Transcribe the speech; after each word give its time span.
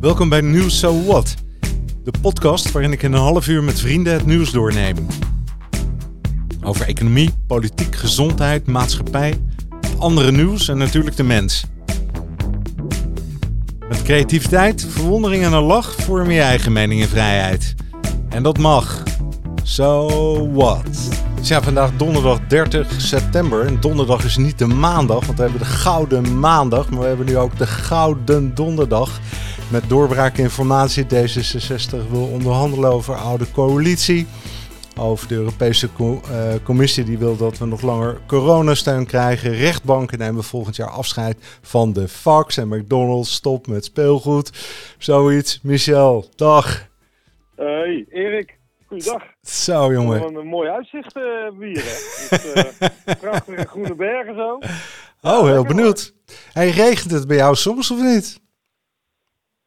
Welkom 0.00 0.28
bij 0.28 0.40
Nieuws 0.40 0.78
So 0.78 1.04
What, 1.04 1.34
de 2.04 2.12
podcast 2.20 2.72
waarin 2.72 2.92
ik 2.92 3.02
in 3.02 3.12
een 3.12 3.20
half 3.20 3.48
uur 3.48 3.62
met 3.62 3.80
vrienden 3.80 4.12
het 4.12 4.26
nieuws 4.26 4.50
doorneem. 4.50 4.96
Over 6.62 6.86
economie, 6.86 7.30
politiek, 7.46 7.96
gezondheid, 7.96 8.66
maatschappij, 8.66 9.40
andere 9.98 10.32
nieuws 10.32 10.68
en 10.68 10.78
natuurlijk 10.78 11.16
de 11.16 11.22
mens. 11.22 11.64
Met 13.88 14.02
creativiteit, 14.02 14.86
verwondering 14.90 15.44
en 15.44 15.52
een 15.52 15.62
lach 15.62 15.94
vorm 15.94 16.30
je 16.30 16.40
eigen 16.40 16.72
mening 16.72 17.02
en 17.02 17.08
vrijheid. 17.08 17.74
En 18.28 18.42
dat 18.42 18.58
mag. 18.58 19.02
So 19.62 20.08
what? 20.52 20.86
Het 21.34 21.48
is 21.48 21.48
ja 21.48 21.62
vandaag 21.62 21.90
donderdag 21.96 22.38
30 22.48 23.00
september. 23.00 23.66
En 23.66 23.80
donderdag 23.80 24.24
is 24.24 24.36
niet 24.36 24.58
de 24.58 24.66
maandag, 24.66 25.26
want 25.26 25.38
we 25.38 25.42
hebben 25.42 25.60
de 25.60 25.66
gouden 25.66 26.38
maandag. 26.38 26.90
Maar 26.90 27.00
we 27.00 27.06
hebben 27.06 27.26
nu 27.26 27.36
ook 27.36 27.58
de 27.58 27.66
gouden 27.66 28.54
donderdag. 28.54 29.20
Met 29.70 29.88
doorbraakinformatie. 29.88 31.04
D66 31.04 32.10
wil 32.10 32.28
onderhandelen 32.32 32.90
over 32.90 33.14
oude 33.14 33.50
coalitie. 33.50 34.26
Over 34.98 35.28
de 35.28 35.34
Europese 35.34 35.88
eh, 35.96 36.54
Commissie 36.62 37.04
die 37.04 37.18
wil 37.18 37.36
dat 37.36 37.58
we 37.58 37.66
nog 37.66 37.82
langer 37.82 38.20
coronasteun 38.26 39.06
krijgen. 39.06 39.54
Rechtbanken 39.54 40.18
nemen 40.18 40.44
volgend 40.44 40.76
jaar 40.76 40.90
afscheid 40.90 41.58
van 41.62 41.92
de 41.92 42.08
Fox 42.08 42.56
en 42.56 42.68
McDonald's. 42.68 43.34
Stop 43.34 43.66
met 43.66 43.84
speelgoed. 43.84 44.50
Zoiets. 44.98 45.60
Michel, 45.62 46.28
dag. 46.36 46.88
Hey, 47.56 48.06
Erik. 48.08 48.58
Goeiedag. 48.86 49.22
Zo 49.42 49.92
jongen. 49.92 50.20
Wat 50.20 50.34
een 50.34 50.46
mooi 50.46 50.68
uitzicht. 50.68 51.14
Dus, 51.14 52.52
eh, 52.54 53.14
prachtige 53.20 53.66
groene 53.66 53.94
bergen 53.94 54.34
zo. 54.34 54.58
Oh, 55.22 55.44
heel 55.44 55.64
benieuwd. 55.64 56.14
Hey, 56.52 56.70
regent 56.70 57.10
het 57.10 57.26
bij 57.26 57.36
jou 57.36 57.54
soms 57.54 57.90
of 57.90 58.02
niet? 58.02 58.40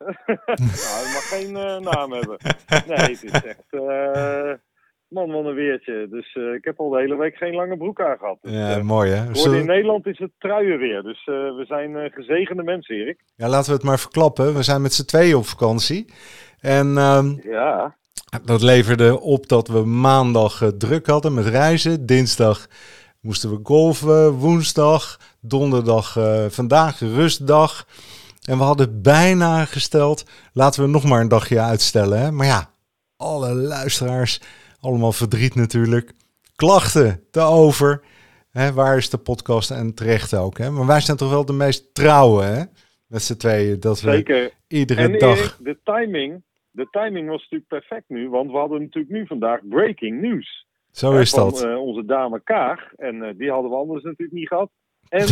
nou, 0.25 0.99
het 1.03 1.13
mag 1.13 1.27
geen 1.29 1.55
eh, 1.55 1.79
naam 1.79 2.11
hebben. 2.11 2.37
Nee, 2.87 2.97
het 2.97 3.23
is 3.23 3.31
echt... 3.31 3.65
eh 3.69 4.51
man, 5.07 5.31
wat 5.31 5.45
een 5.45 5.53
weertje. 5.53 6.07
Dus 6.09 6.33
eh, 6.35 6.53
ik 6.53 6.63
heb 6.63 6.79
al 6.79 6.89
de 6.89 6.99
hele 6.99 7.15
week 7.15 7.35
geen 7.35 7.53
lange 7.55 7.77
broek 7.77 8.01
aan 8.01 8.17
gehad. 8.17 8.37
Dus, 8.41 8.51
Ja, 8.51 8.83
mooi 8.83 9.11
hè. 9.11 9.35
Zullen- 9.35 9.59
in 9.59 9.65
Nederland 9.65 10.05
is 10.05 10.19
het 10.19 10.31
truien 10.39 10.77
weer. 10.79 11.01
Dus 11.01 11.25
we 11.25 11.63
zijn 11.67 12.11
gezegende 12.11 12.63
mensen, 12.63 12.95
Erik. 12.95 13.19
Ja, 13.35 13.47
laten 13.49 13.69
we 13.69 13.75
het 13.75 13.85
maar 13.85 13.99
verklappen. 13.99 14.53
We 14.55 14.63
zijn 14.63 14.81
met 14.81 14.93
z'n 14.93 15.05
tweeën 15.05 15.35
op 15.35 15.45
vakantie. 15.45 16.13
En 16.59 16.97
ehm, 16.97 17.35
Ja. 17.49 17.95
dat 18.45 18.61
leverde 18.61 19.19
op 19.19 19.47
dat 19.47 19.67
we 19.67 19.79
maandag 19.85 20.71
druk 20.77 21.07
hadden 21.07 21.33
met 21.33 21.45
reizen. 21.45 22.05
Dinsdag 22.05 22.67
moesten 23.21 23.49
we 23.49 23.59
golven. 23.63 24.31
Woensdag, 24.31 25.19
donderdag, 25.41 26.17
vandaag 26.49 26.99
rustdag. 26.99 27.85
En 28.49 28.57
we 28.57 28.63
hadden 28.63 29.01
bijna 29.01 29.65
gesteld, 29.65 30.49
laten 30.53 30.83
we 30.83 30.89
nog 30.89 31.03
maar 31.03 31.21
een 31.21 31.27
dagje 31.27 31.59
uitstellen. 31.59 32.19
Hè? 32.19 32.31
Maar 32.31 32.45
ja, 32.45 32.69
alle 33.17 33.53
luisteraars, 33.53 34.41
allemaal 34.79 35.11
verdriet 35.11 35.55
natuurlijk. 35.55 36.11
Klachten 36.55 37.23
te 37.31 37.39
over. 37.39 38.03
Hè, 38.51 38.73
waar 38.73 38.97
is 38.97 39.09
de 39.09 39.17
podcast 39.17 39.71
en 39.71 39.93
terecht 39.93 40.35
ook. 40.35 40.57
Hè? 40.57 40.69
Maar 40.69 40.85
wij 40.85 40.99
zijn 40.99 41.17
toch 41.17 41.29
wel 41.29 41.45
de 41.45 41.53
meest 41.53 41.93
trouwe, 41.93 42.43
hè? 42.43 42.63
Met 43.07 43.21
z'n 43.21 43.37
tweeën. 43.37 43.79
Dat 43.79 44.01
we 44.01 44.11
Zeker. 44.11 44.51
iedere 44.67 45.01
En 45.01 45.19
dag... 45.19 45.37
Erik, 45.37 45.55
de 45.59 45.77
timing, 45.83 46.43
de 46.71 46.87
timing 46.91 47.29
was 47.29 47.41
natuurlijk 47.41 47.69
perfect 47.69 48.09
nu. 48.09 48.29
Want 48.29 48.51
we 48.51 48.57
hadden 48.57 48.81
natuurlijk 48.81 49.13
nu 49.13 49.27
vandaag 49.27 49.59
breaking 49.69 50.21
news. 50.21 50.65
Zo 50.91 51.13
eh, 51.13 51.19
is 51.19 51.29
van 51.29 51.49
dat. 51.49 51.63
eh, 51.63 51.77
onze 51.77 52.05
dame 52.05 52.41
Kaag. 52.43 52.93
En 52.95 53.23
eh, 53.23 53.37
die 53.37 53.51
hadden 53.51 53.71
we 53.71 53.77
anders 53.77 54.03
natuurlijk 54.03 54.37
niet 54.37 54.47
gehad. 54.47 54.69
En 55.09 55.27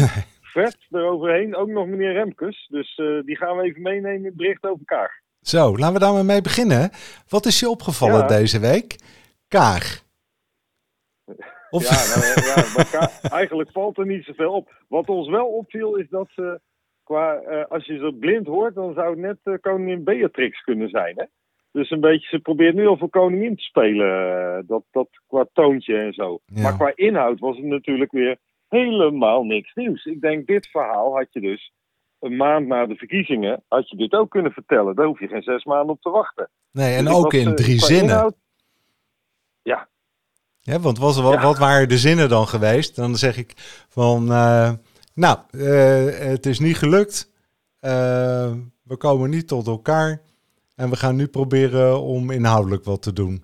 vet 0.52 0.78
eroverheen 0.92 1.56
ook 1.56 1.68
nog 1.70 1.88
meneer 1.88 2.14
Remkes. 2.14 2.68
Dus 2.70 2.96
eh, 2.98 3.20
die 3.26 3.38
gaan 3.38 3.58
we 3.58 3.64
even 3.64 3.82
meenemen 3.82 4.18
in 4.18 4.26
het 4.26 4.36
bericht 4.36 4.64
over 4.64 4.86
Kaag. 4.86 5.12
Zo, 5.42 5.78
laten 5.78 5.94
we 5.94 6.00
daar 6.00 6.14
maar 6.14 6.26
mee 6.26 6.42
beginnen. 6.42 6.90
Wat 7.30 7.46
is 7.46 7.60
je 7.60 7.70
opgevallen 7.70 8.20
Ja. 8.20 8.28
deze 8.28 8.60
week? 8.60 8.96
Kaag. 9.48 10.04
Of, 11.70 11.84
Ja, 11.90 12.20
nou, 12.20 12.92
ja, 12.92 13.10
maar 13.22 13.32
eigenlijk 13.32 13.72
valt 13.72 13.98
er 13.98 14.06
niet 14.06 14.24
zoveel 14.26 14.52
op. 14.54 14.72
Wat 14.88 15.10
ons 15.10 15.30
wel 15.30 15.48
opviel 15.48 15.96
is 15.96 16.10
dat 16.10 16.28
ze, 16.36 16.60
qua, 17.04 17.36
eh, 17.36 17.66
als 17.70 17.86
je 17.86 17.98
ze 17.98 18.16
blind 18.20 18.48
hoort, 18.48 18.76
dan 18.76 18.94
zou 18.94 19.10
het 19.10 19.20
net 19.20 19.38
eh, 19.44 19.54
koningin 19.62 20.04
Beatrix 20.04 20.62
kunnen 20.64 20.90
zijn. 20.90 21.14
Hè? 21.18 21.26
Dus 21.72 21.90
een 21.90 22.00
beetje, 22.00 22.28
ze 22.28 22.40
probeert 22.40 22.76
nu 22.76 22.88
al 22.88 22.98
voor 22.98 23.10
koningin 23.10 23.56
te 23.56 23.62
spelen, 23.64 24.64
dat, 24.68 24.84
dat 24.92 25.08
qua 25.28 25.46
toontje 25.54 25.98
en 25.98 26.14
zo. 26.14 26.40
Ja. 26.46 26.62
Maar 26.62 26.76
qua 26.76 26.92
inhoud 26.96 27.40
was 27.40 27.56
het 27.58 27.66
natuurlijk 27.66 28.12
weer 28.12 28.38
helemaal 28.72 29.44
niks 29.44 29.74
nieuws. 29.74 30.06
Ik 30.06 30.22
denk, 30.22 30.48
dit 30.48 30.68
verhaal 30.68 31.16
had 31.18 31.28
je 31.34 31.40
dus 31.42 31.74
een 32.20 32.36
maand 32.36 32.68
na 32.68 32.86
de 32.86 32.96
verkiezingen, 32.96 33.64
had 33.68 33.90
je 33.90 33.96
dit 33.98 34.14
ook 34.14 34.30
kunnen 34.30 34.52
vertellen. 34.52 34.96
Daar 34.96 35.06
hoef 35.06 35.20
je 35.20 35.28
geen 35.28 35.42
zes 35.42 35.64
maanden 35.64 35.90
op 35.96 36.02
te 36.02 36.10
wachten. 36.10 36.50
nee, 36.72 36.96
en 36.96 37.06
Dus 37.06 37.14
ook 37.14 37.34
in 37.34 37.48
eh, 37.48 37.54
drie 37.54 37.80
zinnen. 37.80 38.04
inhoud- 38.14 38.36
ja, 39.62 39.90
Ja, 40.64 40.80
want 40.80 40.98
was, 40.98 41.22
wat, 41.22 41.34
Ja. 41.34 41.42
wat 41.42 41.58
waren 41.58 41.90
de 41.90 41.98
zinnen 41.98 42.30
dan 42.30 42.48
geweest? 42.48 42.96
Dan 42.96 43.16
zeg 43.16 43.38
ik 43.38 43.54
van, 43.90 44.32
eh, 44.32 44.72
nou, 45.14 45.38
eh, 45.52 46.18
het 46.30 46.46
is 46.46 46.60
niet 46.60 46.78
gelukt. 46.78 47.30
We 48.84 48.98
komen 48.98 49.30
niet 49.30 49.48
tot 49.48 49.68
elkaar. 49.68 50.22
En 50.76 50.90
we 50.90 50.96
gaan 50.96 51.16
nu 51.16 51.28
proberen 51.28 52.02
om 52.02 52.32
inhoudelijk 52.32 52.84
wat 52.84 53.02
te 53.02 53.14
doen. 53.14 53.44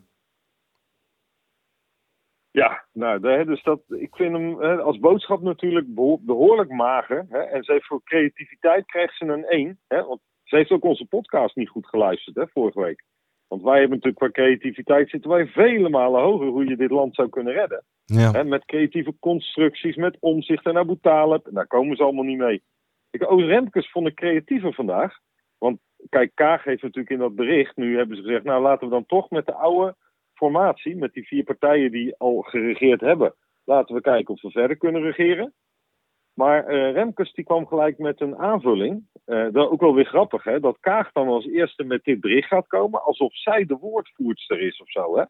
Ja, 2.51 2.85
nou, 2.97 3.45
dus 3.45 3.63
dat, 3.63 3.81
ik 3.87 4.15
vind 4.15 4.33
hem 4.33 4.61
als 4.61 4.99
boodschap 4.99 5.41
natuurlijk 5.41 5.93
beho- 5.93 6.19
behoorlijk 6.21 6.69
mager. 6.69 7.25
Hè, 7.29 7.39
en 7.39 7.63
ze 7.63 7.71
heeft 7.71 7.85
voor 7.85 8.03
creativiteit 8.03 8.85
krijgt 8.85 9.17
ze 9.17 9.25
een 9.25 9.45
1. 9.45 9.79
Hè, 9.87 10.03
want 10.03 10.21
ze 10.43 10.55
heeft 10.55 10.71
ook 10.71 10.83
onze 10.83 11.05
podcast 11.05 11.55
niet 11.55 11.69
goed 11.69 11.87
geluisterd 11.87 12.35
hè, 12.35 12.47
vorige 12.47 12.81
week. 12.81 13.03
Want 13.47 13.61
wij 13.61 13.79
hebben 13.79 13.97
natuurlijk 13.97 14.33
qua 14.33 14.43
creativiteit 14.43 15.09
zitten 15.09 15.29
wij 15.29 15.47
vele 15.47 15.89
malen 15.89 16.21
hoger 16.21 16.47
hoe 16.47 16.65
je 16.65 16.77
dit 16.77 16.91
land 16.91 17.15
zou 17.15 17.29
kunnen 17.29 17.53
redden. 17.53 17.83
Ja, 18.05 18.31
Hè, 18.31 18.43
met 18.43 18.65
creatieve 18.65 19.13
constructies, 19.19 19.95
met 19.95 20.17
omzicht 20.19 20.65
en 20.65 20.77
Abu 20.77 20.97
Talib. 21.01 21.47
Daar 21.51 21.67
komen 21.67 21.95
ze 21.97 22.03
allemaal 22.03 22.23
niet 22.23 22.37
mee. 22.37 22.63
Ik, 23.09 23.31
Oos 23.31 23.43
Remkes 23.43 23.91
vond 23.91 24.07
ik 24.07 24.15
creatiever 24.15 24.73
vandaag. 24.73 25.17
Want 25.57 25.79
kijk, 26.09 26.31
Kaag 26.33 26.63
heeft 26.63 26.81
natuurlijk 26.81 27.09
in 27.09 27.19
dat 27.19 27.35
bericht, 27.35 27.75
nu 27.75 27.97
hebben 27.97 28.17
ze 28.17 28.23
gezegd, 28.23 28.43
nou 28.43 28.61
laten 28.61 28.87
we 28.87 28.93
dan 28.93 29.05
toch 29.05 29.29
met 29.29 29.45
de 29.45 29.53
oude 29.53 29.95
formatie, 30.37 30.95
met 30.95 31.13
die 31.13 31.27
vier 31.27 31.43
partijen 31.43 31.91
die 31.91 32.15
al 32.17 32.41
geregeerd 32.41 33.01
hebben, 33.01 33.35
laten 33.63 33.95
we 33.95 34.01
kijken 34.01 34.33
of 34.33 34.41
we 34.41 34.51
verder 34.51 34.77
kunnen 34.77 35.01
regeren. 35.01 35.53
Maar 36.37 36.65
eh, 36.65 36.93
Remkes 36.93 37.33
die 37.33 37.45
kwam 37.45 37.67
gelijk 37.67 37.97
met 37.97 38.21
een 38.21 38.37
aanvulling. 38.37 39.07
Eh, 39.25 39.47
dat 39.51 39.69
ook 39.69 39.81
wel 39.81 39.93
weer 39.93 40.05
grappig, 40.05 40.43
hè? 40.43 40.59
Dat 40.59 40.77
Kaag 40.79 41.11
dan 41.11 41.27
als 41.27 41.45
eerste 41.45 41.83
met 41.83 42.03
dit 42.03 42.19
bericht 42.19 42.47
gaat 42.47 42.67
komen, 42.67 43.03
alsof 43.03 43.35
zij 43.35 43.65
de 43.65 43.77
woordvoerster 43.77 44.61
is 44.61 44.81
of 44.81 44.89
zo, 44.89 45.17
hè? 45.17 45.23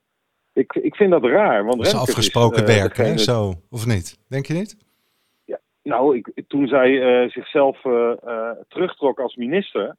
Ik, 0.54 0.74
ik 0.74 0.96
vind 0.96 1.12
dat 1.12 1.24
raar. 1.24 1.66
Want 1.66 1.78
dat 1.78 1.86
is 1.86 1.92
Remkes 1.92 2.10
afgesproken 2.10 2.68
eh, 2.68 2.76
werk, 2.76 2.98
hè? 2.98 3.18
Zo, 3.18 3.54
of 3.70 3.86
niet? 3.86 4.20
Denk 4.30 4.46
je 4.46 4.54
niet? 4.54 4.86
Nou, 5.84 6.18
ik, 6.18 6.44
toen 6.48 6.68
zij 6.68 7.30
zichzelf 7.30 7.82
terugtrok 8.68 9.20
als 9.20 9.36
minister, 9.36 9.96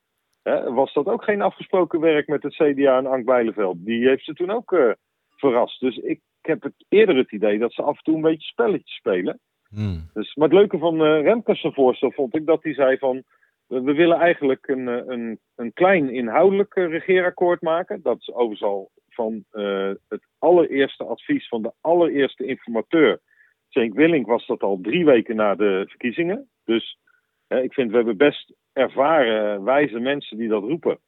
was 0.54 0.92
dat 0.92 1.06
ook 1.06 1.24
geen 1.24 1.42
afgesproken 1.42 2.00
werk 2.00 2.26
met 2.26 2.42
het 2.42 2.54
CDA 2.54 2.98
en 2.98 3.06
Ank 3.06 3.24
Bijleveld. 3.24 3.84
Die 3.84 4.08
heeft 4.08 4.24
ze 4.24 4.34
toen 4.34 4.50
ook 4.50 4.72
eh, 4.72 4.90
verrast. 5.36 5.80
Dus 5.80 5.96
ik 5.96 6.20
heb 6.40 6.62
het 6.62 6.84
eerder 6.88 7.16
het 7.16 7.32
idee 7.32 7.58
dat 7.58 7.72
ze 7.72 7.82
af 7.82 7.96
en 7.96 8.04
toe 8.04 8.14
een 8.14 8.20
beetje 8.20 8.48
spelletjes 8.48 8.96
spelen. 8.96 9.40
Hmm. 9.68 10.10
Dus, 10.12 10.34
maar 10.34 10.48
het 10.48 10.58
leuke 10.58 10.78
van 10.78 11.04
eh 11.04 11.22
Remkes' 11.22 11.68
voorstel 11.72 12.12
vond 12.12 12.36
ik 12.36 12.46
dat 12.46 12.62
hij 12.62 12.74
zei 12.74 12.98
van... 12.98 13.22
We 13.66 13.82
we 13.82 13.92
willen 13.92 14.18
eigenlijk 14.18 14.68
een, 14.68 14.88
eh, 14.88 15.02
een, 15.06 15.38
een 15.56 15.72
klein 15.72 16.10
inhoudelijk 16.10 16.74
regeerakkoord 16.74 17.62
maken. 17.62 18.02
Dat 18.02 18.16
is 18.20 18.32
overigens 18.32 18.62
al 18.62 18.90
van 19.08 19.44
het 20.08 20.26
allereerste 20.38 21.04
advies 21.04 21.48
van 21.48 21.62
de 21.62 21.72
allereerste 21.80 22.44
informateur. 22.44 23.20
Cenk 23.68 23.94
Willink 23.94 24.26
was 24.26 24.46
dat 24.46 24.62
al 24.62 24.78
drie 24.82 25.04
weken 25.04 25.36
na 25.36 25.54
de 25.54 25.84
verkiezingen. 25.88 26.48
Dus 26.64 26.98
ik 27.48 27.72
vind 27.72 27.90
we 27.90 27.96
hebben 27.96 28.16
best 28.16 28.54
ervaren, 28.78 29.64
wijze 29.64 29.98
mensen 29.98 30.36
die 30.36 30.48
dat 30.48 30.62
roepen. 30.62 30.98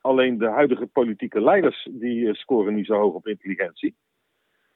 Alleen 0.00 0.38
de 0.38 0.48
huidige 0.48 0.86
politieke 0.86 1.40
leiders 1.40 1.88
die 1.90 2.28
eh, 2.28 2.34
scoren 2.34 2.74
niet 2.74 2.86
zo 2.86 2.94
hoog 2.94 3.14
op 3.14 3.26
intelligentie. 3.26 3.94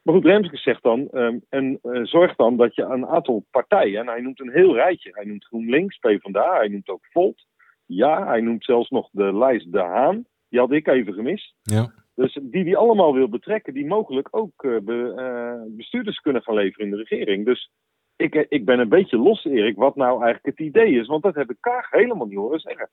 Maar 0.03 0.15
goed, 0.15 0.25
Remkes 0.25 0.63
zegt 0.63 0.83
dan, 0.83 1.09
ehm, 1.11 1.39
en 1.49 1.79
eh, 1.83 2.03
zorg 2.03 2.37
dan 2.37 2.57
dat 2.57 2.75
je 2.75 2.83
een 2.83 3.07
aantal 3.07 3.45
partijen, 3.51 4.01
en 4.01 4.07
hij 4.07 4.21
noemt 4.21 4.41
een 4.41 4.53
heel 4.53 4.75
rijtje. 4.75 5.11
Hij 5.13 5.25
noemt 5.25 5.45
GroenLinks, 5.45 5.99
PvdA, 5.99 6.57
hij 6.57 6.69
noemt 6.69 6.89
ook 6.89 7.07
Volt. 7.11 7.47
Ja, 7.87 8.27
hij 8.27 8.41
noemt 8.41 8.65
zelfs 8.65 8.91
nog 8.91 9.09
de 9.13 9.37
lijst 9.37 9.73
De 9.73 9.81
Haan. 9.81 10.25
Die 10.49 10.61
had 10.61 10.73
ik 10.73 10.87
even 10.87 11.13
gemist. 11.13 11.55
Ja. 11.63 11.93
Dus 12.15 12.39
die 12.43 12.65
die 12.65 12.77
allemaal 12.77 13.15
wil 13.15 13.29
betrekken, 13.29 13.75
die 13.75 13.87
mogelijk 13.87 14.29
ook 14.31 14.65
eh, 14.65 14.79
be- 14.83 15.73
bestuurders 15.77 16.19
kunnen 16.19 16.43
gaan 16.43 16.55
leveren 16.55 16.87
in 16.87 16.91
de 16.97 17.05
regering. 17.05 17.45
Dus 17.45 17.71
ik, 18.17 18.35
eh, 18.35 18.45
ik 18.49 18.65
ben 18.65 18.79
een 18.79 18.89
beetje 18.89 19.19
los, 19.19 19.45
Erik, 19.45 19.77
wat 19.77 19.97
nou 19.97 20.23
eigenlijk 20.23 20.59
het 20.59 20.67
idee 20.67 21.01
is. 21.01 21.07
Want 21.07 21.23
dat 21.23 21.35
heb 21.35 21.51
ik 21.51 21.57
Kaag 21.61 21.91
helemaal 21.91 22.27
niet 22.27 22.39
horen 22.39 22.61
zeggen. 22.61 22.91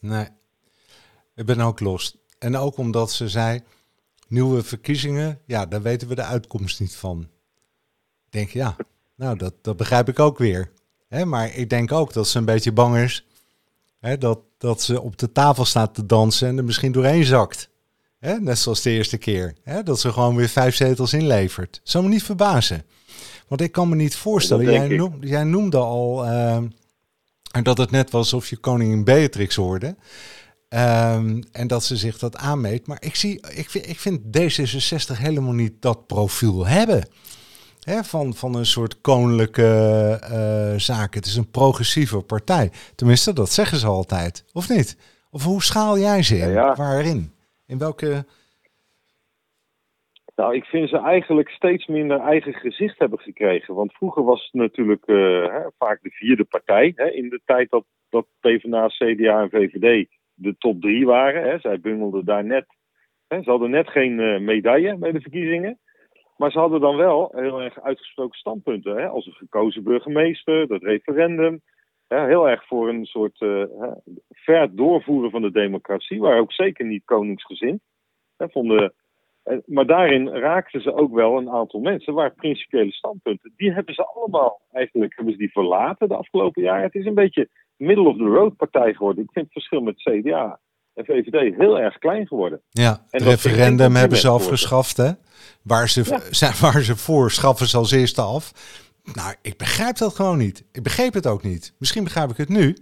Nee, 0.00 0.26
ik 1.34 1.46
ben 1.46 1.60
ook 1.60 1.80
los. 1.80 2.18
En 2.38 2.56
ook 2.56 2.76
omdat 2.76 3.10
ze 3.10 3.28
zei, 3.28 3.60
nieuwe 4.28 4.62
verkiezingen, 4.62 5.40
ja, 5.46 5.66
daar 5.66 5.82
weten 5.82 6.08
we 6.08 6.14
de 6.14 6.24
uitkomst 6.24 6.80
niet 6.80 6.96
van. 6.96 7.20
Ik 8.26 8.32
denk, 8.32 8.48
ja, 8.48 8.76
nou, 9.16 9.36
dat, 9.36 9.54
dat 9.62 9.76
begrijp 9.76 10.08
ik 10.08 10.18
ook 10.18 10.38
weer. 10.38 10.72
Maar 11.24 11.56
ik 11.56 11.70
denk 11.70 11.92
ook 11.92 12.12
dat 12.12 12.28
ze 12.28 12.38
een 12.38 12.44
beetje 12.44 12.72
bang 12.72 12.96
is 12.96 13.26
dat 14.18 14.40
dat 14.58 14.82
ze 14.82 15.00
op 15.00 15.18
de 15.18 15.32
tafel 15.32 15.64
staat 15.64 15.94
te 15.94 16.06
dansen 16.06 16.48
en 16.48 16.58
er 16.58 16.64
misschien 16.64 16.92
doorheen 16.92 17.24
zakt. 17.24 17.68
Net 18.18 18.58
zoals 18.58 18.82
de 18.82 18.90
eerste 18.90 19.18
keer. 19.18 19.54
Dat 19.84 20.00
ze 20.00 20.12
gewoon 20.12 20.36
weer 20.36 20.48
vijf 20.48 20.74
zetels 20.74 21.12
inlevert. 21.12 21.80
Zou 21.82 22.04
me 22.04 22.10
niet 22.10 22.22
verbazen. 22.22 22.84
Want 23.50 23.62
ik 23.62 23.72
kan 23.72 23.88
me 23.88 23.94
niet 23.94 24.16
voorstellen, 24.16 24.64
jij, 24.64 24.88
noem, 24.88 25.16
jij, 25.20 25.44
noemde 25.44 25.76
al 25.76 26.26
uh, 26.26 26.58
dat 27.62 27.78
het 27.78 27.90
net 27.90 28.10
was 28.10 28.20
alsof 28.20 28.48
je 28.48 28.56
koningin 28.56 29.04
Beatrix 29.04 29.54
hoorde. 29.54 29.86
Um, 30.68 31.42
en 31.52 31.66
dat 31.66 31.84
ze 31.84 31.96
zich 31.96 32.18
dat 32.18 32.36
aanmeet. 32.36 32.86
Maar 32.86 32.96
ik, 33.00 33.14
zie, 33.14 33.46
ik, 33.54 33.70
vind, 33.70 33.88
ik 33.88 34.00
vind 34.00 34.20
D66 34.38 35.18
helemaal 35.18 35.52
niet 35.52 35.72
dat 35.80 36.06
profiel 36.06 36.66
hebben. 36.66 37.08
Hè, 37.80 38.04
van, 38.04 38.34
van 38.34 38.54
een 38.54 38.66
soort 38.66 39.00
koninklijke 39.00 40.20
uh, 40.32 40.80
zaak. 40.80 41.14
Het 41.14 41.26
is 41.26 41.36
een 41.36 41.50
progressieve 41.50 42.20
partij. 42.20 42.70
Tenminste, 42.94 43.32
dat 43.32 43.52
zeggen 43.52 43.78
ze 43.78 43.86
altijd. 43.86 44.44
Of 44.52 44.68
niet? 44.68 44.96
Of 45.30 45.44
hoe 45.44 45.62
schaal 45.62 45.98
jij 45.98 46.22
ze 46.22 46.38
in? 46.38 46.54
Waarin? 46.54 47.32
In 47.66 47.78
welke... 47.78 48.26
Nou, 50.40 50.54
ik 50.54 50.64
vind 50.64 50.88
ze 50.88 50.98
eigenlijk 50.98 51.48
steeds 51.48 51.86
minder 51.86 52.20
eigen 52.20 52.54
gezicht 52.54 52.98
hebben 52.98 53.18
gekregen. 53.18 53.74
Want 53.74 53.92
vroeger 53.92 54.24
was 54.24 54.44
het 54.44 54.52
natuurlijk 54.52 55.06
uh, 55.06 55.46
hè, 55.46 55.60
vaak 55.78 56.02
de 56.02 56.10
vierde 56.10 56.44
partij. 56.44 56.92
Hè, 56.96 57.10
in 57.10 57.28
de 57.28 57.40
tijd 57.44 57.70
dat, 57.70 57.84
dat 58.08 58.26
PvdA, 58.40 58.86
CDA 58.86 59.40
en 59.40 59.50
VVD 59.50 60.08
de 60.34 60.56
top 60.58 60.80
drie 60.80 61.06
waren. 61.06 61.42
Hè. 61.50 61.58
Zij 61.58 61.80
bungelden 61.80 62.24
daar 62.24 62.44
net. 62.44 62.66
Hè, 63.28 63.42
ze 63.42 63.50
hadden 63.50 63.70
net 63.70 63.88
geen 63.88 64.18
uh, 64.18 64.40
medaille 64.40 64.96
bij 64.96 65.12
de 65.12 65.20
verkiezingen. 65.20 65.78
Maar 66.36 66.50
ze 66.50 66.58
hadden 66.58 66.80
dan 66.80 66.96
wel 66.96 67.32
heel 67.36 67.62
erg 67.62 67.80
uitgesproken 67.80 68.38
standpunten. 68.38 68.96
Hè, 68.96 69.08
als 69.08 69.26
een 69.26 69.32
gekozen 69.32 69.82
burgemeester, 69.82 70.66
dat 70.66 70.82
referendum. 70.82 71.60
Heel 72.08 72.48
erg 72.48 72.66
voor 72.66 72.88
een 72.88 73.04
soort 73.04 73.40
uh, 73.40 73.64
ver 74.28 74.76
doorvoeren 74.76 75.30
van 75.30 75.42
de 75.42 75.52
democratie. 75.52 76.20
Waar 76.20 76.38
ook 76.38 76.52
zeker 76.52 76.86
niet 76.86 77.04
koningsgezind. 77.04 77.80
Hè, 78.36 78.48
vonden, 78.48 78.94
maar 79.66 79.86
daarin 79.86 80.28
raakten 80.28 80.80
ze 80.80 80.94
ook 80.94 81.14
wel 81.14 81.36
een 81.36 81.50
aantal 81.50 81.80
mensen. 81.80 82.14
Waar 82.14 82.34
principiële 82.34 82.92
standpunten. 82.92 83.52
Die 83.56 83.72
hebben 83.72 83.94
ze 83.94 84.04
allemaal 84.04 84.60
eigenlijk 84.72 85.16
hebben 85.16 85.32
ze 85.32 85.38
die 85.38 85.52
verlaten 85.52 86.08
de 86.08 86.14
afgelopen 86.14 86.62
jaren. 86.62 86.82
Het 86.82 86.94
is 86.94 87.06
een 87.06 87.14
beetje 87.14 87.48
middle 87.76 88.08
of 88.08 88.16
the 88.16 88.24
road 88.24 88.56
partij 88.56 88.94
geworden. 88.94 89.24
Ik 89.24 89.30
vind 89.32 89.44
het 89.44 89.54
verschil 89.54 89.80
met 89.80 89.96
CDA 89.96 90.60
en 90.94 91.04
VVD 91.04 91.56
heel 91.56 91.78
erg 91.78 91.98
klein 91.98 92.26
geworden. 92.26 92.60
Ja, 92.70 93.06
het 93.10 93.22
referendum 93.22 93.94
hebben 93.94 94.18
ze 94.18 94.28
afgeschaft, 94.28 94.96
hè? 94.96 95.10
Waar 95.62 95.88
ze, 95.88 96.04
ja. 96.30 96.52
waar 96.66 96.82
ze 96.82 96.96
voor 96.96 97.30
schaffen 97.30 97.66
ze 97.66 97.76
als 97.76 97.92
eerste 97.92 98.20
af. 98.20 98.52
Nou, 99.14 99.34
ik 99.42 99.56
begrijp 99.56 99.96
dat 99.96 100.14
gewoon 100.14 100.38
niet. 100.38 100.64
Ik 100.72 100.82
begreep 100.82 101.14
het 101.14 101.26
ook 101.26 101.42
niet. 101.42 101.74
Misschien 101.78 102.04
begrijp 102.04 102.30
ik 102.30 102.36
het 102.36 102.48
nu. 102.48 102.76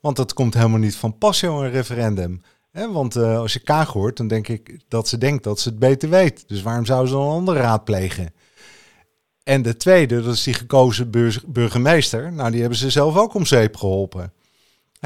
Want 0.00 0.16
dat 0.16 0.32
komt 0.32 0.54
helemaal 0.54 0.78
niet 0.78 0.96
van 0.96 1.18
pas, 1.18 1.42
een 1.42 1.70
referendum. 1.70 2.42
Want 2.72 3.16
uh, 3.16 3.38
als 3.38 3.52
je 3.52 3.58
Kaag 3.58 3.92
hoort, 3.92 4.16
dan 4.16 4.28
denk 4.28 4.48
ik 4.48 4.80
dat 4.88 5.08
ze 5.08 5.18
denkt 5.18 5.44
dat 5.44 5.60
ze 5.60 5.68
het 5.68 5.78
beter 5.78 6.08
weet. 6.08 6.48
Dus 6.48 6.62
waarom 6.62 6.84
zou 6.84 7.06
ze 7.06 7.12
dan 7.12 7.22
een 7.22 7.28
andere 7.28 7.60
raadplegen? 7.60 8.34
En 9.42 9.62
de 9.62 9.76
tweede, 9.76 10.22
dat 10.22 10.34
is 10.34 10.42
die 10.42 10.54
gekozen 10.54 11.10
burgemeester. 11.46 12.32
Nou, 12.32 12.50
die 12.50 12.60
hebben 12.60 12.78
ze 12.78 12.90
zelf 12.90 13.16
ook 13.16 13.34
om 13.34 13.46
zeep 13.46 13.76
geholpen. 13.76 14.32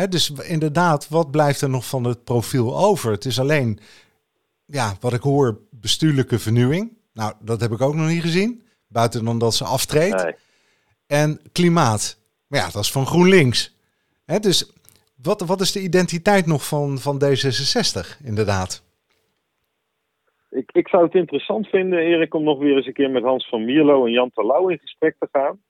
dus 0.08 0.30
inderdaad, 0.30 1.08
wat 1.08 1.30
blijft 1.30 1.60
er 1.60 1.70
nog 1.70 1.86
van 1.86 2.04
het 2.04 2.24
profiel 2.24 2.78
over? 2.78 3.12
Het 3.12 3.24
is 3.24 3.40
alleen, 3.40 3.78
ja, 4.66 4.96
wat 5.00 5.12
ik 5.12 5.22
hoor, 5.22 5.60
bestuurlijke 5.70 6.38
vernieuwing. 6.38 6.92
Nou, 7.12 7.32
dat 7.40 7.60
heb 7.60 7.72
ik 7.72 7.80
ook 7.80 7.94
nog 7.94 8.08
niet 8.08 8.22
gezien. 8.22 8.62
Buiten 8.88 9.24
dan 9.24 9.38
dat 9.38 9.54
ze 9.54 9.64
aftreedt. 9.64 10.26
En 11.06 11.40
klimaat. 11.52 12.16
Maar 12.46 12.60
ja, 12.60 12.70
dat 12.70 12.82
is 12.82 12.92
van 12.92 13.06
GroenLinks. 13.06 13.76
dus 14.40 14.72
wat, 15.22 15.40
wat 15.40 15.60
is 15.60 15.72
de 15.72 15.80
identiteit 15.80 16.46
nog 16.46 16.68
van, 16.68 16.98
van 16.98 17.20
D66, 17.24 18.24
inderdaad? 18.24 18.84
ik, 20.56 20.72
ik 20.72 20.88
zou 20.88 21.04
het 21.04 21.14
interessant 21.14 21.68
vinden, 21.68 21.98
Erik, 21.98 22.34
om 22.34 22.42
nog 22.42 22.58
weer 22.58 22.76
eens 22.76 22.86
een 22.86 22.92
keer 22.92 23.10
met 23.10 23.22
Hans 23.22 23.48
van 23.48 23.64
Mierlo 23.64 24.06
en 24.06 24.12
Jan 24.12 24.30
Terlouw 24.30 24.68
in 24.68 24.78
gesprek 24.78 25.16
te 25.18 25.28
gaan. 25.32 25.60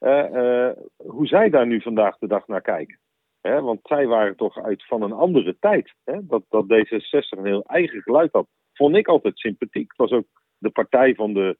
Uh, 0.00 0.30
uh, 0.32 0.70
hoe 0.96 1.26
zij 1.26 1.50
daar 1.50 1.66
nu 1.66 1.80
vandaag 1.80 2.18
de 2.18 2.26
dag 2.26 2.46
naar 2.46 2.60
kijken. 2.60 2.98
Want 3.40 3.80
zij 3.82 4.06
waren 4.06 4.36
toch 4.36 4.58
uit 4.58 4.86
van 4.86 5.02
een 5.02 5.12
andere 5.12 5.56
tijd. 5.60 5.94
Dat, 6.04 6.42
dat 6.48 6.64
D66 6.64 7.38
een 7.38 7.46
heel 7.46 7.64
eigen 7.64 8.02
geluid 8.02 8.32
had. 8.32 8.46
Vond 8.72 8.96
ik 8.96 9.08
altijd 9.08 9.38
sympathiek. 9.38 9.88
Het 9.88 9.96
was 9.96 10.10
ook 10.10 10.26
de 10.58 10.70
partij 10.70 11.14
van, 11.14 11.34
de, 11.34 11.58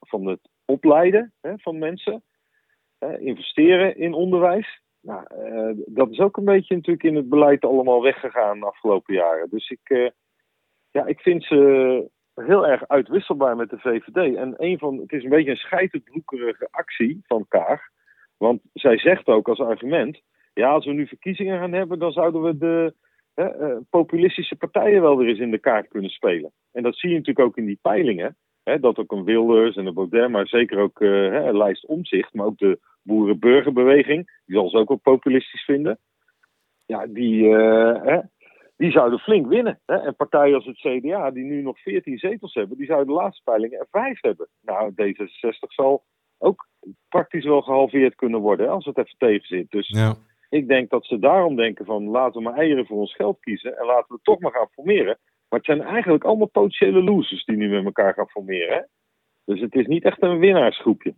van 0.00 0.26
het 0.26 0.40
opleiden 0.64 1.32
van 1.40 1.78
mensen. 1.78 2.22
investeren 3.18 3.96
in 3.96 4.12
onderwijs. 4.12 4.82
Nou, 5.02 5.26
uh, 5.38 5.84
dat 5.86 6.10
is 6.10 6.18
ook 6.18 6.36
een 6.36 6.44
beetje 6.44 6.74
natuurlijk 6.74 7.04
in 7.04 7.16
het 7.16 7.28
beleid 7.28 7.64
allemaal 7.64 8.02
weggegaan 8.02 8.60
de 8.60 8.66
afgelopen 8.66 9.14
jaren. 9.14 9.50
Dus 9.50 9.70
ik, 9.70 10.12
ja, 10.90 11.06
ik 11.06 11.20
vind 11.20 11.44
ze 11.44 12.10
heel 12.34 12.66
erg 12.66 12.88
uitwisselbaar 12.88 13.56
met 13.56 13.70
de 13.70 13.78
VVD. 13.78 14.36
En 14.36 14.54
een 14.56 14.78
van, 14.78 14.98
het 14.98 15.12
is 15.12 15.24
een 15.24 15.30
beetje 15.30 15.50
een 15.50 15.56
scheitenbroekerige 15.56 16.68
actie 16.70 17.20
van 17.26 17.46
Kaag. 17.48 17.80
Want 18.36 18.60
zij 18.72 18.98
zegt 18.98 19.26
ook 19.26 19.48
als 19.48 19.60
argument: 19.60 20.20
ja, 20.54 20.70
als 20.70 20.84
we 20.84 20.92
nu 20.92 21.06
verkiezingen 21.06 21.58
gaan 21.58 21.72
hebben, 21.72 21.98
dan 21.98 22.12
zouden 22.12 22.42
we 22.42 22.58
de 22.58 22.94
uh, 23.34 23.76
populistische 23.90 24.56
partijen 24.56 25.02
wel 25.02 25.16
weer 25.16 25.28
eens 25.28 25.38
in 25.38 25.50
de 25.50 25.58
kaart 25.58 25.88
kunnen 25.88 26.10
spelen. 26.10 26.52
En 26.72 26.82
dat 26.82 26.96
zie 26.96 27.10
je 27.10 27.16
natuurlijk 27.16 27.46
ook 27.46 27.56
in 27.56 27.64
die 27.64 27.78
peilingen. 27.82 28.36
Hè, 28.62 28.80
dat 28.80 28.98
ook 28.98 29.12
een 29.12 29.24
Wilders 29.24 29.76
en 29.76 29.86
een 29.86 29.94
Baudet, 29.94 30.30
maar 30.30 30.46
zeker 30.46 30.78
ook 30.78 31.00
uh, 31.00 31.48
lijst 31.52 31.86
omzicht, 31.86 32.34
maar 32.34 32.46
ook 32.46 32.58
de 32.58 32.78
boerenburgerbeweging, 33.02 34.40
die 34.46 34.56
zal 34.56 34.68
ze 34.68 34.76
ook 34.76 34.88
wel 34.88 34.98
populistisch 34.98 35.64
vinden. 35.64 35.98
Ja, 36.86 37.06
die, 37.06 37.48
hè, 37.48 38.20
die 38.76 38.90
zouden 38.90 39.18
flink 39.18 39.46
winnen. 39.46 39.80
Hè? 39.86 39.96
En 39.96 40.16
partijen 40.16 40.54
als 40.54 40.66
het 40.66 40.76
CDA, 40.76 41.30
die 41.30 41.44
nu 41.44 41.62
nog 41.62 41.78
14 41.78 42.18
zetels 42.18 42.54
hebben, 42.54 42.76
die 42.76 42.86
zouden 42.86 43.14
de 43.14 43.20
laatste 43.20 43.42
peilingen 43.44 43.78
er 43.78 43.86
vijf 43.90 44.20
hebben. 44.20 44.48
Nou, 44.60 44.92
D66 44.92 45.68
zal 45.68 46.04
ook 46.38 46.68
praktisch 47.08 47.44
wel 47.44 47.62
gehalveerd 47.62 48.14
kunnen 48.14 48.40
worden 48.40 48.68
als 48.68 48.84
het 48.84 48.98
even 48.98 49.14
tegen 49.18 49.46
zit. 49.46 49.70
Dus 49.70 49.88
ja. 49.88 50.14
ik 50.48 50.68
denk 50.68 50.90
dat 50.90 51.06
ze 51.06 51.18
daarom 51.18 51.56
denken 51.56 51.84
van 51.84 52.04
laten 52.04 52.42
we 52.42 52.48
maar 52.48 52.58
eieren 52.58 52.86
voor 52.86 52.98
ons 52.98 53.14
geld 53.14 53.40
kiezen 53.40 53.78
en 53.78 53.86
laten 53.86 54.14
we 54.14 54.20
toch 54.22 54.40
maar 54.40 54.52
gaan 54.52 54.68
formeren. 54.72 55.18
Maar 55.52 55.60
het 55.60 55.70
zijn 55.70 55.88
eigenlijk 55.88 56.24
allemaal 56.24 56.46
potentiële 56.46 57.02
losers 57.02 57.44
die 57.44 57.56
nu 57.56 57.68
met 57.68 57.84
elkaar 57.84 58.14
gaan 58.14 58.28
formeren. 58.28 58.74
Hè? 58.74 58.82
Dus 59.44 59.60
het 59.60 59.74
is 59.74 59.86
niet 59.86 60.04
echt 60.04 60.22
een 60.22 60.38
winnaarsgroepje. 60.38 61.14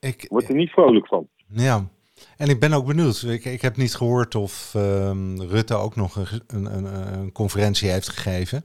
Ik 0.00 0.26
word 0.28 0.48
er 0.48 0.54
niet 0.54 0.70
vrolijk 0.70 1.06
van. 1.06 1.28
Ja, 1.46 1.88
en 2.36 2.48
ik 2.48 2.60
ben 2.60 2.72
ook 2.72 2.86
benieuwd. 2.86 3.22
Ik, 3.22 3.44
ik 3.44 3.60
heb 3.60 3.76
niet 3.76 3.94
gehoord 3.94 4.34
of 4.34 4.74
um, 4.76 5.42
Rutte 5.42 5.74
ook 5.74 5.96
nog 5.96 6.16
een, 6.16 6.42
een, 6.46 6.84
een, 6.84 7.32
conferentie 7.32 7.90
heeft 7.90 8.08
gegeven. 8.08 8.64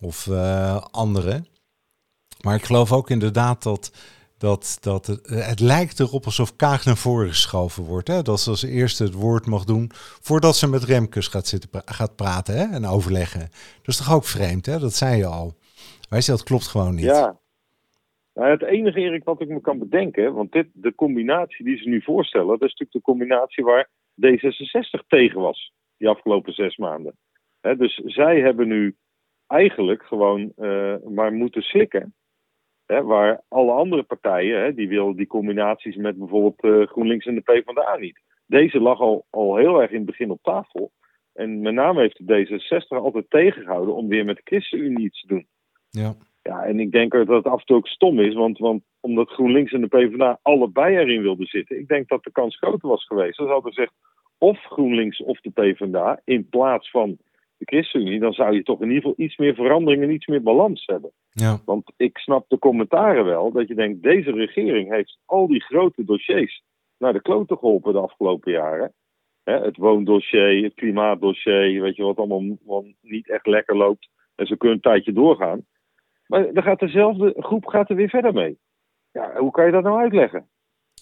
Of 0.00 0.26
uh, 0.26 0.76
andere. 0.90 1.44
Maar 2.40 2.54
ik 2.54 2.64
geloof 2.64 2.92
ook 2.92 3.10
inderdaad 3.10 3.62
dat, 3.62 3.92
dat, 4.42 4.78
dat 4.80 5.06
het, 5.06 5.60
lijkt 5.60 6.00
erop 6.00 6.24
alsof 6.24 6.56
Kaag 6.56 6.84
naar 6.84 6.96
voren 6.96 7.28
geschoven 7.28 7.84
wordt. 7.84 8.08
Hè? 8.08 8.22
Dat 8.22 8.40
ze 8.40 8.50
als 8.50 8.62
eerste 8.62 9.04
het 9.04 9.14
woord 9.14 9.46
mag 9.46 9.64
doen 9.64 9.90
voordat 10.28 10.56
ze 10.56 10.68
met 10.68 10.84
Remkes 10.84 11.28
gaat, 11.28 11.46
zitten, 11.46 11.70
gaat 11.84 12.16
praten 12.16 12.54
hè? 12.54 12.74
en 12.74 12.86
overleggen. 12.86 13.40
Dat 13.76 13.94
is 13.94 13.96
toch 13.96 14.14
ook 14.14 14.24
vreemd, 14.24 14.66
hè? 14.66 14.78
dat 14.78 14.92
zei 14.92 15.16
je 15.16 15.26
al. 15.26 15.54
Wij 16.08 16.22
dat 16.26 16.42
klopt 16.42 16.66
gewoon 16.66 16.94
niet. 16.94 17.04
Ja, 17.04 17.40
nou, 18.34 18.50
het 18.50 18.62
enige, 18.62 19.00
Erik, 19.00 19.24
wat 19.24 19.40
ik 19.40 19.48
me 19.48 19.60
kan 19.60 19.78
bedenken, 19.78 20.34
want 20.34 20.52
dit, 20.52 20.66
de 20.72 20.94
combinatie 20.94 21.64
die 21.64 21.76
ze 21.76 21.88
nu 21.88 22.02
voorstellen, 22.02 22.46
dat 22.46 22.62
is 22.62 22.74
natuurlijk 22.74 22.92
de 22.92 23.10
combinatie 23.12 23.64
waar 23.64 23.88
D66 24.26 25.06
tegen 25.08 25.40
was, 25.40 25.72
die 25.96 26.08
afgelopen 26.08 26.52
zes 26.52 26.76
maanden. 26.76 27.16
dus 27.60 27.94
zij 28.04 28.40
hebben 28.40 28.68
nu 28.68 28.96
eigenlijk 29.46 30.02
gewoon 30.02 30.52
uh, 30.58 30.94
maar 31.08 31.32
moeten 31.32 31.62
slikken. 31.62 32.14
Waar 33.00 33.40
alle 33.48 33.72
andere 33.72 34.02
partijen, 34.02 34.74
die 34.74 34.88
willen 34.88 35.16
die 35.16 35.26
combinaties 35.26 35.96
met 35.96 36.18
bijvoorbeeld 36.18 36.64
uh, 36.64 36.86
GroenLinks 36.86 37.26
en 37.26 37.34
de 37.34 37.40
PvdA 37.40 37.96
niet. 37.96 38.20
Deze 38.46 38.80
lag 38.80 39.00
al, 39.00 39.26
al 39.30 39.56
heel 39.56 39.82
erg 39.82 39.90
in 39.90 39.96
het 39.96 40.06
begin 40.06 40.30
op 40.30 40.42
tafel. 40.42 40.92
En 41.32 41.60
met 41.60 41.74
name 41.74 42.00
heeft 42.00 42.26
de 42.26 42.46
D66 42.46 42.86
altijd 42.88 43.24
tegengehouden 43.28 43.94
om 43.94 44.08
weer 44.08 44.24
met 44.24 44.36
de 44.36 44.42
ChristenUnie 44.44 45.04
iets 45.04 45.20
te 45.20 45.26
doen. 45.26 45.46
Ja. 45.90 46.14
Ja, 46.42 46.64
en 46.64 46.80
ik 46.80 46.90
denk 46.90 47.12
dat 47.12 47.28
het 47.28 47.46
af 47.46 47.60
en 47.60 47.66
toe 47.66 47.76
ook 47.76 47.86
stom 47.86 48.20
is, 48.20 48.34
want, 48.34 48.58
want 48.58 48.82
omdat 49.00 49.30
GroenLinks 49.30 49.72
en 49.72 49.80
de 49.80 49.86
PvdA 49.86 50.38
allebei 50.42 50.96
erin 50.96 51.22
wilden 51.22 51.46
zitten, 51.46 51.78
ik 51.78 51.88
denk 51.88 52.08
dat 52.08 52.24
de 52.24 52.32
kans 52.32 52.56
groter 52.56 52.88
was 52.88 53.06
geweest. 53.06 53.38
Dan 53.38 53.48
hadden 53.48 53.72
gezegd 53.72 53.92
of 54.38 54.58
GroenLinks 54.58 55.22
of 55.22 55.40
de 55.40 55.50
PvdA 55.50 56.20
in 56.24 56.48
plaats 56.48 56.90
van 56.90 57.18
de 57.64 57.76
ChristenUnie, 57.76 58.20
dan 58.20 58.32
zou 58.32 58.54
je 58.54 58.62
toch 58.62 58.80
in 58.80 58.88
ieder 58.88 59.02
geval 59.02 59.24
iets 59.24 59.36
meer 59.36 59.54
verandering 59.54 60.02
en 60.02 60.10
iets 60.10 60.26
meer 60.26 60.42
balans 60.42 60.86
hebben. 60.86 61.12
Ja. 61.30 61.60
Want 61.64 61.92
ik 61.96 62.18
snap 62.18 62.44
de 62.48 62.58
commentaren 62.58 63.24
wel, 63.24 63.52
dat 63.52 63.68
je 63.68 63.74
denkt, 63.74 64.02
deze 64.02 64.32
regering 64.32 64.90
heeft 64.90 65.18
al 65.24 65.46
die 65.46 65.62
grote 65.62 66.04
dossiers 66.04 66.62
naar 66.98 67.12
de 67.12 67.22
kloten 67.22 67.58
geholpen 67.58 67.92
de 67.92 67.98
afgelopen 67.98 68.52
jaren. 68.52 68.92
het 69.44 69.76
woondossier, 69.76 70.64
het 70.64 70.74
klimaatdossier, 70.74 71.82
weet 71.82 71.96
je 71.96 72.02
wat 72.02 72.16
allemaal 72.16 72.84
niet 73.00 73.30
echt 73.30 73.46
lekker 73.46 73.76
loopt. 73.76 74.08
En 74.34 74.46
ze 74.46 74.56
kunnen 74.56 74.76
een 74.76 74.82
tijdje 74.82 75.12
doorgaan. 75.12 75.66
Maar 76.26 76.52
dan 76.52 76.62
gaat 76.62 76.80
dezelfde 76.80 77.34
groep 77.36 77.66
gaat 77.66 77.90
er 77.90 77.96
weer 77.96 78.08
verder 78.08 78.32
mee. 78.32 78.58
Ja, 79.12 79.36
hoe 79.36 79.50
kan 79.50 79.66
je 79.66 79.72
dat 79.72 79.82
nou 79.82 79.98
uitleggen? 79.98 80.48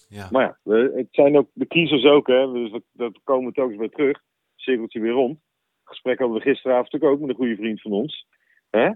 Ja. 0.09 0.27
Maar 0.31 0.57
ja, 0.63 0.79
het 0.95 1.07
zijn 1.11 1.37
ook 1.37 1.49
de 1.53 1.65
kiezers 1.65 2.05
ook, 2.05 2.27
hè, 2.27 2.51
dus 2.51 2.79
dat 2.91 3.19
komen 3.23 3.51
we 3.51 3.61
eens 3.61 3.75
weer 3.75 3.89
terug. 3.89 4.21
cirkeltje 4.55 4.99
weer 4.99 5.11
rond. 5.11 5.39
Gesprek 5.91 6.19
hadden 6.19 6.37
we 6.37 6.43
gisteravond 6.43 6.91
natuurlijk 6.91 7.13
ook 7.13 7.19
met 7.19 7.29
een 7.29 7.35
goede 7.43 7.55
vriend 7.55 7.81
van 7.81 7.91
ons. 7.91 8.27
Hè? 8.69 8.89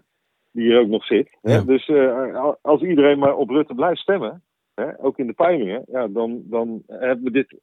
Die 0.51 0.63
hier 0.63 0.79
ook 0.79 0.87
nog 0.87 1.05
zit. 1.05 1.37
Hè? 1.41 1.53
Ja. 1.53 1.61
Dus 1.61 1.87
eh, 1.87 2.51
als 2.61 2.81
iedereen 2.81 3.19
maar 3.19 3.35
op 3.35 3.49
Rutte 3.49 3.73
blijft 3.75 4.01
stemmen, 4.01 4.43
hè? 4.73 5.03
ook 5.03 5.17
in 5.17 5.27
de 5.27 5.33
peilingen, 5.33 5.83
ja, 5.87 6.07
dan, 6.07 6.41
dan 6.45 6.83
hebben 6.87 7.23
we 7.23 7.31
dit 7.31 7.55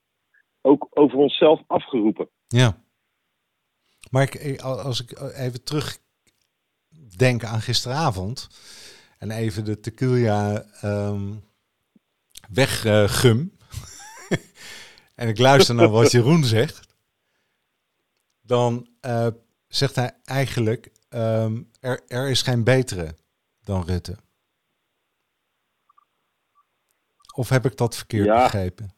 ook 0.61 0.87
over 0.91 1.19
onszelf 1.19 1.61
afgeroepen. 1.67 2.29
Ja. 2.49 2.77
Maar 4.11 4.23
ik, 4.23 4.35
ik- 4.35 4.61
als 4.61 5.03
ik 5.03 5.21
even 5.21 5.65
terugdenk 5.65 7.45
aan 7.45 7.61
gisteravond 7.61 8.49
en 9.19 9.31
even 9.31 9.65
de 9.65 9.81
tequila 9.81 10.65
ehm 10.81 11.33
weggum 12.53 13.53
en 15.15 15.29
ik 15.29 15.39
luister 15.39 15.75
naar 15.75 15.89
wat 15.89 16.11
Jeroen 16.13 16.45
zegt, 16.45 16.92
dan 18.57 18.87
eh, 19.01 19.27
zegt 19.67 19.97
hij 19.97 20.11
eigenlijk 20.25 20.91
ehm, 21.09 21.63
er, 21.81 22.01
er 22.09 22.31
is 22.31 22.43
geen 22.43 22.65
betere 22.65 23.15
dan 23.65 23.83
Rutte. 23.87 24.17
Of 27.37 27.49
heb 27.49 27.65
ik 27.65 27.77
dat 27.77 27.97
verkeerd 27.97 28.27
Ja. 28.27 28.43
begrepen? 28.43 28.91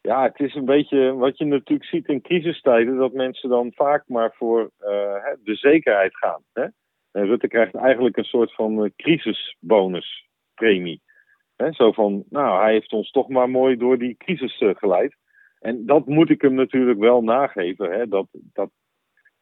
Ja, 0.00 0.22
het 0.22 0.40
is 0.40 0.54
een 0.54 0.64
beetje 0.64 1.14
wat 1.14 1.38
je 1.38 1.44
natuurlijk 1.44 1.88
ziet 1.88 2.08
in 2.08 2.20
crisistijden, 2.20 2.96
dat 2.96 3.12
mensen 3.12 3.48
dan 3.48 3.72
vaak 3.74 4.08
maar 4.08 4.34
voor 4.34 4.70
eh, 4.78 5.24
de 5.44 5.54
zekerheid 5.54 6.16
gaan. 6.16 6.42
Hè? 6.52 6.62
En 7.10 7.26
Rutte 7.26 7.48
krijgt 7.48 7.74
eigenlijk 7.74 8.16
een 8.16 8.24
soort 8.24 8.54
van 8.54 8.84
eh, 8.84 8.90
crisisbonuspremie. 8.96 11.02
Hè? 11.56 11.72
Zo 11.72 11.92
van, 11.92 12.24
nou, 12.28 12.62
hij 12.62 12.72
heeft 12.72 12.92
ons 12.92 13.10
toch 13.10 13.28
maar 13.28 13.50
mooi 13.50 13.76
door 13.76 13.98
die 13.98 14.16
crisis 14.16 14.56
geleid. 14.58 15.16
En 15.64 15.86
dat 15.86 16.06
moet 16.06 16.30
ik 16.30 16.42
hem 16.42 16.54
natuurlijk 16.54 16.98
wel 16.98 17.22
nageven. 17.22 17.90
Hè? 17.90 18.08
Dat, 18.08 18.26
dat, 18.30 18.70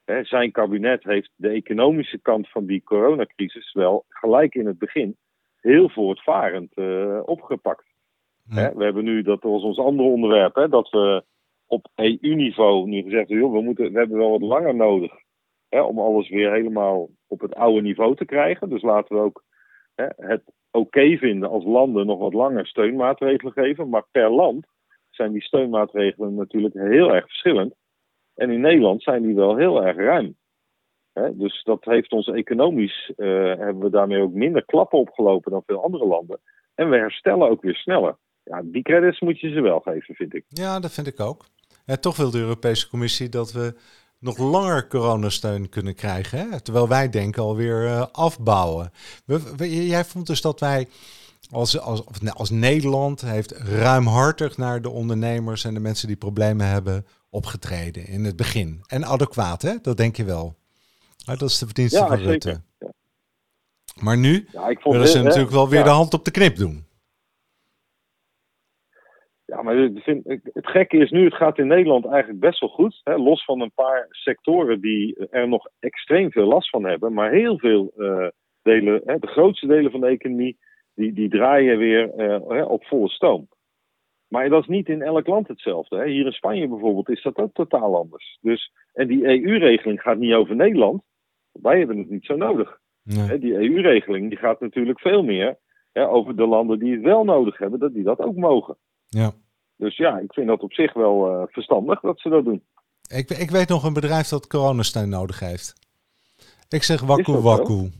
hè, 0.05 0.23
zijn 0.23 0.51
kabinet 0.51 1.03
heeft 1.03 1.31
de 1.35 1.49
economische 1.49 2.19
kant 2.21 2.49
van 2.49 2.65
die 2.65 2.83
coronacrisis 2.83 3.73
wel 3.73 4.05
gelijk 4.09 4.55
in 4.55 4.65
het 4.65 4.77
begin 4.77 5.17
heel 5.59 5.89
voortvarend 5.89 6.73
eh, 6.73 7.19
opgepakt. 7.25 7.85
Hè, 8.49 8.75
we 8.75 8.83
hebben 8.83 9.03
nu, 9.03 9.21
dat 9.21 9.43
was 9.43 9.63
ons 9.63 9.77
andere 9.77 10.09
onderwerp, 10.09 10.55
hè, 10.55 10.69
dat 10.69 10.89
we 10.89 11.23
op 11.67 11.87
EU-niveau 11.95 12.87
nu 12.87 13.01
gezegd 13.01 13.29
hebben, 13.29 13.37
joh, 13.37 13.53
we, 13.53 13.61
moeten, 13.61 13.91
we 13.91 13.99
hebben 13.99 14.17
wel 14.17 14.31
wat 14.31 14.41
langer 14.41 14.75
nodig 14.75 15.11
hè, 15.69 15.81
om 15.81 15.99
alles 15.99 16.29
weer 16.29 16.51
helemaal 16.51 17.09
op 17.27 17.41
het 17.41 17.55
oude 17.55 17.81
niveau 17.81 18.15
te 18.15 18.25
krijgen. 18.25 18.69
Dus 18.69 18.81
laten 18.81 19.15
we 19.15 19.21
ook 19.21 19.43
hè, 19.95 20.07
het 20.15 20.43
oké 20.71 21.17
vinden 21.17 21.49
als 21.49 21.63
landen 21.63 22.05
nog 22.05 22.19
wat 22.19 22.33
langer 22.33 22.67
steunmaatregelen 22.67 23.53
geven. 23.53 23.89
Maar 23.89 24.05
per 24.11 24.29
land 24.29 24.67
zijn 25.15 25.31
die 25.31 25.41
steunmaatregelen 25.41 26.35
natuurlijk 26.35 26.73
heel 26.73 27.13
erg 27.13 27.25
verschillend. 27.25 27.73
En 28.35 28.49
in 28.49 28.61
Nederland 28.61 29.03
zijn 29.03 29.21
die 29.23 29.35
wel 29.35 29.55
heel 29.57 29.83
erg 29.83 29.97
ruim. 29.97 30.35
Dus 31.31 31.63
dat 31.63 31.83
heeft 31.83 32.11
ons 32.11 32.27
economisch, 32.27 33.11
eh, 33.15 33.27
hebben 33.45 33.79
we 33.79 33.89
daarmee 33.89 34.21
ook 34.21 34.33
minder 34.33 34.65
klappen 34.65 34.99
opgelopen 34.99 35.51
dan 35.51 35.63
veel 35.65 35.83
andere 35.83 36.05
landen. 36.07 36.39
En 36.75 36.89
we 36.89 36.95
herstellen 36.95 37.49
ook 37.49 37.61
weer 37.61 37.75
sneller. 37.75 38.17
Ja, 38.43 38.61
die 38.63 38.81
credits 38.81 39.19
moet 39.19 39.39
je 39.39 39.49
ze 39.49 39.61
wel 39.61 39.79
geven, 39.79 40.15
vind 40.15 40.33
ik. 40.35 40.43
Ja, 40.47 40.79
dat 40.79 40.91
vind 40.91 41.07
ik 41.07 41.19
ook. 41.19 41.45
En 41.85 42.01
toch 42.01 42.17
wil 42.17 42.31
de 42.31 42.39
Europese 42.39 42.89
Commissie 42.89 43.29
dat 43.29 43.51
we 43.51 43.73
nog 44.19 44.37
langer 44.37 44.87
coronasteun 44.87 45.69
kunnen 45.69 45.95
krijgen. 45.95 46.39
Hè? 46.39 46.61
Terwijl 46.61 46.87
wij 46.87 47.09
denken 47.09 47.43
alweer 47.43 47.85
eh 47.85 48.05
afbouwen. 48.11 48.91
We, 49.25 49.53
we- 49.57 49.85
jij 49.87 50.03
vond 50.03 50.27
dus 50.27 50.41
dat 50.41 50.59
wij 50.59 50.87
als, 51.51 51.79
als, 52.35 52.49
Nederland 52.49 53.21
heeft 53.21 53.51
ruimhartig 53.51 54.57
naar 54.57 54.81
de 54.81 54.89
ondernemers 54.89 55.65
en 55.65 55.73
de 55.73 55.79
mensen 55.79 56.07
die 56.07 56.17
problemen 56.17 56.67
hebben 56.67 57.05
opgetreden 57.29 58.07
in 58.07 58.23
het 58.23 58.35
begin. 58.35 58.81
En 58.87 59.05
adequaat, 59.05 59.61
hè? 59.61 59.75
Dat 59.81 59.97
denk 59.97 60.15
je 60.15 60.25
wel. 60.25 60.55
Dat 61.25 61.41
is 61.41 61.59
de 61.59 61.65
verdienste 61.65 61.99
Ja, 61.99 62.07
van 62.07 62.17
zeker. 62.17 62.31
Rutte. 62.31 62.61
Ja. 62.79 62.91
Maar 64.01 64.17
nu 64.17 64.47
Ja, 64.51 64.73
willen 64.83 65.07
ze 65.07 65.21
natuurlijk 65.21 65.51
wel 65.51 65.69
weer 65.69 65.83
de 65.83 65.89
hand 65.89 66.13
op 66.13 66.25
de 66.25 66.31
knip 66.31 66.55
doen. 66.55 66.85
Ja, 69.45 69.61
maar 69.61 69.75
het 69.75 70.69
gekke 70.69 70.97
is 70.97 71.11
nu, 71.11 71.23
het 71.23 71.33
gaat 71.33 71.57
in 71.57 71.67
Nederland 71.67 72.05
eigenlijk 72.05 72.39
best 72.39 72.59
wel 72.59 72.69
goed. 72.69 73.01
Hè, 73.03 73.17
los 73.17 73.45
van 73.45 73.61
een 73.61 73.71
paar 73.71 74.07
sectoren 74.09 74.81
die 74.81 75.27
er 75.29 75.47
nog 75.47 75.67
extreem 75.79 76.31
veel 76.31 76.47
last 76.47 76.69
van 76.69 76.85
hebben. 76.85 77.13
Maar 77.13 77.31
heel 77.31 77.59
veel 77.59 77.91
eh, 77.97 78.27
delen, 78.61 79.01
hè, 79.05 79.19
de 79.19 79.27
grootste 79.27 79.67
delen 79.67 79.91
van 79.91 79.99
de 79.99 80.07
economie, 80.07 80.57
die, 80.95 81.13
die 81.13 81.29
draaien 81.29 81.77
weer 81.77 82.13
eh, 82.13 82.69
op 82.69 82.85
volle 82.85 83.09
stoom. 83.09 83.47
Maar 84.27 84.49
dat 84.49 84.61
is 84.61 84.67
niet 84.67 84.89
in 84.89 85.01
elk 85.01 85.27
land 85.27 85.47
hetzelfde. 85.47 85.97
Hè. 85.97 86.05
Hier 86.05 86.25
in 86.25 86.31
Spanje 86.31 86.67
bijvoorbeeld 86.67 87.09
is 87.09 87.21
dat 87.23 87.37
ook 87.37 87.53
totaal 87.53 87.95
anders. 87.95 88.37
Dus, 88.41 88.71
en 88.93 89.07
die 89.07 89.25
EU-regeling 89.25 90.01
gaat 90.01 90.17
niet 90.17 90.33
over 90.33 90.55
Nederland. 90.55 91.01
Wij 91.51 91.77
hebben 91.77 91.97
het 91.97 92.09
niet 92.09 92.25
zo 92.25 92.35
nodig. 92.35 92.79
Nee. 93.03 93.39
Die 93.39 93.53
EU-regeling 93.53 94.29
die 94.29 94.37
gaat 94.37 94.59
natuurlijk 94.59 94.99
veel 94.99 95.23
meer 95.23 95.57
hè, 95.91 96.09
over 96.09 96.35
de 96.35 96.47
landen 96.47 96.79
die 96.79 96.93
het 96.93 97.01
wel 97.01 97.23
nodig 97.23 97.57
hebben, 97.57 97.79
dat 97.79 97.93
die 97.93 98.03
dat 98.03 98.19
ook 98.19 98.35
mogen. 98.35 98.77
Ja. 99.07 99.31
Dus 99.75 99.97
ja, 99.97 100.17
ik 100.19 100.33
vind 100.33 100.47
dat 100.47 100.61
op 100.61 100.73
zich 100.73 100.93
wel 100.93 101.27
eh, 101.27 101.43
verstandig 101.47 101.99
dat 101.99 102.19
ze 102.19 102.29
dat 102.29 102.43
doen. 102.43 102.63
Ik, 103.07 103.29
ik 103.29 103.51
weet 103.51 103.69
nog 103.69 103.83
een 103.83 103.93
bedrijf 103.93 104.27
dat 104.27 104.47
coronasteun 104.47 105.09
nodig 105.09 105.39
heeft. 105.39 105.73
Ik 106.69 106.83
zeg 106.83 106.99
zo? 106.99 107.41
wakkoe. 107.41 107.91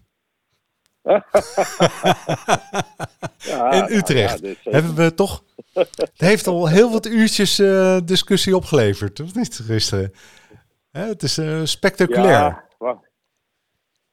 Ja, 3.37 3.71
In 3.71 3.95
Utrecht 3.97 4.41
nou 4.41 4.55
ja, 4.55 4.59
eh, 4.63 4.73
Hebben 4.73 4.95
we 4.95 5.13
toch... 5.13 5.43
Het 5.73 6.13
heeft 6.15 6.47
al 6.47 6.69
heel 6.69 6.91
wat 6.91 7.05
uurtjes 7.05 7.59
eh, 7.59 7.97
discussie 8.05 8.55
opgeleverd, 8.55 9.19
of 9.19 9.35
niet, 9.35 9.55
gisteren? 9.55 10.11
Hè, 10.91 11.01
het 11.05 11.21
is 11.21 11.37
eh, 11.37 11.63
spectaculair. 11.63 12.65
Ja, 12.79 13.01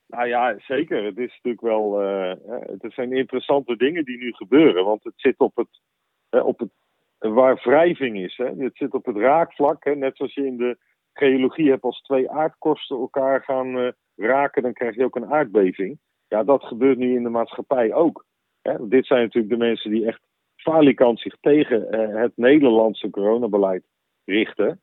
nou 0.07 0.29
ja, 0.29 0.55
zeker. 0.59 1.05
Het 1.05 1.19
is 1.19 1.41
natuurlijk 1.43 1.61
wel. 1.61 2.01
eh, 2.03 2.33
het 2.81 2.93
zijn 2.93 3.13
interessante 3.13 3.77
dingen 3.77 4.05
die 4.05 4.19
nu 4.19 4.33
gebeuren. 4.33 4.85
Want 4.85 5.05
het 5.05 5.13
zit 5.17 5.39
op 5.39 5.57
het. 5.57 5.81
op 6.45 6.59
het 6.59 6.71
waar 7.19 7.61
wrijving 7.65 8.19
is. 8.19 8.37
Hè. 8.37 8.47
Het 8.47 8.77
zit 8.77 8.95
op 8.95 9.05
het 9.05 9.17
raakvlak. 9.17 9.85
Hè. 9.85 9.95
Net 9.95 10.17
zoals 10.17 10.35
je 10.35 10.47
in 10.47 10.57
de 10.57 10.79
geologie 11.13 11.71
hebt 11.71 11.83
als 11.83 12.01
twee 12.01 12.31
aardkorsten 12.31 12.97
elkaar 12.97 13.43
gaan 13.43 13.95
raken, 14.17 14.63
dan 14.63 14.73
krijg 14.73 14.95
je 14.95 15.05
ook 15.05 15.17
een 15.17 15.33
aardbeving. 15.33 15.99
Ja, 16.31 16.45
dat 16.45 16.65
gebeurt 16.65 16.99
nu 16.99 17.15
in 17.15 17.23
de 17.23 17.29
maatschappij 17.29 17.95
ook. 17.95 18.25
Hè. 18.63 18.89
Dit 18.89 19.07
zijn 19.07 19.23
natuurlijk 19.23 19.53
de 19.53 19.67
mensen 19.67 19.91
die 19.91 20.07
echt 20.07 20.21
falikant 20.57 21.21
zich 21.21 21.37
tegen 21.41 21.91
eh, 21.91 22.21
het 22.21 22.33
Nederlandse 22.37 23.11
coronabeleid 23.11 23.85
richten. 24.25 24.81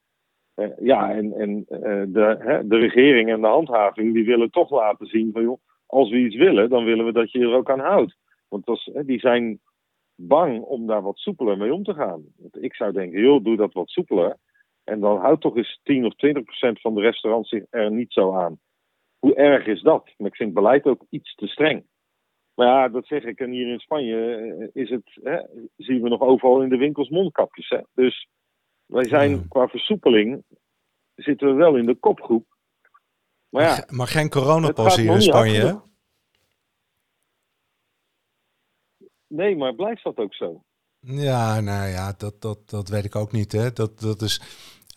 Eh, 0.54 0.68
ja, 0.80 1.12
en, 1.12 1.34
en 1.34 1.66
eh, 1.68 2.04
de, 2.08 2.36
hè, 2.40 2.68
de 2.68 2.78
regering 2.78 3.30
en 3.30 3.42
de 3.42 3.48
handhaving 3.48 4.14
die 4.14 4.26
willen 4.26 4.52
toch 4.52 4.70
laten 4.70 5.06
zien 5.06 5.32
van 5.32 5.42
joh, 5.42 5.60
als 5.86 6.10
we 6.10 6.18
iets 6.18 6.36
willen, 6.36 6.70
dan 6.70 6.86
willen 6.86 7.06
we 7.06 7.12
dat 7.12 7.32
je 7.32 7.40
er 7.40 7.56
ook 7.56 7.70
aan 7.70 7.80
houdt. 7.80 8.18
Want 8.48 8.66
hè, 8.94 9.06
die 9.06 9.20
zijn 9.20 9.60
bang 10.16 10.62
om 10.62 10.88
daar 10.88 11.02
wat 11.02 11.18
soepeler 11.18 11.58
mee 11.58 11.74
om 11.74 11.84
te 11.84 11.94
gaan. 11.94 12.26
Want 12.38 12.64
ik 12.64 12.76
zou 12.76 12.92
denken, 12.92 13.22
joh, 13.22 13.44
doe 13.44 13.56
dat 13.56 13.74
wat 13.74 13.90
soepeler. 13.90 14.38
En 14.84 15.00
dan 15.00 15.18
houdt 15.18 15.42
toch 15.42 15.56
eens 15.56 15.80
10 15.84 16.06
of 16.06 16.16
20 16.16 16.44
procent 16.44 16.82
van 16.82 16.96
de 16.96 17.02
restaurants 17.02 17.50
zich 17.50 17.64
er 17.70 17.92
niet 17.92 18.14
zo 18.14 18.34
aan. 18.34 18.60
Hoe 19.20 19.36
erg 19.36 19.66
is 19.66 19.82
dat? 19.82 20.10
Maar 20.18 20.28
ik 20.28 20.36
vind 20.36 20.54
beleid 20.54 20.86
ook 20.86 21.06
iets 21.10 21.36
te 21.36 21.48
streng. 21.48 21.86
Maar 22.54 22.68
ja, 22.68 22.90
dat 22.90 23.08
zeg 23.08 23.24
ik. 23.24 23.40
En 23.40 23.52
hier 23.52 23.72
in 23.72 23.80
Spanje 23.80 24.36
eh, 24.36 24.84
is 24.84 24.90
het, 24.90 25.20
hè, 25.24 25.40
zien 25.78 26.02
we 26.02 26.10
nog 26.10 26.22
overal 26.22 26.62
in 26.62 26.70
de 26.70 26.78
winkels 26.78 27.10
mondkapjes. 27.10 27.70
Hè? 27.70 27.80
Dus 27.94 28.28
wij 28.86 29.06
zijn 29.06 29.48
qua 29.48 29.68
versoepeling 29.68 30.44
zitten 31.18 31.48
we 31.48 31.54
wel 31.54 31.76
in 31.76 31.86
de 31.86 31.96
kopgroep. 31.96 32.46
Maar 33.50 33.64
ja, 33.64 33.86
Maar, 33.88 34.08
geen 34.08 34.30
coronapas 34.30 34.96
hier 34.96 35.12
in 35.12 35.22
Spanje, 35.22 35.60
hè? 35.60 35.74
Nee, 39.28 39.56
maar 39.56 39.76
blijft 39.76 40.04
dat 40.04 40.18
ook 40.18 40.34
zo? 40.34 40.64
Ja, 41.00 41.60
nou 41.60 41.90
ja, 41.90 42.14
dat, 42.18 42.42
dat, 42.42 42.70
dat 42.70 42.90
weet 42.90 43.06
ik 43.06 43.16
ook 43.16 43.32
niet. 43.32 43.52
Hè. 43.52 43.72
Dat, 43.72 44.00
dat 44.00 44.22
is 44.22 44.42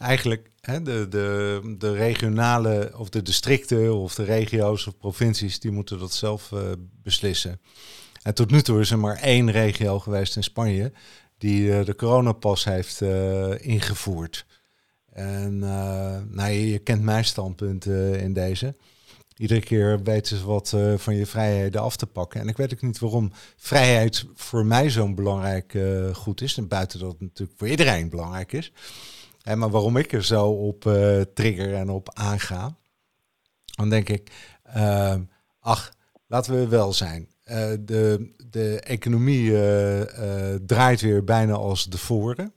eigenlijk 0.01 0.51
hè, 0.61 0.83
de, 0.83 1.07
de, 1.09 1.61
de 1.79 1.93
regionale 1.93 2.93
of 2.97 3.09
de 3.09 3.23
districten 3.23 3.95
of 3.95 4.15
de 4.15 4.25
regio's 4.25 4.87
of 4.87 4.99
provincies, 4.99 5.61
die 5.61 5.71
moeten 5.71 5.99
dat 5.99 6.13
zelf 6.13 6.53
eh, 6.53 6.61
beslissen. 7.03 7.61
En 8.23 8.35
tot 8.35 8.51
nu 8.51 8.63
toe 8.63 8.81
is 8.81 8.91
er 8.91 8.99
maar 8.99 9.17
één 9.17 9.51
regio 9.51 9.99
geweest 9.99 10.37
in 10.37 10.43
Spanje 10.43 10.93
die 11.39 11.73
eh, 11.73 11.85
de 11.85 11.95
coronapas 11.95 12.65
heeft 12.65 13.01
eh, 13.01 13.67
ingevoerd. 13.67 14.47
En 15.13 15.59
nou, 16.29 16.51
je, 16.51 16.71
je 16.71 16.79
kent 16.79 17.03
mijn 17.03 17.25
standpunt 17.25 17.87
in 17.87 18.33
deze. 18.33 18.75
Iedere 19.37 19.61
keer 19.61 20.03
weten 20.03 20.37
ze 20.37 20.45
wat 20.45 20.77
van 20.97 21.15
je 21.15 21.27
vrijheden 21.27 21.81
af 21.81 21.97
te 21.97 22.07
pakken. 22.07 22.41
En 22.41 22.49
ik 22.49 22.57
weet 22.57 22.73
ook 22.73 22.83
niet 22.83 22.99
waarom 22.99 23.33
vrijheid 23.57 24.25
voor 24.35 24.67
mij 24.67 24.91
zo'n 24.91 25.15
belangrijk 25.15 25.79
goed 26.13 26.41
is. 26.41 26.57
En 26.57 26.69
buiten 26.69 26.99
dat 26.99 27.11
het 27.11 27.21
natuurlijk 27.21 27.59
voor 27.59 27.69
iedereen 27.69 28.09
belangrijk 28.09 28.53
is. 28.53 28.73
En 29.43 29.59
maar 29.59 29.71
waarom 29.71 29.97
ik 29.97 30.13
er 30.13 30.25
zo 30.25 30.47
op 30.47 30.87
eh, 30.87 31.21
trigger 31.35 31.75
en 31.75 31.89
op 31.89 32.11
aanga. 32.15 32.77
Dan 33.65 33.89
denk 33.89 34.09
ik, 34.09 34.31
ehm, 34.63 35.23
ach, 35.61 35.93
laten 36.27 36.55
we 36.55 36.69
wel 36.69 36.93
zijn. 36.93 37.29
Eh, 37.45 37.71
de, 37.81 38.33
de 38.51 38.81
economie 38.81 39.63
eh, 39.63 40.55
draait 40.67 41.01
weer 41.01 41.25
bijna 41.25 41.53
als 41.53 41.85
de 41.85 41.99
voren. 41.99 42.53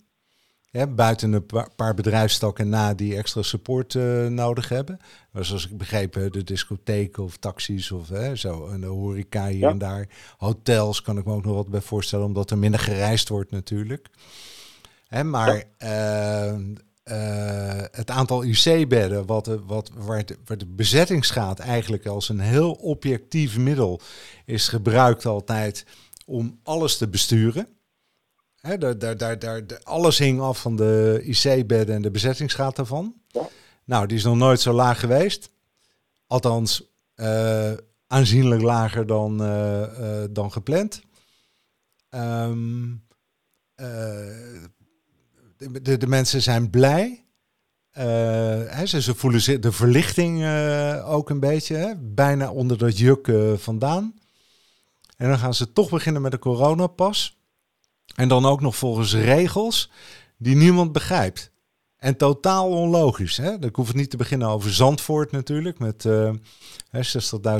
Hè, 0.71 0.87
buiten 0.87 1.33
een 1.33 1.45
paar 1.75 1.93
bedrijfstakken 1.93 2.69
na 2.69 2.93
die 2.93 3.15
extra 3.15 3.41
support 3.41 3.93
nodig 4.29 4.69
hebben. 4.69 4.99
Maar 5.31 5.45
zoals 5.45 5.67
ik 5.67 5.77
begrepen, 5.77 6.31
de 6.31 6.43
discotheken 6.43 7.23
of 7.23 7.37
taxis 7.37 7.91
of 7.91 8.09
hè, 8.09 8.35
zo. 8.35 8.67
En 8.67 8.81
de 8.81 8.87
horeca 8.87 9.47
hier 9.47 9.67
en 9.67 9.77
daar. 9.77 10.07
Hotels 10.37 11.01
kan 11.01 11.17
ik 11.17 11.25
me 11.25 11.33
ook 11.33 11.45
nog 11.45 11.55
wat 11.55 11.69
bij 11.69 11.81
voorstellen, 11.81 12.25
omdat 12.25 12.51
er 12.51 12.57
minder 12.57 12.79
gereisd 12.79 13.29
wordt 13.29 13.51
natuurlijk. 13.51 14.09
Hè, 15.13 15.23
maar 15.23 15.65
ja. 15.77 16.53
uh, 16.53 17.83
het 17.91 18.09
aantal 18.09 18.43
IC-bedden, 18.43 19.25
wat, 19.25 19.47
wat, 19.65 19.91
waar, 19.93 20.25
de, 20.25 20.37
waar 20.45 20.57
de 20.57 20.65
bezettingsgraad 20.65 21.59
eigenlijk 21.59 22.05
als 22.05 22.29
een 22.29 22.39
heel 22.39 22.71
objectief 22.71 23.57
middel 23.57 24.01
is 24.45 24.67
gebruikt 24.67 25.25
altijd 25.25 25.85
om 26.25 26.59
alles 26.63 26.97
te 26.97 27.07
besturen. 27.07 27.67
Hè, 28.59 28.77
daar, 28.77 28.97
daar, 28.97 29.17
daar, 29.17 29.39
daar, 29.39 29.63
alles 29.83 30.17
hing 30.17 30.41
af 30.41 30.61
van 30.61 30.75
de 30.75 31.21
IC-bedden 31.23 31.95
en 31.95 32.01
de 32.01 32.11
bezettingsgraad 32.11 32.75
daarvan. 32.75 33.15
Ja. 33.27 33.49
Nou, 33.83 34.07
die 34.07 34.17
is 34.17 34.23
nog 34.23 34.37
nooit 34.37 34.61
zo 34.61 34.73
laag 34.73 34.99
geweest. 34.99 35.49
Althans, 36.27 36.91
uh, 37.15 37.71
aanzienlijk 38.07 38.61
lager 38.61 39.05
dan, 39.05 39.41
uh, 39.41 39.81
uh, 39.99 40.23
dan 40.29 40.51
gepland. 40.51 41.01
Um, 42.09 43.03
de, 45.81 45.97
de, 45.97 46.07
mensen 46.07 46.41
zijn 46.41 46.69
blij. 46.69 47.25
Hè, 47.91 48.85
ze, 48.85 49.01
ze 49.01 49.15
voelen 49.15 49.61
de 49.61 49.71
verlichting 49.71 50.45
ook 51.05 51.29
een 51.29 51.39
beetje, 51.39 51.75
hè, 51.75 51.93
bijna 51.97 52.51
onder 52.51 52.77
dat 52.77 52.97
juk 52.97 53.31
vandaan. 53.55 54.13
En 55.17 55.29
dan 55.29 55.37
gaan 55.37 55.53
ze 55.53 55.73
toch 55.73 55.89
beginnen 55.89 56.21
met 56.21 56.31
de 56.31 56.39
coronapas. 56.39 57.37
En 58.15 58.27
dan 58.27 58.45
ook 58.45 58.61
nog 58.61 58.75
volgens 58.75 59.13
regels 59.13 59.91
die 60.37 60.55
niemand 60.55 60.91
begrijpt. 60.91 61.51
En 61.97 62.17
totaal 62.17 62.69
onlogisch. 62.69 63.37
Hè? 63.37 63.59
Dan 63.59 63.69
hoef 63.73 63.87
het 63.87 63.95
niet 63.95 64.09
te 64.09 64.17
beginnen 64.17 64.47
over 64.47 64.73
Zandvoort 64.73 65.31
natuurlijk, 65.31 65.79
met 65.79 66.05
uh, 66.05 66.33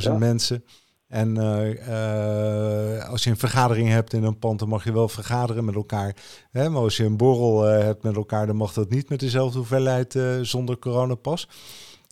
60.000 0.05 0.11
mensen. 0.17 0.65
En 1.13 1.35
uh, 1.35 1.87
uh, 1.87 3.09
als 3.09 3.23
je 3.23 3.29
een 3.29 3.37
vergadering 3.37 3.87
hebt 3.89 4.13
in 4.13 4.23
een 4.23 4.39
pand, 4.39 4.59
dan 4.59 4.69
mag 4.69 4.83
je 4.83 4.93
wel 4.93 5.07
vergaderen 5.07 5.65
met 5.65 5.75
elkaar. 5.75 6.15
Hè? 6.51 6.69
Maar 6.69 6.81
als 6.81 6.97
je 6.97 7.03
een 7.03 7.17
borrel 7.17 7.69
uh, 7.69 7.83
hebt 7.83 8.03
met 8.03 8.15
elkaar, 8.15 8.47
dan 8.47 8.55
mag 8.55 8.73
dat 8.73 8.89
niet 8.89 9.09
met 9.09 9.19
dezelfde 9.19 9.57
hoeveelheid 9.57 10.19
zonder 10.41 10.79
coronapas. 10.79 11.47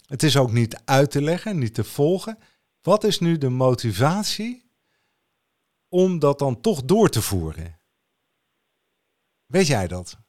Het 0.07 0.23
is 0.23 0.37
ook 0.37 0.51
niet 0.51 0.81
uit 0.85 1.11
te 1.11 1.21
leggen, 1.21 1.57
niet 1.57 1.73
te 1.73 1.83
volgen. 1.83 2.37
Wat 2.81 3.03
is 3.03 3.19
nu 3.19 3.37
de 3.37 3.49
motivatie 3.49 4.63
om 5.89 6.19
dat 6.19 6.39
dan 6.39 6.61
toch 6.61 6.83
door 6.83 7.09
te 7.09 7.21
voeren? 7.21 7.79
Weet 9.45 9.67
jij 9.67 9.87
dat? 9.87 10.19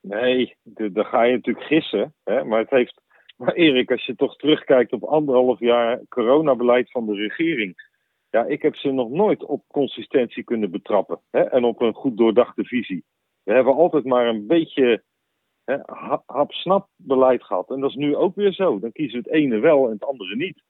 Nee, 0.00 0.56
dan 0.62 1.04
ga 1.04 1.22
je 1.22 1.34
natuurlijk 1.34 1.66
gissen. 1.66 2.14
Hè? 2.24 2.44
Maar 2.44 2.58
het 2.58 2.70
heeft. 2.70 3.00
Maar 3.38 3.52
Erik, 3.52 3.90
als 3.90 4.06
je 4.06 4.14
toch 4.14 4.36
terugkijkt 4.36 4.92
op 4.92 5.04
anderhalf 5.04 5.58
jaar 5.58 6.00
coronabeleid 6.08 6.90
van 6.90 7.06
de 7.06 7.14
regering. 7.14 7.90
Ja, 8.30 8.44
ik 8.44 8.62
heb 8.62 8.76
ze 8.76 8.90
nog 8.90 9.10
nooit 9.10 9.44
op 9.44 9.64
consistentie 9.66 10.44
kunnen 10.44 10.70
betrappen. 10.70 11.20
Hè? 11.30 11.40
En 11.40 11.64
op 11.64 11.80
een 11.80 11.94
goed 11.94 12.16
doordachte 12.16 12.64
visie. 12.64 13.04
We 13.42 13.52
hebben 13.52 13.74
altijd 13.74 14.04
maar 14.04 14.26
een 14.26 14.46
beetje 14.46 15.02
hap-snap 16.26 16.88
beleid 16.96 17.44
gehad. 17.44 17.70
En 17.70 17.80
dat 17.80 17.90
is 17.90 17.96
nu 17.96 18.16
ook 18.16 18.34
weer 18.34 18.52
zo. 18.52 18.78
Dan 18.78 18.92
kiezen 18.92 19.18
het 19.18 19.28
ene 19.28 19.58
wel 19.58 19.84
en 19.86 19.92
het 19.92 20.04
andere 20.04 20.36
niet. 20.36 20.62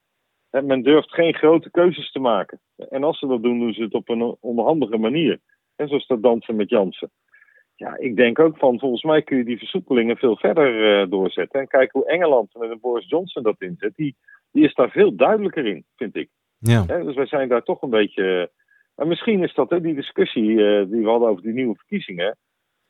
Hè? 0.50 0.62
Men 0.62 0.82
durft 0.82 1.14
geen 1.14 1.34
grote 1.34 1.70
keuzes 1.70 2.12
te 2.12 2.20
maken. 2.20 2.60
En 2.76 3.04
als 3.04 3.18
ze 3.18 3.26
dat 3.26 3.42
doen, 3.42 3.58
doen 3.58 3.72
ze 3.72 3.82
het 3.82 3.94
op 3.94 4.08
een 4.08 4.37
onderhandige 4.40 4.98
manier. 4.98 5.40
En 5.76 5.88
zoals 5.88 6.06
dat 6.06 6.22
dansen 6.22 6.56
met 6.56 6.70
Jansen. 6.70 7.10
Ja, 7.78 7.97
ik 7.97 8.16
denk 8.16 8.38
ook 8.38 8.58
van, 8.58 8.78
volgens 8.78 9.02
mij 9.02 9.23
kun 9.23 9.37
je 9.37 9.44
die 9.44 9.58
versoepelingen 9.58 10.16
veel 10.16 10.37
verder 10.37 11.00
uh, 11.00 11.11
doorzetten. 11.11 11.61
En 11.61 11.68
kijk 11.68 11.92
hoe 11.92 12.06
Engeland 12.06 12.54
met 12.54 12.70
een 12.70 12.80
Boris 12.80 13.08
Johnson 13.08 13.42
dat 13.42 13.61
inzet. 13.61 13.94
Die, 13.94 14.16
die 14.52 14.64
is 14.64 14.75
daar 14.75 14.90
veel 14.90 15.16
duidelijker 15.16 15.66
in, 15.66 15.85
vind 15.96 16.16
ik. 16.16 16.29
Ja. 16.59 16.83
dus 16.83 17.14
wij 17.14 17.26
zijn 17.26 17.48
daar 17.48 17.62
toch 17.62 17.83
een 17.83 17.90
beetje... 17.90 18.50
Maar 18.94 19.07
misschien 19.07 19.42
is 19.42 19.55
dat 19.55 19.70
hè, 19.70 19.81
die 19.81 19.94
discussie 19.94 20.50
uh, 20.50 20.90
die 20.90 21.03
we 21.03 21.09
hadden 21.09 21.29
over 21.29 21.42
die 21.42 21.53
nieuwe 21.53 21.74
verkiezingen. 21.74 22.37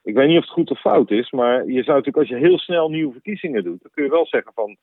Ik 0.02 0.14
weet 0.14 0.28
niet 0.28 0.38
of 0.38 0.44
het 0.44 0.52
goed 0.52 0.70
of 0.70 0.80
fout 0.80 1.10
is, 1.10 1.30
maar 1.30 1.66
je 1.66 1.82
zou 1.82 1.96
natuurlijk 1.96 2.16
als 2.16 2.28
je 2.28 2.46
heel 2.46 2.58
snel 2.58 2.88
nieuwe 2.88 3.12
verkiezingen 3.12 3.64
doet, 3.64 3.82
dan 3.82 3.90
kun 3.90 4.04
je 4.04 4.10
wel 4.10 4.26
zeggen 4.26 4.52
van, 4.54 4.76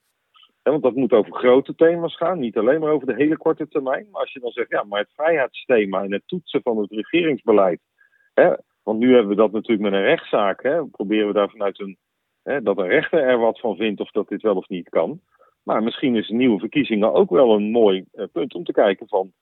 hè, 0.62 0.70
want 0.70 0.82
dat 0.82 0.94
moet 0.94 1.12
over 1.12 1.32
grote 1.32 1.74
thema's 1.74 2.16
gaan, 2.16 2.38
niet 2.38 2.56
alleen 2.56 2.80
maar 2.80 2.92
over 2.92 3.06
de 3.06 3.14
hele 3.14 3.36
korte 3.36 3.68
termijn. 3.68 4.08
Maar 4.10 4.20
als 4.20 4.32
je 4.32 4.40
dan 4.40 4.50
zegt, 4.50 4.70
ja, 4.70 4.84
maar 4.84 5.00
het 5.00 5.12
vrijheidsthema 5.14 6.02
en 6.02 6.12
het 6.12 6.22
toetsen 6.26 6.62
van 6.62 6.78
het 6.78 6.90
regeringsbeleid, 6.90 7.80
Hè? 8.34 8.52
Want 8.86 8.98
nu 8.98 9.12
hebben 9.12 9.28
we 9.28 9.42
dat 9.42 9.52
natuurlijk 9.52 9.90
met 9.90 9.92
een 9.92 10.06
rechtszaak. 10.06 10.62
Hè? 10.62 10.86
Proberen 10.86 11.26
we 11.26 11.32
daar 11.32 11.50
vanuit 11.50 11.80
een. 11.80 11.96
Hè, 12.42 12.62
dat 12.62 12.78
een 12.78 12.88
rechter 12.88 13.20
er 13.20 13.38
wat 13.38 13.60
van 13.60 13.76
vindt 13.76 14.00
of 14.00 14.10
dat 14.10 14.28
dit 14.28 14.42
wel 14.42 14.56
of 14.56 14.68
niet 14.68 14.88
kan. 14.88 15.20
Maar 15.62 15.82
misschien 15.82 16.16
is 16.16 16.28
nieuwe 16.28 16.58
verkiezingen 16.58 17.12
ook 17.12 17.30
wel 17.30 17.54
een 17.54 17.70
mooi 17.70 18.04
uh, 18.14 18.24
punt 18.32 18.54
om 18.54 18.64
te 18.64 18.72
kijken 18.72 19.08
van. 19.08 19.32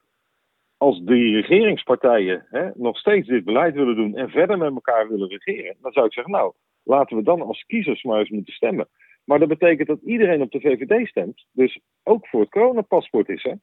Als 0.77 1.01
die 1.01 1.35
regeringspartijen 1.35 2.47
hè, 2.51 2.71
nog 2.75 2.99
steeds 2.99 3.29
dit 3.29 3.45
beleid 3.45 3.75
willen 3.75 3.97
doen 3.97 4.17
en 4.17 4.31
verder 4.31 4.59
met 4.59 4.75
elkaar 4.75 5.09
willen 5.09 5.29
regeren, 5.29 5.77
dan 5.81 5.93
zou 5.93 6.07
ik 6.07 6.13
zeggen, 6.13 6.33
nou, 6.33 6.53
laten 6.83 7.17
we 7.17 7.23
dan 7.23 7.43
als 7.43 7.65
kiezers 7.65 8.03
maar 8.03 8.19
eens 8.19 8.31
moeten 8.31 8.55
stemmen. 8.55 8.89
Maar 9.25 9.39
dat 9.39 9.49
betekent 9.49 9.89
dat 9.89 10.01
iedereen 10.01 10.43
op 10.43 10.51
de 10.51 10.61
VVD 10.61 11.09
stemt, 11.09 11.47
dus 11.53 11.81
ook 12.03 12.27
voor 12.29 12.41
het 12.41 12.51
coronapaspoort 12.51 13.29
is, 13.29 13.43
hè? 13.43 13.55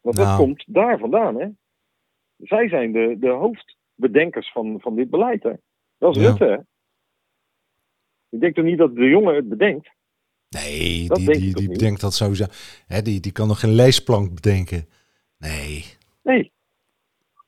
Want 0.00 0.16
nou. 0.16 0.28
dat 0.28 0.36
komt 0.36 0.64
daar 0.66 0.98
vandaan, 0.98 1.40
hè? 1.40 1.48
zij 2.38 2.68
zijn 2.68 2.92
de, 2.92 3.16
de 3.18 3.30
hoofdbedenkers 3.98 4.52
van, 4.52 4.80
van 4.80 4.94
dit 4.94 5.10
beleid. 5.10 5.42
Hè? 5.42 5.52
Dat 5.98 6.16
is 6.16 6.22
Rutte. 6.22 6.44
Hè? 6.44 6.56
Ik 8.30 8.40
denk 8.40 8.54
toch 8.54 8.64
niet 8.64 8.78
dat 8.78 8.94
de 8.94 9.08
jongen 9.08 9.34
het 9.34 9.48
bedenkt? 9.48 9.90
Nee, 10.48 11.06
dat 11.08 11.16
die, 11.16 11.30
die, 11.30 11.54
die 11.54 11.68
bedenkt 11.68 12.00
dat 12.00 12.14
sowieso. 12.14 12.44
Hè, 12.86 13.02
die, 13.02 13.20
die 13.20 13.32
kan 13.32 13.48
nog 13.48 13.60
geen 13.60 13.74
leesplank 13.74 14.34
bedenken. 14.34 14.88
Nee. 15.38 15.84
Nee. 16.22 16.52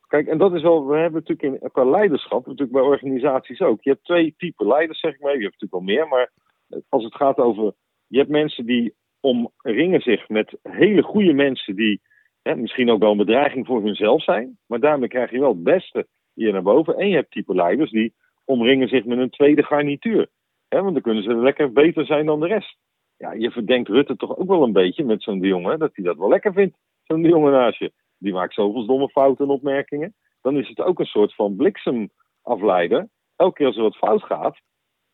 Kijk, 0.08 0.26
en 0.26 0.38
dat 0.38 0.54
is 0.54 0.62
wel, 0.62 0.86
we 0.86 0.96
hebben 0.96 1.22
natuurlijk 1.26 1.62
in, 1.62 1.70
qua 1.70 1.84
leiderschap, 1.84 2.46
natuurlijk 2.46 2.72
bij 2.72 2.82
organisaties 2.82 3.60
ook. 3.60 3.82
Je 3.82 3.90
hebt 3.90 4.04
twee 4.04 4.34
typen 4.36 4.66
leiders, 4.66 5.00
zeg 5.00 5.14
ik 5.14 5.20
maar. 5.20 5.36
Je 5.36 5.42
hebt 5.42 5.60
natuurlijk 5.60 5.86
wel 5.86 5.96
meer, 5.96 6.08
maar 6.08 6.32
als 6.88 7.04
het 7.04 7.14
gaat 7.14 7.38
over. 7.38 7.74
Je 8.06 8.18
hebt 8.18 8.30
mensen 8.30 8.66
die 8.66 8.94
omringen 9.20 10.00
zich 10.00 10.28
met 10.28 10.58
hele 10.62 11.02
goede 11.02 11.32
mensen 11.32 11.76
die 11.76 12.00
hè, 12.42 12.56
misschien 12.56 12.90
ook 12.90 13.00
wel 13.00 13.10
een 13.10 13.16
bedreiging 13.16 13.66
voor 13.66 13.82
hunzelf 13.82 14.22
zijn. 14.22 14.58
Maar 14.66 14.80
daarmee 14.80 15.08
krijg 15.08 15.30
je 15.30 15.40
wel 15.40 15.52
het 15.52 15.62
beste 15.62 16.06
hier 16.40 16.52
naar 16.52 16.62
boven. 16.62 16.96
En 16.96 17.08
je 17.08 17.14
hebt 17.14 17.30
type 17.30 17.54
leiders 17.54 17.90
die 17.90 18.12
omringen 18.44 18.88
zich 18.88 19.04
met 19.04 19.18
een 19.18 19.30
tweede 19.30 19.62
garnituur. 19.62 20.28
Hè, 20.68 20.82
want 20.82 20.92
dan 20.92 21.02
kunnen 21.02 21.22
ze 21.22 21.34
lekker 21.34 21.72
beter 21.72 22.06
zijn 22.06 22.26
dan 22.26 22.40
de 22.40 22.46
rest. 22.46 22.76
Ja, 23.16 23.32
je 23.32 23.50
verdenkt 23.50 23.88
Rutte 23.88 24.16
toch 24.16 24.36
ook 24.36 24.48
wel 24.48 24.62
een 24.62 24.72
beetje 24.72 25.04
met 25.04 25.22
zo'n 25.22 25.40
jongen, 25.40 25.78
dat 25.78 25.90
hij 25.94 26.04
dat 26.04 26.16
wel 26.16 26.28
lekker 26.28 26.52
vindt. 26.52 26.76
Zo'n 27.02 27.22
jongen 27.22 27.52
naast 27.52 27.78
je. 27.78 27.92
Die 28.18 28.32
maakt 28.32 28.54
zoveel 28.54 28.86
domme 28.86 29.08
fouten 29.08 29.44
en 29.44 29.50
opmerkingen. 29.50 30.14
Dan 30.40 30.56
is 30.56 30.68
het 30.68 30.80
ook 30.80 30.98
een 30.98 31.06
soort 31.06 31.34
van 31.34 31.56
bliksemafleider. 31.56 33.08
Elke 33.36 33.54
keer 33.54 33.66
als 33.66 33.76
er 33.76 33.82
wat 33.82 33.96
fout 33.96 34.22
gaat, 34.22 34.60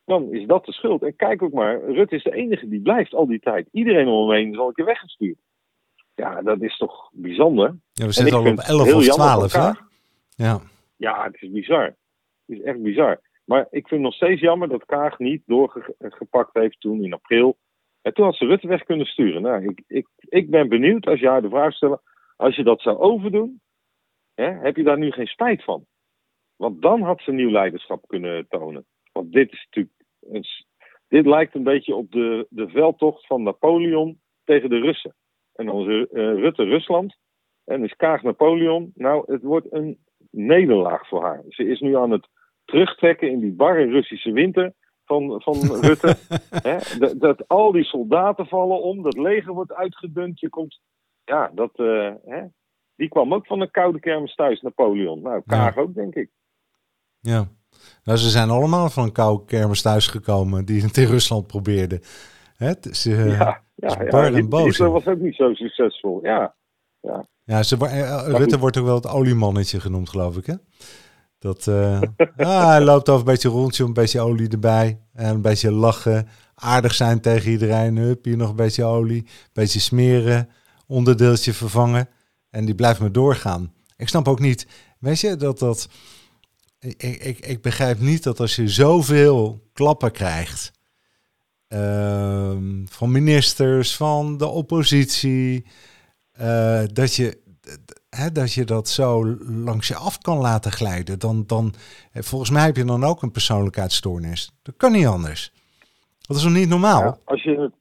dan 0.05 0.33
is 0.33 0.47
dat 0.47 0.65
de 0.65 0.71
schuld. 0.71 1.03
En 1.03 1.15
kijk 1.15 1.41
ook 1.41 1.53
maar, 1.53 1.83
Rutte 1.83 2.15
is 2.15 2.23
de 2.23 2.33
enige 2.33 2.67
die 2.67 2.81
blijft 2.81 3.13
al 3.13 3.27
die 3.27 3.39
tijd. 3.39 3.67
Iedereen 3.71 4.07
om 4.07 4.29
hem 4.29 4.37
heen 4.37 4.51
is 4.51 4.57
al 4.57 4.67
een 4.67 4.73
keer 4.73 4.85
weggestuurd. 4.85 5.37
Ja, 6.15 6.41
dat 6.41 6.61
is 6.61 6.77
toch 6.77 7.09
bijzonder. 7.11 7.75
Ja, 7.93 8.05
we 8.05 8.11
zitten 8.11 8.37
al 8.37 8.51
op 8.51 8.57
11 8.57 8.93
of 8.93 9.03
12, 9.03 9.53
hè? 9.53 9.71
Ja. 10.35 10.59
Ja, 10.97 11.23
het 11.23 11.41
is 11.41 11.51
bizar. 11.51 11.85
Het 12.45 12.57
is 12.57 12.61
echt 12.61 12.81
bizar. 12.81 13.21
Maar 13.45 13.67
ik 13.69 13.87
vind 13.87 14.01
nog 14.01 14.13
steeds 14.13 14.41
jammer 14.41 14.69
dat 14.69 14.85
Kaag 14.85 15.19
niet 15.19 15.43
doorgepakt 15.45 16.53
heeft 16.53 16.79
toen 16.79 17.03
in 17.03 17.13
april. 17.13 17.57
En 18.01 18.13
toen 18.13 18.25
had 18.25 18.35
ze 18.35 18.45
Rutte 18.45 18.67
weg 18.67 18.83
kunnen 18.83 19.05
sturen. 19.05 19.41
Nou, 19.41 19.63
ik, 19.63 19.83
ik, 19.87 20.07
ik 20.19 20.49
ben 20.49 20.69
benieuwd 20.69 21.05
als 21.07 21.19
je 21.19 21.27
haar 21.27 21.41
de 21.41 21.49
vraag 21.49 21.73
stelt. 21.73 22.01
Als 22.35 22.55
je 22.55 22.63
dat 22.63 22.81
zou 22.81 22.97
overdoen, 22.97 23.61
hè, 24.33 24.51
heb 24.51 24.75
je 24.75 24.83
daar 24.83 24.97
nu 24.97 25.11
geen 25.11 25.27
spijt 25.27 25.63
van? 25.63 25.85
Want 26.55 26.81
dan 26.81 27.01
had 27.01 27.21
ze 27.21 27.31
nieuw 27.31 27.49
leiderschap 27.49 28.07
kunnen 28.07 28.47
tonen. 28.47 28.85
Want 29.11 29.31
dit 29.31 29.51
is 29.51 29.67
natuurlijk. 29.69 29.95
Dit 31.07 31.25
lijkt 31.25 31.55
een 31.55 31.63
beetje 31.63 31.95
op 31.95 32.11
de, 32.11 32.47
de 32.49 32.69
veldtocht 32.69 33.25
van 33.25 33.43
Napoleon 33.43 34.19
tegen 34.43 34.69
de 34.69 34.79
Russen. 34.79 35.15
En 35.53 35.69
onze 35.69 36.09
uh, 36.11 36.33
Rutte 36.33 36.63
Rusland. 36.63 37.17
En 37.65 37.83
is 37.83 37.95
Kaag 37.95 38.23
Napoleon. 38.23 38.91
Nou, 38.95 39.31
het 39.31 39.43
wordt 39.43 39.73
een 39.73 39.99
nederlaag 40.37 41.07
voor 41.07 41.23
haar. 41.23 41.43
Ze 41.47 41.67
is 41.67 41.79
nu 41.79 41.97
aan 41.97 42.11
het 42.11 42.27
terugtrekken 42.65 43.31
in 43.31 43.39
die 43.39 43.51
barre 43.51 43.85
Russische 43.85 44.31
winter 44.31 44.73
van, 45.05 45.41
van 45.41 45.55
Rutte. 45.87 46.15
dat, 46.99 47.19
dat, 47.19 47.47
al 47.47 47.71
die 47.71 47.83
soldaten 47.83 48.47
vallen 48.47 48.81
om, 48.81 49.03
dat 49.03 49.17
leger 49.17 49.53
wordt 49.53 49.73
uitgedund. 49.73 50.39
Je 50.39 50.49
komt, 50.49 50.81
ja, 51.23 51.51
dat, 51.55 51.71
uh, 51.75 52.13
die 52.95 53.09
kwam 53.09 53.33
ook 53.33 53.45
van 53.45 53.61
een 53.61 53.71
koude 53.71 53.99
kermis 53.99 54.35
thuis, 54.35 54.61
Napoleon. 54.61 55.21
Nou, 55.21 55.41
Kaag 55.45 55.77
ook, 55.77 55.93
denk 55.93 56.15
ik. 56.15 56.29
Ja, 57.19 57.47
nou, 58.03 58.17
ze 58.17 58.29
zijn 58.29 58.49
allemaal 58.49 58.89
van 58.89 59.03
een 59.03 59.11
koude 59.11 59.45
kermis 59.45 59.81
thuis 59.81 60.07
gekomen 60.07 60.65
die 60.65 60.81
het 60.81 60.97
in 60.97 61.07
Rusland 61.07 61.47
probeerden. 61.47 61.99
Hè? 62.55 62.71
Ze, 62.91 63.11
ja. 63.11 63.65
Ja, 63.75 64.01
ja 64.03 64.31
en 64.31 64.49
boos. 64.49 64.77
was 64.77 65.05
ook 65.05 65.19
niet 65.19 65.35
zo 65.35 65.53
succesvol. 65.53 66.19
Ja, 66.23 66.55
ja. 66.99 67.27
Ja 67.47 67.63
ze, 67.63 67.77
uh, 67.81 68.37
Rutte 68.37 68.59
wordt 68.59 68.77
ook 68.77 68.85
wel 68.85 68.95
het 68.95 69.07
oliemannetje 69.07 69.79
genoemd, 69.79 70.09
geloof 70.09 70.37
ik, 70.37 70.45
hè? 70.45 70.53
Dat, 71.39 71.65
uh, 71.65 72.01
ah, 72.37 72.67
hij 72.67 72.81
loopt 72.81 73.09
over 73.09 73.27
een 73.27 73.33
beetje 73.33 73.49
rondje, 73.49 73.83
een 73.83 73.93
beetje 73.93 74.19
olie 74.19 74.49
erbij. 74.49 74.99
En 75.13 75.29
een 75.29 75.41
beetje 75.41 75.71
lachen. 75.71 76.27
Aardig 76.55 76.93
zijn 76.93 77.21
tegen 77.21 77.51
iedereen. 77.51 77.97
Hup, 77.97 78.25
hier 78.25 78.37
nog 78.37 78.49
een 78.49 78.55
beetje 78.55 78.83
olie. 78.83 79.21
Een 79.21 79.49
beetje 79.53 79.79
smeren. 79.79 80.49
Onderdeeltje 80.87 81.53
vervangen. 81.53 82.09
En 82.49 82.65
die 82.65 82.75
blijft 82.75 82.99
maar 82.99 83.11
doorgaan. 83.11 83.73
Ik 83.95 84.07
snap 84.07 84.27
ook 84.27 84.39
niet, 84.39 84.67
weet 84.99 85.19
je, 85.19 85.35
dat 85.35 85.59
dat... 85.59 85.89
Ik, 86.79 87.03
ik, 87.03 87.39
ik 87.39 87.61
begrijp 87.61 87.99
niet 87.99 88.23
dat 88.23 88.39
als 88.39 88.55
je 88.55 88.69
zoveel 88.69 89.67
klappen 89.73 90.11
krijgt... 90.11 90.71
Ehm, 91.67 92.85
van 92.85 93.11
ministers, 93.11 93.95
van 93.95 94.37
de 94.37 94.47
oppositie... 94.47 95.65
Uh, 96.41 96.83
dat 96.93 97.15
je 97.15 97.45
dat 98.33 98.53
je 98.53 98.63
dat 98.65 98.87
zo 98.87 99.35
langs 99.39 99.87
je 99.87 99.95
af 99.95 100.17
kan 100.17 100.37
laten 100.37 100.71
glijden, 100.71 101.19
dan, 101.19 101.43
dan 101.47 101.73
volgens 102.13 102.49
mij 102.51 102.65
heb 102.65 102.75
je 102.75 102.85
dan 102.85 103.03
ook 103.03 103.21
een 103.21 103.31
persoonlijkheidsstoornis. 103.31 104.51
Dat 104.61 104.77
kan 104.77 104.91
niet 104.91 105.05
anders. 105.05 105.51
Dat 106.27 106.37
is 106.37 106.43
nog 106.43 106.53
niet 106.53 106.69
normaal. 106.69 107.17
Als 107.25 107.43
je 107.43 107.71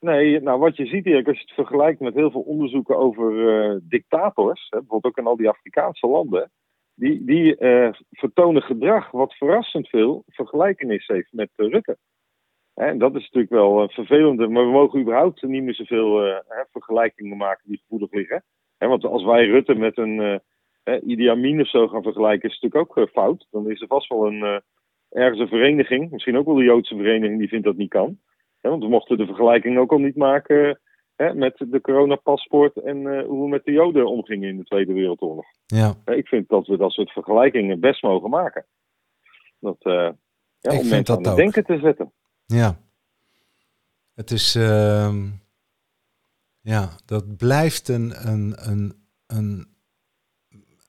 nee, 0.00 0.40
nou 0.40 0.58
wat 0.58 0.76
je 0.76 0.86
ziet 0.86 1.04
hier, 1.04 1.26
als 1.26 1.36
je 1.36 1.44
het 1.44 1.54
vergelijkt 1.54 2.00
met 2.00 2.14
heel 2.14 2.30
veel 2.30 2.40
onderzoeken 2.40 2.98
over 2.98 3.32
uh, 3.32 3.80
dictators, 3.82 4.66
hè, 4.70 4.78
bijvoorbeeld 4.78 5.12
ook 5.14 5.24
in 5.24 5.30
al 5.30 5.36
die 5.36 5.48
Afrikaanse 5.48 6.06
landen, 6.06 6.50
die, 6.94 7.24
die 7.24 7.56
vertonen 8.10 8.62
gedrag 8.62 9.10
wat 9.10 9.34
verrassend 9.34 9.88
veel 9.88 10.22
vergelijkenis 10.26 11.06
heeft 11.06 11.32
met 11.32 11.50
uh, 11.56 11.70
Rutte. 11.70 11.98
En 12.78 12.98
dat 12.98 13.14
is 13.14 13.22
natuurlijk 13.22 13.52
wel 13.52 13.88
vervelend, 13.88 14.38
maar 14.38 14.64
we 14.64 14.72
mogen 14.72 15.00
überhaupt 15.00 15.42
niet 15.42 15.62
meer 15.62 15.74
zoveel 15.74 16.42
vergelijkingen 16.72 17.36
maken 17.36 17.68
die 17.68 17.78
gevoelig 17.78 18.12
liggen 18.12 18.44
want 18.86 19.04
als 19.04 19.24
wij 19.24 19.46
Rutte 19.46 19.74
met 19.74 19.98
een 19.98 20.40
uh, 20.84 21.08
Idi 21.08 21.28
Amin 21.28 21.60
of 21.60 21.68
zo 21.68 21.88
gaan 21.88 22.02
vergelijken, 22.02 22.48
is 22.48 22.54
het 22.54 22.62
natuurlijk 22.62 22.98
ook 22.98 23.10
fout. 23.10 23.46
Dan 23.50 23.70
is 23.70 23.80
er 23.80 23.86
vast 23.86 24.08
wel 24.08 24.26
een, 24.26 24.62
ergens 25.10 25.40
een 25.40 25.48
vereniging, 25.48 26.10
misschien 26.10 26.36
ook 26.36 26.46
wel 26.46 26.54
de 26.54 26.64
Joodse 26.64 26.96
vereniging, 26.96 27.38
die 27.38 27.48
vindt 27.48 27.64
dat 27.64 27.76
niet 27.76 27.90
kan. 27.90 28.18
want 28.60 28.82
we 28.82 28.88
mochten 28.88 29.16
de 29.16 29.26
vergelijking 29.26 29.78
ook 29.78 29.92
al 29.92 29.98
niet 29.98 30.16
maken 30.16 30.80
met 31.16 31.56
de 31.58 31.80
coronapaspoort 31.80 32.76
en 32.76 33.24
hoe 33.24 33.42
we 33.42 33.48
met 33.48 33.64
de 33.64 33.72
Joden 33.72 34.06
omgingen 34.06 34.48
in 34.48 34.56
de 34.56 34.64
Tweede 34.64 34.92
Wereldoorlog. 34.92 35.46
Ja. 35.66 35.94
ik 36.04 36.28
vind 36.28 36.48
dat 36.48 36.66
we 36.66 36.76
dat 36.76 36.92
soort 36.92 37.10
vergelijkingen 37.10 37.80
best 37.80 38.02
mogen 38.02 38.30
maken. 38.30 38.66
Dat, 39.60 39.76
ja, 39.80 40.78
om 40.78 40.88
mensen 40.88 41.16
aan 41.16 41.26
het 41.26 41.36
denken 41.36 41.64
te 41.64 41.78
zetten. 41.78 42.12
Ja. 42.48 42.80
Het 44.14 44.30
is. 44.30 44.54
Ehm, 44.54 45.30
ja, 46.60 46.96
dat 47.04 47.36
blijft 47.36 47.88
een, 47.88 48.28
een, 48.28 48.70
een, 48.70 49.02
een, 49.26 49.68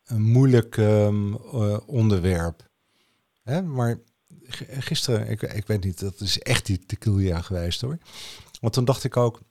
een 0.06 0.22
moeilijk 0.22 0.78
um, 0.78 1.34
uh, 1.34 1.78
onderwerp. 1.86 2.70
Hè? 3.44 3.62
Maar 3.62 4.00
gisteren, 4.80 5.30
ik, 5.30 5.42
ik 5.42 5.68
weet 5.68 5.84
niet, 5.84 6.00
dat 6.00 6.20
is 6.20 6.40
echt 6.40 6.66
die 6.66 6.86
tequila 6.86 7.42
geweest 7.42 7.82
hoor. 7.82 7.98
Want 8.62 8.74
toen 8.74 8.86
dacht 8.86 9.04
ik 9.04 9.18
ook, 9.18 9.42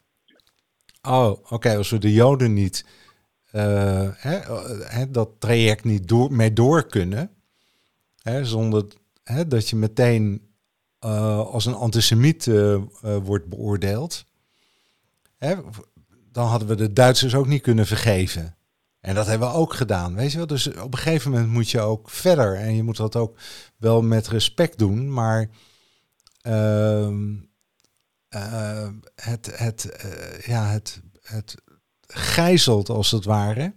oh 1.02 1.52
oké, 1.52 1.76
als 1.76 1.90
we 1.90 1.98
de 1.98 2.12
Joden 2.12 2.52
niet, 2.52 2.84
uh, 3.52 4.08
hè, 4.14 4.38
hè, 4.84 5.10
dat 5.10 5.30
traject 5.38 5.84
niet 5.84 6.08
door, 6.08 6.32
mee 6.32 6.52
door 6.52 6.86
kunnen, 6.86 7.30
hè, 8.22 8.44
zonder 8.44 8.86
hè, 9.22 9.46
dat 9.46 9.68
je 9.68 9.76
meteen 9.76 10.47
als 10.98 11.66
een 11.66 11.74
antisemiet 11.74 12.46
uh, 12.46 12.76
wordt 13.00 13.48
beoordeeld. 13.48 14.26
Hè, 15.36 15.54
dan 16.32 16.46
hadden 16.46 16.68
we 16.68 16.74
de 16.74 16.92
Duitsers 16.92 17.34
ook 17.34 17.46
niet 17.46 17.62
kunnen 17.62 17.86
vergeven. 17.86 18.56
En 19.00 19.14
dat 19.14 19.26
hebben 19.26 19.48
we 19.48 19.54
ook 19.54 19.74
gedaan, 19.74 20.14
weet 20.14 20.30
je 20.30 20.36
wel. 20.36 20.46
Dus 20.46 20.66
op 20.66 20.92
een 20.92 20.98
gegeven 20.98 21.30
moment 21.30 21.50
moet 21.50 21.70
je 21.70 21.80
ook 21.80 22.10
verder. 22.10 22.54
En 22.54 22.74
je 22.74 22.82
moet 22.82 22.96
dat 22.96 23.16
ook 23.16 23.38
wel 23.76 24.02
met 24.02 24.28
respect 24.28 24.78
doen. 24.78 25.12
Maar 25.12 25.48
uh, 26.42 27.28
het, 29.14 29.58
het, 29.58 29.88
ja, 30.44 30.66
het, 30.66 31.00
het 31.22 31.54
gijzelt 32.06 32.88
als 32.88 33.10
het 33.10 33.24
ware 33.24 33.74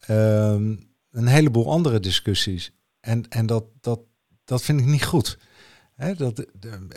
ehm, 0.00 0.76
een 1.10 1.26
heleboel 1.26 1.70
andere 1.70 2.00
discussies. 2.00 2.72
En, 3.00 3.28
en 3.28 3.46
dat, 3.46 3.64
dat, 3.80 4.00
dat 4.44 4.62
vind 4.62 4.80
ik 4.80 4.86
niet 4.86 5.04
goed. 5.04 5.38
Dat, 6.16 6.46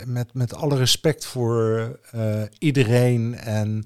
met, 0.05 0.33
met 0.33 0.53
alle 0.53 0.77
respect 0.77 1.25
voor 1.25 1.99
eh, 2.11 2.43
iedereen 2.57 3.35
en 3.35 3.85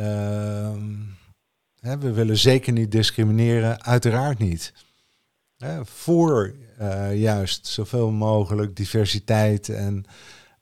Ehm, 0.00 2.00
we 2.00 2.12
willen 2.12 2.38
zeker 2.38 2.72
niet 2.72 2.90
discrimineren, 2.90 3.84
uiteraard 3.84 4.38
niet. 4.38 4.72
Voor 5.82 6.54
uh, 6.80 7.20
juist 7.20 7.66
zoveel 7.66 8.10
mogelijk 8.10 8.76
diversiteit 8.76 9.68
en 9.68 10.04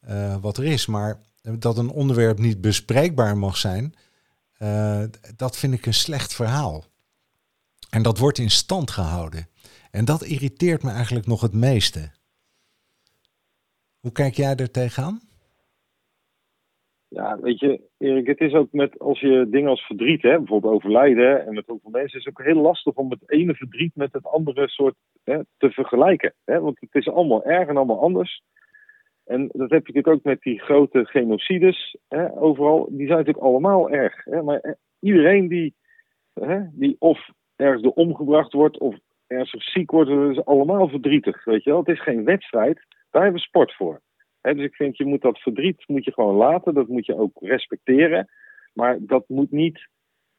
uh, 0.09 0.37
wat 0.37 0.57
er 0.57 0.64
is. 0.64 0.87
Maar 0.87 1.20
dat 1.59 1.78
een 1.78 1.90
onderwerp 1.90 2.38
niet 2.38 2.61
bespreekbaar 2.61 3.38
mag 3.38 3.57
zijn, 3.57 3.94
dat 5.37 5.57
vind 5.57 5.72
ik 5.72 5.87
een 5.87 5.94
slecht 5.94 6.35
verhaal. 6.35 6.85
En 7.90 8.02
dat 8.02 8.18
wordt 8.18 8.38
in 8.38 8.50
stand 8.50 8.90
gehouden. 8.90 9.48
En 9.90 10.04
dat 10.04 10.22
irriteert 10.22 10.83
me 10.83 10.90
eigenlijk 10.90 11.26
nog 11.26 11.40
het 11.40 11.52
meeste. 11.52 12.11
Hoe 14.08 14.16
kijk 14.16 14.34
jij 14.34 14.54
er 14.56 14.70
tegenaan? 14.70 15.20
Ja, 17.08 17.38
weet 17.40 17.60
je, 17.60 17.80
Erik, 17.98 18.26
het 18.26 18.40
is 18.40 18.52
ook 18.52 18.72
met 18.72 18.98
als 18.98 19.20
je 19.20 19.46
dingen 19.50 19.70
als 19.70 19.86
verdriet, 19.86 20.22
hè, 20.22 20.36
bijvoorbeeld 20.38 20.74
overlijden 20.74 21.46
en 21.46 21.54
met 21.54 21.66
hoeveel 21.66 21.90
mensen, 21.90 22.18
is 22.18 22.24
het 22.24 22.38
ook 22.38 22.46
heel 22.46 22.62
lastig 22.62 22.94
om 22.94 23.10
het 23.10 23.30
ene 23.30 23.54
verdriet 23.54 23.96
met 23.96 24.12
het 24.12 24.26
andere 24.26 24.68
soort 24.68 24.94
hè, 25.24 25.40
te 25.56 25.70
vergelijken. 25.70 26.34
Hè, 26.44 26.60
want 26.60 26.80
het 26.80 26.94
is 26.94 27.08
allemaal 27.08 27.44
erg 27.44 27.68
en 27.68 27.76
allemaal 27.76 28.00
anders. 28.00 28.42
En 29.24 29.48
dat 29.52 29.70
heb 29.70 29.86
je 29.86 29.92
natuurlijk 29.92 30.08
ook 30.08 30.22
met 30.22 30.40
die 30.40 30.60
grote 30.60 31.04
genocides 31.04 31.96
hè, 32.08 32.40
overal. 32.40 32.86
Die 32.90 33.06
zijn 33.06 33.18
natuurlijk 33.18 33.44
allemaal 33.44 33.90
erg. 33.90 34.24
Hè, 34.24 34.42
maar 34.42 34.60
eh, 34.60 34.72
iedereen 35.00 35.48
die, 35.48 35.74
hè, 36.32 36.60
die 36.72 36.96
of 36.98 37.28
ergens 37.56 37.82
door 37.82 37.92
omgebracht 37.92 38.52
wordt 38.52 38.78
of 38.78 38.96
ergens 39.26 39.72
ziek 39.72 39.90
wordt, 39.90 40.10
dat 40.10 40.30
is 40.30 40.44
allemaal 40.44 40.88
verdrietig. 40.88 41.44
Weet 41.44 41.64
je 41.64 41.70
wel? 41.70 41.78
Het 41.78 41.88
is 41.88 42.02
geen 42.02 42.24
wedstrijd, 42.24 42.86
daar 43.10 43.22
hebben 43.22 43.40
we 43.40 43.46
sport 43.46 43.74
voor 43.74 44.02
dus 44.54 44.64
ik 44.64 44.74
vind, 44.74 44.96
je 44.96 45.04
moet 45.04 45.22
dat 45.22 45.38
verdriet 45.38 45.84
moet 45.86 46.04
je 46.04 46.12
gewoon 46.12 46.34
laten. 46.34 46.74
Dat 46.74 46.88
moet 46.88 47.06
je 47.06 47.18
ook 47.18 47.38
respecteren. 47.40 48.28
Maar 48.72 48.98
dat 49.00 49.24
moet 49.28 49.50
niet... 49.50 49.88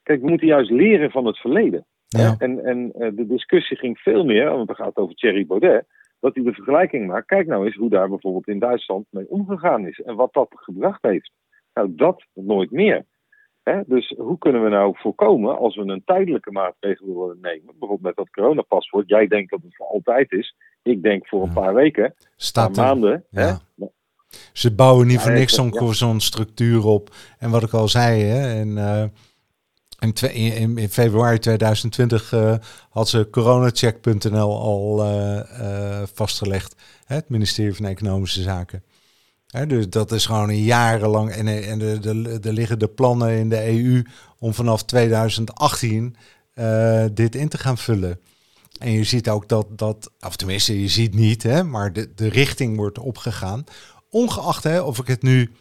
Kijk, 0.03 0.21
we 0.21 0.29
moeten 0.29 0.47
juist 0.47 0.71
leren 0.71 1.11
van 1.11 1.25
het 1.25 1.37
verleden. 1.37 1.85
Ja. 2.07 2.35
En, 2.37 2.65
en 2.65 2.91
uh, 2.97 3.09
de 3.13 3.27
discussie 3.27 3.77
ging 3.77 3.99
veel 3.99 4.23
meer, 4.25 4.49
want 4.49 4.67
het 4.67 4.77
gaat 4.77 4.95
over 4.95 5.15
Thierry 5.15 5.45
Baudet, 5.45 5.85
dat 6.19 6.35
hij 6.35 6.43
de 6.43 6.53
vergelijking 6.53 7.07
maakt. 7.07 7.25
Kijk 7.25 7.47
nou 7.47 7.65
eens 7.65 7.75
hoe 7.75 7.89
daar 7.89 8.09
bijvoorbeeld 8.09 8.47
in 8.47 8.59
Duitsland 8.59 9.05
mee 9.09 9.29
omgegaan 9.29 9.87
is 9.87 9.99
en 9.99 10.15
wat 10.15 10.33
dat 10.33 10.47
gebracht 10.51 11.01
heeft. 11.01 11.31
Nou, 11.73 11.95
dat 11.95 12.25
nooit 12.33 12.71
meer. 12.71 13.05
He, 13.63 13.81
dus 13.85 14.13
hoe 14.17 14.37
kunnen 14.37 14.63
we 14.63 14.69
nou 14.69 14.95
voorkomen 14.97 15.57
als 15.57 15.75
we 15.75 15.81
een 15.81 16.03
tijdelijke 16.05 16.51
maatregel 16.51 17.19
willen 17.19 17.39
nemen, 17.41 17.65
bijvoorbeeld 17.65 18.01
met 18.01 18.15
dat 18.15 18.29
coronapaspoort? 18.29 19.09
Jij 19.09 19.27
denkt 19.27 19.51
dat 19.51 19.61
het 19.61 19.75
voor 19.75 19.87
altijd 19.87 20.31
is. 20.31 20.55
Ik 20.83 21.03
denk 21.03 21.27
voor 21.27 21.43
een 21.43 21.53
paar 21.53 21.73
weken, 21.73 22.13
Staat 22.35 22.67
een 22.67 22.73
paar 22.73 22.85
maanden. 22.85 23.25
Ja. 23.29 23.61
Ze 24.53 24.71
bouwen 24.71 25.07
niet 25.07 25.19
voor 25.19 25.31
niks 25.31 25.59
zo'n 25.91 26.19
structuur 26.19 26.85
op. 26.85 27.15
En 27.37 27.49
wat 27.49 27.63
ik 27.63 27.73
al 27.73 27.87
zei, 27.87 28.23
hè, 28.23 28.59
in, 28.59 28.77
uh, 28.77 29.03
in, 29.99 30.33
in, 30.33 30.77
in, 30.77 30.89
februari 30.89 31.39
2020 31.39 32.31
uh, 32.31 32.53
eh, 32.53 32.59
had 32.89 33.09
ze 33.09 33.27
coronacheck.nl 33.31 34.59
al 34.59 35.05
uh, 35.05 36.01
vastgelegd. 36.13 36.75
Hè, 37.05 37.15
het 37.15 37.29
ministerie 37.29 37.73
van 37.73 37.85
Economische 37.85 38.41
Zaken. 38.41 38.83
Hè, 39.47 39.67
dus 39.67 39.89
dat 39.89 40.11
is 40.11 40.25
gewoon 40.25 40.49
een 40.49 40.63
jarenlang. 40.63 41.31
En, 41.31 41.47
en 41.47 41.81
er 41.81 42.01
de, 42.01 42.39
de, 42.39 42.53
liggen 42.53 42.79
de 42.79 42.87
plannen 42.87 43.37
in 43.37 43.49
de 43.49 43.67
EU 43.67 44.03
om 44.39 44.53
vanaf 44.53 44.83
2018 44.83 46.15
dit 47.13 47.35
in 47.35 47.49
te 47.49 47.57
gaan 47.57 47.77
vullen. 47.77 48.19
En 48.79 48.91
je 48.91 49.03
ziet 49.03 49.29
ook 49.29 49.49
dat, 49.49 49.67
dat 49.69 50.11
of 50.19 50.35
tenminste, 50.35 50.81
je 50.81 50.87
ziet 50.87 51.13
niet, 51.13 51.43
hè, 51.43 51.63
maar 51.63 51.93
de, 51.93 52.13
de 52.15 52.27
richting 52.27 52.75
wordt 52.75 52.99
opgegaan 52.99 53.63
ongeacht 54.09 54.63
hè, 54.63 54.81
of 54.81 54.99
ik 54.99 55.07
het 55.07 55.21
nu, 55.21 55.51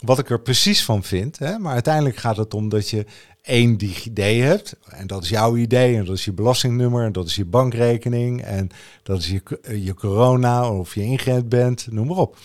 wat 0.00 0.18
ik 0.18 0.30
er 0.30 0.40
precies 0.40 0.84
van 0.84 1.02
vind, 1.02 1.38
hè, 1.38 1.58
maar 1.58 1.72
uiteindelijk 1.72 2.16
gaat 2.16 2.36
het 2.36 2.54
om 2.54 2.68
dat 2.68 2.90
je 2.90 3.06
één 3.42 3.78
idee 4.04 4.42
hebt. 4.42 4.76
En 4.88 5.06
dat 5.06 5.22
is 5.22 5.28
jouw 5.28 5.56
idee, 5.56 5.96
en 5.96 6.04
dat 6.04 6.16
is 6.16 6.24
je 6.24 6.32
belastingnummer, 6.32 7.04
en 7.04 7.12
dat 7.12 7.26
is 7.26 7.36
je 7.36 7.44
bankrekening, 7.44 8.42
en 8.42 8.68
dat 9.02 9.18
is 9.18 9.28
je, 9.28 9.42
je 9.84 9.94
corona, 9.94 10.70
of 10.70 10.94
je 10.94 11.02
ingeënt 11.02 11.48
bent, 11.48 11.86
noem 11.90 12.06
maar 12.06 12.16
op. 12.16 12.36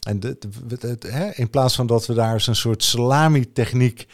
En 0.00 0.20
de, 0.20 0.36
hè, 1.06 1.30
in 1.30 1.50
plaats 1.50 1.74
van 1.74 1.86
dat 1.86 2.06
we 2.06 2.14
daar 2.14 2.32
als 2.32 2.46
een 2.46 2.56
soort 2.56 2.82
salami-techniek 2.82 4.06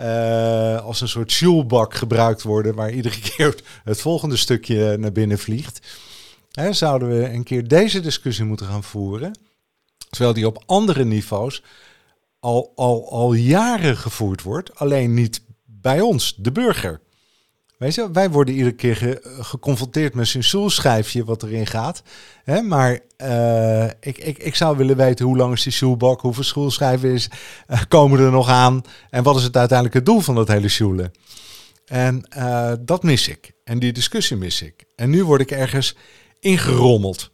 uh, 0.00 0.84
als 0.84 1.00
een 1.00 1.08
soort 1.08 1.32
sjoelbak 1.32 1.94
gebruikt 1.94 2.42
worden, 2.42 2.74
waar 2.74 2.90
iedere 2.90 3.20
keer 3.30 3.54
het 3.84 4.00
volgende 4.00 4.36
stukje 4.36 4.96
naar 4.96 5.12
binnen 5.12 5.38
vliegt, 5.38 5.98
zouden 6.70 7.08
we 7.08 7.30
een 7.30 7.44
keer 7.44 7.68
deze 7.68 8.00
discussie 8.00 8.44
moeten 8.44 8.66
gaan 8.66 8.84
voeren. 8.84 9.38
Terwijl 10.10 10.34
die 10.34 10.46
op 10.46 10.62
andere 10.66 11.04
niveaus 11.04 11.62
al, 12.40 12.72
al, 12.74 13.10
al 13.10 13.32
jaren 13.32 13.96
gevoerd 13.96 14.42
wordt, 14.42 14.74
alleen 14.74 15.14
niet 15.14 15.44
bij 15.64 16.00
ons, 16.00 16.34
de 16.36 16.52
burger. 16.52 17.00
Wij 18.12 18.30
worden 18.30 18.54
iedere 18.54 18.74
keer 18.74 19.18
geconfronteerd 19.22 20.14
met 20.14 20.26
zo'n 20.26 20.42
soelschijfje 20.42 21.24
wat 21.24 21.42
erin 21.42 21.66
gaat. 21.66 22.02
Hè? 22.44 22.62
Maar 22.62 22.98
uh, 23.18 23.84
ik, 23.84 24.18
ik, 24.18 24.38
ik 24.38 24.54
zou 24.54 24.76
willen 24.76 24.96
weten 24.96 25.26
hoe 25.26 25.36
lang 25.36 25.52
is 25.52 25.62
die 25.62 25.72
soelbak, 25.72 26.20
hoeveel 26.20 26.42
schoolschijven 26.42 27.12
is, 27.12 27.30
uh, 27.68 27.82
komen 27.88 28.20
er 28.20 28.30
nog 28.30 28.48
aan 28.48 28.82
en 29.10 29.22
wat 29.22 29.36
is 29.36 29.42
het 29.42 29.56
uiteindelijk 29.56 29.96
het 29.96 30.06
doel 30.06 30.20
van 30.20 30.34
dat 30.34 30.48
hele 30.48 30.68
schoelen. 30.68 31.10
En 31.84 32.22
dat 32.84 33.02
mis 33.02 33.28
ik. 33.28 33.52
En 33.64 33.78
die 33.78 33.92
discussie 33.92 34.36
mis 34.36 34.62
ik. 34.62 34.84
En 34.96 35.10
nu 35.10 35.24
word 35.24 35.40
ik 35.40 35.50
ergens 35.50 35.96
ingerommeld. 36.40 37.32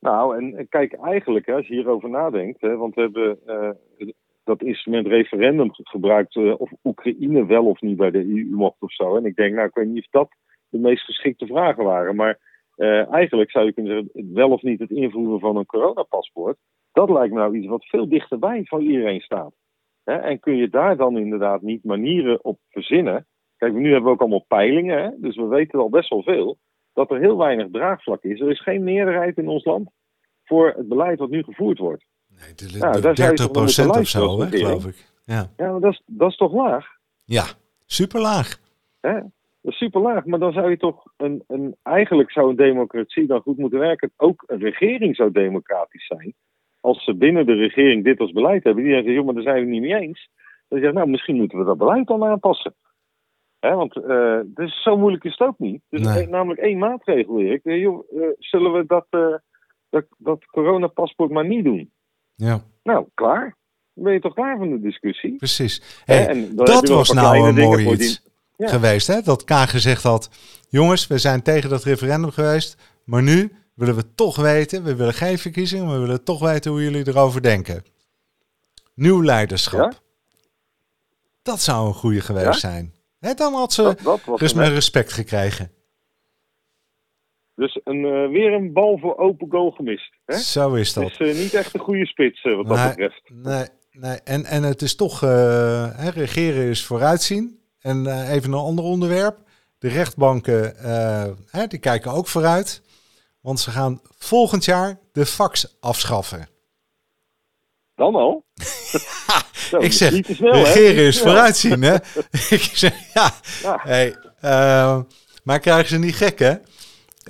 Nou, 0.00 0.36
en 0.36 0.68
kijk, 0.68 0.92
eigenlijk, 0.92 1.48
als 1.48 1.66
je 1.66 1.74
hierover 1.74 2.10
nadenkt, 2.10 2.60
hè, 2.60 2.76
want 2.76 2.94
we 2.94 3.00
hebben 3.00 3.38
dat 4.44 4.62
instrument 4.62 5.06
referendum 5.06 5.70
gebruikt 5.72 6.34
uh, 6.34 6.60
of 6.60 6.70
Oekraïne 6.84 7.46
wel 7.46 7.64
of 7.64 7.80
niet 7.80 7.96
bij 7.96 8.10
de 8.10 8.18
EU 8.18 8.50
mocht 8.50 8.80
of 8.82 8.92
zo. 8.92 9.16
En 9.16 9.24
ik 9.24 9.36
denk, 9.36 9.54
nou, 9.54 9.66
ik 9.66 9.74
weet 9.74 9.86
niet 9.86 10.04
of 10.04 10.10
dat 10.10 10.28
de 10.68 10.78
meest 10.78 11.04
geschikte 11.04 11.46
vragen 11.46 11.84
waren. 11.84 12.16
Maar 12.16 12.38
uh, 12.76 13.12
eigenlijk 13.12 13.50
zou 13.50 13.64
je 13.64 13.72
kunnen 13.72 13.92
zeggen, 13.92 14.34
wel 14.34 14.50
of 14.50 14.62
niet 14.62 14.80
het 14.80 14.90
invoeren 14.90 15.40
van 15.40 15.56
een 15.56 15.66
coronapaspoort, 15.66 16.58
dat 16.92 17.10
lijkt 17.10 17.34
me 17.34 17.38
nou 17.38 17.56
iets 17.56 17.66
wat 17.66 17.86
veel 17.86 18.08
dichterbij 18.08 18.64
van 18.64 18.80
iedereen 18.80 19.20
staat. 19.20 19.54
Hè? 20.04 20.14
En 20.14 20.40
kun 20.40 20.56
je 20.56 20.68
daar 20.68 20.96
dan 20.96 21.18
inderdaad 21.18 21.62
niet 21.62 21.84
manieren 21.84 22.44
op 22.44 22.58
verzinnen? 22.68 23.26
Kijk, 23.56 23.72
nu 23.72 23.84
hebben 23.84 24.04
we 24.04 24.10
ook 24.10 24.20
allemaal 24.20 24.44
peilingen, 24.48 25.02
hè? 25.02 25.10
dus 25.16 25.36
we 25.36 25.46
weten 25.46 25.78
al 25.78 25.88
best 25.88 26.08
wel 26.08 26.22
veel 26.22 26.58
dat 26.92 27.10
er 27.10 27.18
heel 27.18 27.36
weinig 27.36 27.70
draagvlak 27.70 28.22
is. 28.22 28.40
Er 28.40 28.50
is 28.50 28.62
geen 28.62 28.82
meerderheid 28.82 29.36
in 29.36 29.48
ons 29.48 29.64
land 29.64 29.90
voor 30.44 30.72
het 30.76 30.88
beleid 30.88 31.18
wat 31.18 31.30
nu 31.30 31.42
gevoerd 31.42 31.78
wordt. 31.78 32.04
De, 32.56 32.78
nou, 32.78 33.00
de 33.00 33.12
30 33.12 33.50
procent 33.50 33.96
of 33.96 34.08
zo, 34.08 34.40
hè, 34.40 34.48
geloof 34.48 34.86
ik. 34.86 35.06
Ja, 35.24 35.50
ja 35.56 35.70
maar 35.70 35.80
dat 35.80 35.92
is, 35.92 36.02
dat 36.06 36.30
is 36.30 36.36
toch 36.36 36.52
laag? 36.52 36.86
Ja, 37.24 37.44
super 37.86 38.20
laag. 38.20 38.58
Hè? 39.00 39.14
Dat 39.62 39.72
is 39.72 39.76
super 39.76 40.00
laag, 40.00 40.24
maar 40.24 40.38
dan 40.38 40.52
zou 40.52 40.70
je 40.70 40.76
toch 40.76 41.04
een, 41.16 41.44
een. 41.46 41.76
Eigenlijk 41.82 42.30
zou 42.30 42.50
een 42.50 42.56
democratie 42.56 43.26
dan 43.26 43.40
goed 43.40 43.58
moeten 43.58 43.78
werken. 43.78 44.12
Ook 44.16 44.44
een 44.46 44.58
regering 44.58 45.16
zou 45.16 45.32
democratisch 45.32 46.06
zijn. 46.06 46.34
Als 46.80 47.04
ze 47.04 47.14
binnen 47.14 47.46
de 47.46 47.54
regering 47.54 48.04
dit 48.04 48.20
als 48.20 48.32
beleid 48.32 48.64
hebben, 48.64 48.84
die 48.84 48.92
zeggen: 48.92 49.12
joh, 49.12 49.24
maar 49.24 49.34
daar 49.34 49.42
zijn 49.42 49.54
we 49.54 49.60
het 49.60 49.70
niet 49.70 49.80
mee 49.80 50.00
eens. 50.00 50.30
Dan 50.68 50.78
zeg 50.78 50.88
je, 50.88 50.94
nou, 50.94 51.08
misschien 51.08 51.36
moeten 51.36 51.58
we 51.58 51.64
dat 51.64 51.78
beleid 51.78 52.06
dan 52.06 52.24
aanpassen. 52.24 52.74
Hè, 53.58 53.74
want 53.74 53.96
uh, 53.96 54.40
dus 54.44 54.82
zo 54.82 54.96
moeilijk 54.96 55.24
is 55.24 55.38
het 55.38 55.48
ook 55.48 55.58
niet. 55.58 55.82
Dus 55.88 56.00
nee. 56.00 56.28
namelijk 56.28 56.60
één 56.60 56.78
maatregel, 56.78 57.40
Erik. 57.40 57.60
Joh, 57.64 58.12
uh, 58.12 58.26
zullen 58.38 58.72
we 58.72 58.86
dat, 58.86 59.06
uh, 59.10 59.34
dat, 59.90 60.04
dat 60.18 60.44
coronapaspoort 60.44 61.30
maar 61.30 61.46
niet 61.46 61.64
doen? 61.64 61.90
Ja. 62.42 62.60
Nou, 62.82 63.06
klaar. 63.14 63.56
Dan 63.94 64.04
ben 64.04 64.12
je 64.12 64.20
toch 64.20 64.34
klaar 64.34 64.58
van 64.58 64.70
de 64.70 64.80
discussie? 64.80 65.36
Precies. 65.36 65.82
Hey, 66.04 66.48
dat 66.54 66.88
was 66.88 67.10
nou 67.10 67.48
een 67.48 67.54
mooi 67.54 67.90
iets 67.90 68.22
ja. 68.56 68.68
geweest, 68.68 69.06
hè? 69.06 69.20
Dat 69.20 69.44
Kaag 69.44 69.70
gezegd 69.70 70.02
had, 70.02 70.30
jongens, 70.68 71.06
we 71.06 71.18
zijn 71.18 71.42
tegen 71.42 71.70
dat 71.70 71.84
referendum 71.84 72.30
geweest, 72.30 72.76
maar 73.04 73.22
nu 73.22 73.52
willen 73.74 73.94
we 73.94 74.14
toch 74.14 74.36
weten, 74.36 74.84
we 74.84 74.94
willen 74.96 75.14
geen 75.14 75.38
verkiezingen, 75.38 75.86
maar 75.86 75.94
we 75.94 76.00
willen 76.00 76.24
toch 76.24 76.40
weten 76.40 76.70
hoe 76.70 76.82
jullie 76.82 77.08
erover 77.08 77.42
denken. 77.42 77.84
Nieuw 78.94 79.22
leiderschap. 79.22 79.92
Ja? 79.92 79.98
Dat 81.42 81.60
zou 81.60 81.86
een 81.86 81.94
goede 81.94 82.20
geweest 82.20 82.46
ja? 82.46 82.52
zijn. 82.52 82.94
He, 83.18 83.34
dan 83.34 83.52
had 83.54 83.72
ze 83.72 83.82
dat, 83.82 84.20
dat 84.24 84.38
dus 84.38 84.52
met 84.52 84.68
respect 84.68 85.12
gekregen. 85.12 85.70
Dus 87.54 87.80
een, 87.84 88.04
uh, 88.04 88.28
weer 88.28 88.52
een 88.52 88.72
bal 88.72 88.98
voor 88.98 89.16
open 89.16 89.50
goal 89.50 89.70
gemist. 89.70 90.12
Hè? 90.24 90.36
Zo 90.36 90.74
is 90.74 90.92
dat. 90.92 91.04
Het 91.04 91.20
is 91.20 91.34
uh, 91.34 91.42
niet 91.42 91.54
echt 91.54 91.74
een 91.74 91.80
goede 91.80 92.06
spits 92.06 92.44
uh, 92.44 92.56
wat 92.56 92.66
nee, 92.66 92.76
dat 92.76 92.88
betreft. 92.88 93.22
Nee, 93.28 93.66
nee. 93.92 94.18
En, 94.24 94.44
en 94.44 94.62
het 94.62 94.82
is 94.82 94.96
toch, 94.96 95.20
hè, 95.20 96.08
regeren 96.08 96.64
is 96.68 96.84
vooruitzien. 96.84 97.60
En 97.80 98.26
even 98.30 98.52
een 98.52 98.58
ander 98.58 98.84
onderwerp. 98.84 99.38
De 99.78 99.88
rechtbanken, 99.88 100.74
hè, 101.50 101.66
die 101.66 101.78
kijken 101.78 102.12
ook 102.12 102.26
vooruit. 102.26 102.82
Want 103.40 103.60
ze 103.60 103.70
gaan 103.70 104.00
volgend 104.18 104.64
jaar 104.64 104.98
de 105.12 105.26
fax 105.26 105.76
afschaffen. 105.80 106.48
Dan 107.94 108.14
al? 108.14 108.44
Zo, 109.70 109.78
ik 109.78 109.92
zeg, 109.92 110.24
snel, 110.24 110.52
regeren 110.52 110.96
hè? 110.96 111.06
is 111.06 111.20
vooruitzien, 111.20 111.82
hè? 111.82 111.94
ik 112.56 112.70
zeg, 112.72 113.12
ja. 113.14 113.30
ja. 113.62 113.80
Hey, 113.82 114.16
maar 115.44 115.60
krijgen 115.60 115.88
ze 115.88 115.98
niet 115.98 116.14
gek, 116.14 116.38
hè? 116.38 116.54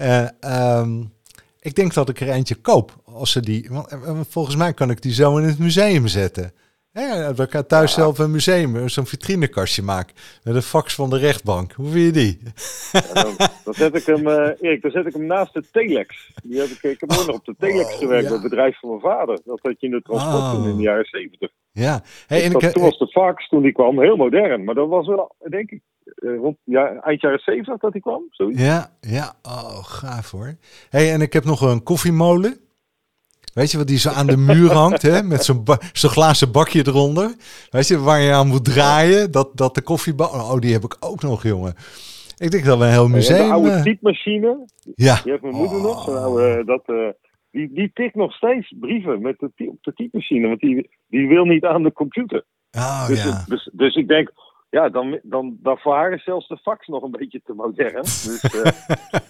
Uh, 0.00 0.78
um, 0.80 1.12
ik 1.60 1.74
denk 1.74 1.94
dat 1.94 2.08
ik 2.08 2.20
er 2.20 2.28
eentje 2.28 2.54
koop. 2.54 2.92
Als 3.04 3.32
ze 3.32 3.40
die, 3.40 3.68
want 3.70 3.88
eh, 3.88 4.20
volgens 4.28 4.56
mij 4.56 4.72
kan 4.72 4.90
ik 4.90 5.02
die 5.02 5.12
zo 5.12 5.36
in 5.36 5.44
het 5.44 5.58
museum 5.58 6.06
zetten. 6.06 6.52
Ja, 6.92 7.34
we 7.34 7.46
gaan 7.50 7.66
thuis 7.66 7.94
ja. 7.94 8.02
zelf 8.02 8.18
een 8.18 8.30
museum, 8.30 8.88
zo'n 8.88 9.06
vitrinekastje 9.06 9.82
maken. 9.82 10.14
Met 10.42 10.54
een 10.54 10.62
fax 10.62 10.94
van 10.94 11.10
de 11.10 11.18
rechtbank. 11.18 11.72
Hoe 11.72 11.90
vind 11.90 12.04
je 12.04 12.12
die? 12.12 12.38
Ja, 12.92 13.22
dan, 13.22 13.34
dan, 13.64 13.74
zet 13.74 13.94
ik 13.94 14.06
hem, 14.06 14.28
uh, 14.28 14.50
Erik, 14.60 14.82
dan 14.82 14.90
zet 14.90 15.06
ik 15.06 15.12
hem 15.12 15.26
naast 15.26 15.52
de 15.52 15.64
telex. 15.70 16.32
Die 16.42 16.60
heb 16.60 16.68
ik, 16.68 16.82
ik 16.82 17.00
heb 17.00 17.08
nog 17.08 17.28
op 17.28 17.44
de 17.44 17.54
telex 17.58 17.92
oh, 17.92 17.98
gewerkt, 17.98 18.26
ja. 18.26 18.32
het 18.32 18.42
bedrijf 18.42 18.78
van 18.78 18.88
mijn 18.88 19.00
vader. 19.00 19.40
Dat 19.44 19.58
had 19.62 19.80
je 19.80 19.86
in 19.86 19.92
de 19.92 20.02
transport 20.02 20.42
oh. 20.42 20.68
in 20.68 20.76
de 20.76 20.82
jaren 20.82 21.04
zeventig. 21.04 21.50
Ja. 21.70 22.02
Hey, 22.26 22.38
dus 22.38 22.46
en 22.46 22.52
dat, 22.52 22.62
ik, 22.62 22.70
toen 22.70 22.82
was 22.82 22.98
de 22.98 23.08
fax, 23.08 23.48
toen 23.48 23.62
die 23.62 23.72
kwam, 23.72 24.00
heel 24.00 24.16
modern. 24.16 24.64
Maar 24.64 24.74
dat 24.74 24.88
was 24.88 25.06
wel, 25.06 25.34
denk 25.48 25.70
ik, 25.70 25.82
rond 26.14 26.56
ja, 26.64 26.94
eind 26.94 27.20
jaren 27.20 27.38
70 27.38 27.78
dat 27.78 27.92
hij 27.92 28.00
kwam. 28.00 28.22
Zoiets. 28.30 28.60
Ja, 28.60 28.90
ja, 29.00 29.34
oh, 29.42 29.84
gaaf 29.84 30.30
hoor. 30.30 30.56
hey, 30.88 31.12
en 31.12 31.20
ik 31.20 31.32
heb 31.32 31.44
nog 31.44 31.60
een 31.60 31.82
koffiemolen. 31.82 32.56
Weet 33.54 33.70
je 33.70 33.78
wat 33.78 33.86
die 33.86 33.98
zo 33.98 34.10
aan 34.10 34.26
de 34.26 34.36
muur 34.36 34.72
hangt, 34.82 35.02
hè? 35.02 35.22
Met 35.22 35.44
zo'n 35.92 36.10
glazen 36.10 36.52
bakje 36.52 36.82
eronder. 36.86 37.34
Weet 37.70 37.88
je, 37.88 37.98
waar 37.98 38.20
je 38.20 38.32
aan 38.32 38.48
moet 38.48 38.64
draaien, 38.64 39.30
dat, 39.30 39.56
dat 39.56 39.74
de 39.74 39.82
koffiebak... 39.82 40.32
Oh, 40.32 40.58
die 40.58 40.72
heb 40.72 40.84
ik 40.84 40.96
ook 41.00 41.22
nog, 41.22 41.42
jongen. 41.42 41.74
Ik 42.38 42.50
denk 42.50 42.64
dat 42.64 42.78
we 42.78 42.84
een 42.84 42.90
heel 42.90 43.08
museum... 43.08 43.46
De 43.46 43.52
oude 43.52 43.82
typemachine. 43.82 44.66
Ja. 44.94 45.20
Die 45.22 45.30
heeft 45.30 45.42
mijn 45.42 45.54
moeder 45.54 45.76
oh. 45.76 45.82
nog. 45.82 46.04
Zo'n 46.04 46.16
oude, 46.16 46.64
dat, 46.64 46.82
uh, 46.86 47.08
die, 47.50 47.72
die 47.72 47.90
tikt 47.94 48.14
nog 48.14 48.32
steeds 48.32 48.74
brieven 48.80 49.22
met 49.22 49.38
de, 49.38 49.68
op 49.68 49.82
de 49.82 49.92
typemachine, 49.92 50.48
want 50.48 50.60
die, 50.60 50.90
die 51.08 51.28
wil 51.28 51.44
niet 51.44 51.64
aan 51.64 51.82
de 51.82 51.92
computer. 51.92 52.44
Oh, 52.70 53.06
dus, 53.06 53.24
ja. 53.24 53.44
dus, 53.46 53.70
dus 53.72 53.94
ik 53.94 54.08
denk, 54.08 54.32
ja, 54.72 54.88
dan, 54.88 55.20
dan, 55.22 55.56
dan 55.62 55.78
voor 55.78 55.94
haar 55.94 56.12
is 56.12 56.24
zelfs 56.24 56.48
de 56.48 56.56
fax 56.56 56.86
nog 56.86 57.02
een 57.02 57.10
beetje 57.10 57.40
te 57.44 57.52
modern. 57.52 58.02
Dus, 58.02 58.54
uh, 58.54 58.62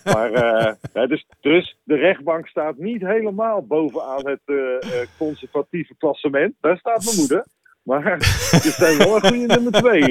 maar, 0.14 0.31
uh, 0.31 0.74
ja, 0.92 1.07
dus, 1.07 1.26
dus 1.40 1.76
de 1.85 1.94
rechtbank 1.94 2.46
staat 2.46 2.76
niet 2.76 3.00
helemaal 3.00 3.66
bovenaan 3.66 4.28
het 4.28 4.40
uh, 4.46 4.78
conservatieve 5.18 5.94
klassement. 5.98 6.55
Daar 6.61 6.78
staat 6.78 7.05
mijn 7.05 7.16
moeder. 7.16 7.46
Maar 7.83 8.20
ze 8.22 8.70
zijn 8.70 8.98
wel 8.98 9.14
een 9.14 9.20
goede 9.20 9.46
nummer 9.46 9.72
twee. 9.72 10.09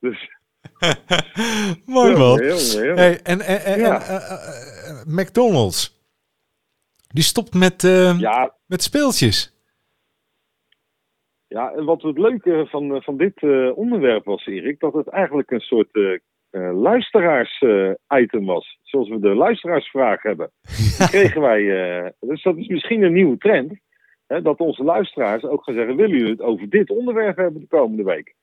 dus. 0.00 0.30
Mooi 1.86 2.16
man. 2.16 2.38
Hey, 2.38 3.20
en 3.22 3.40
en, 3.40 3.64
en, 3.64 3.78
ja. 3.78 4.02
en 4.02 5.02
McDonald's. 5.06 6.02
Die 7.08 7.24
stopt 7.24 7.54
met, 7.54 7.82
met 8.66 8.82
speeltjes. 8.82 9.53
Ja, 11.54 11.72
en 11.72 11.84
wat 11.84 12.02
het 12.02 12.18
leuke 12.18 12.66
van, 12.68 13.02
van 13.02 13.16
dit 13.16 13.42
uh, 13.42 13.76
onderwerp 13.76 14.24
was, 14.24 14.46
Erik, 14.46 14.80
dat 14.80 14.92
het 14.92 15.08
eigenlijk 15.08 15.50
een 15.50 15.60
soort 15.60 15.88
uh, 15.92 16.18
uh, 16.50 16.80
luisteraars-item 16.80 18.44
was. 18.44 18.78
Zoals 18.82 19.08
we 19.08 19.18
de 19.18 19.34
luisteraarsvraag 19.34 20.22
hebben. 20.22 20.50
Die 20.98 21.08
kregen 21.08 21.40
wij. 21.40 21.62
dus 22.20 22.42
dat 22.42 22.56
is 22.56 22.66
misschien 22.66 23.02
een 23.02 23.12
nieuwe 23.12 23.38
trend. 23.38 23.72
Hè, 24.26 24.42
dat 24.42 24.58
onze 24.58 24.84
luisteraars 24.84 25.44
ook 25.44 25.64
gaan 25.64 25.74
zeggen: 25.74 25.96
willen 25.96 26.16
jullie 26.16 26.32
het 26.32 26.40
over 26.40 26.68
dit 26.68 26.90
onderwerp 26.90 27.36
hebben 27.36 27.60
de 27.60 27.66
komende 27.66 28.02
week? 28.02 28.34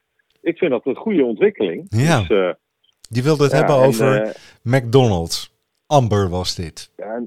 Ik 0.41 0.57
vind 0.57 0.71
dat 0.71 0.85
een 0.85 0.95
goede 0.95 1.25
ontwikkeling. 1.25 1.85
Ja. 1.89 2.19
Dus, 2.19 2.55
Die 3.09 3.23
wilde 3.23 3.43
het 3.43 3.51
ja, 3.51 3.57
hebben 3.57 3.75
en, 3.75 3.87
over 3.87 4.35
McDonald's. 4.63 5.55
Amber 5.87 6.29
was 6.29 6.55
dit. 6.55 6.91
Ja, 6.97 7.23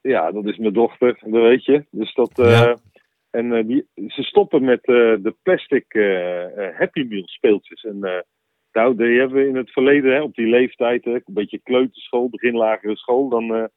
ja, 0.00 0.32
dat 0.32 0.44
is 0.44 0.56
mijn 0.56 0.72
dochter, 0.72 1.18
dat 1.20 1.42
weet 1.42 1.64
je. 1.64 1.84
Dus 1.90 2.14
dat. 2.14 2.30
Ja. 2.34 2.76
En 3.30 3.66
die, 3.66 3.86
ze 3.94 4.22
stoppen 4.22 4.64
met 4.64 4.88
uh, 4.88 5.16
de 5.22 5.34
plastic 5.42 5.94
uh, 5.94 6.78
Happy 6.78 7.04
Meal 7.08 7.26
speeltjes. 7.26 7.82
En 7.82 8.24
nou, 8.72 8.96
die 8.96 9.18
hebben 9.18 9.36
we 9.36 9.48
in 9.48 9.56
het 9.56 9.70
verleden, 9.70 10.12
hè, 10.12 10.22
op 10.22 10.34
die 10.34 10.46
leeftijd, 10.46 11.04
hè, 11.04 11.14
een 11.14 11.22
beetje 11.24 11.60
kleuterschool, 11.62 12.28
begin 12.28 12.56
lagere 12.56 12.96
school. 12.96 13.28
Dan, 13.28 13.70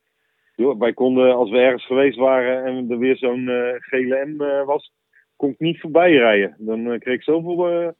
joh, 0.55 0.79
wij 0.79 0.93
konden, 0.93 1.35
als 1.35 1.49
we 1.49 1.57
ergens 1.57 1.85
geweest 1.85 2.17
waren 2.17 2.65
en 2.65 2.91
er 2.91 2.97
weer 2.97 3.17
zo'n 3.17 3.49
gele 3.79 4.25
M 4.25 4.65
was, 4.65 4.91
kon 5.35 5.49
ik 5.49 5.59
niet 5.59 5.79
voorbij 5.79 6.11
rijden. 6.11 6.55
Dan 6.57 6.99
kreeg 6.99 7.15
ik 7.15 7.23
zoveel 7.23 7.93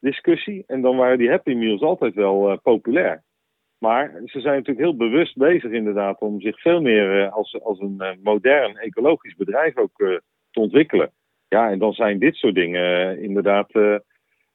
discussie. 0.00 0.64
En 0.66 0.80
dan 0.80 0.96
waren 0.96 1.18
die 1.18 1.30
Happy 1.30 1.54
Meals 1.54 1.80
altijd 1.80 2.14
wel 2.14 2.60
populair. 2.62 3.22
Maar 3.78 4.20
ze 4.24 4.40
zijn 4.40 4.56
natuurlijk 4.56 4.86
heel 4.86 4.96
bewust 4.96 5.36
bezig 5.36 5.70
inderdaad 5.70 6.20
om 6.20 6.40
zich 6.40 6.60
veel 6.60 6.80
meer 6.80 7.30
als, 7.30 7.62
als 7.62 7.80
een 7.80 8.18
modern 8.22 8.76
ecologisch 8.76 9.34
bedrijf 9.34 9.76
ook 9.76 10.20
te 10.50 10.60
ontwikkelen. 10.60 11.12
Ja, 11.48 11.70
en 11.70 11.78
dan 11.78 11.92
zijn 11.92 12.18
dit 12.18 12.34
soort 12.34 12.54
dingen 12.54 13.16
uh, 13.16 13.22
inderdaad. 13.22 13.74
Uh, 13.74 13.96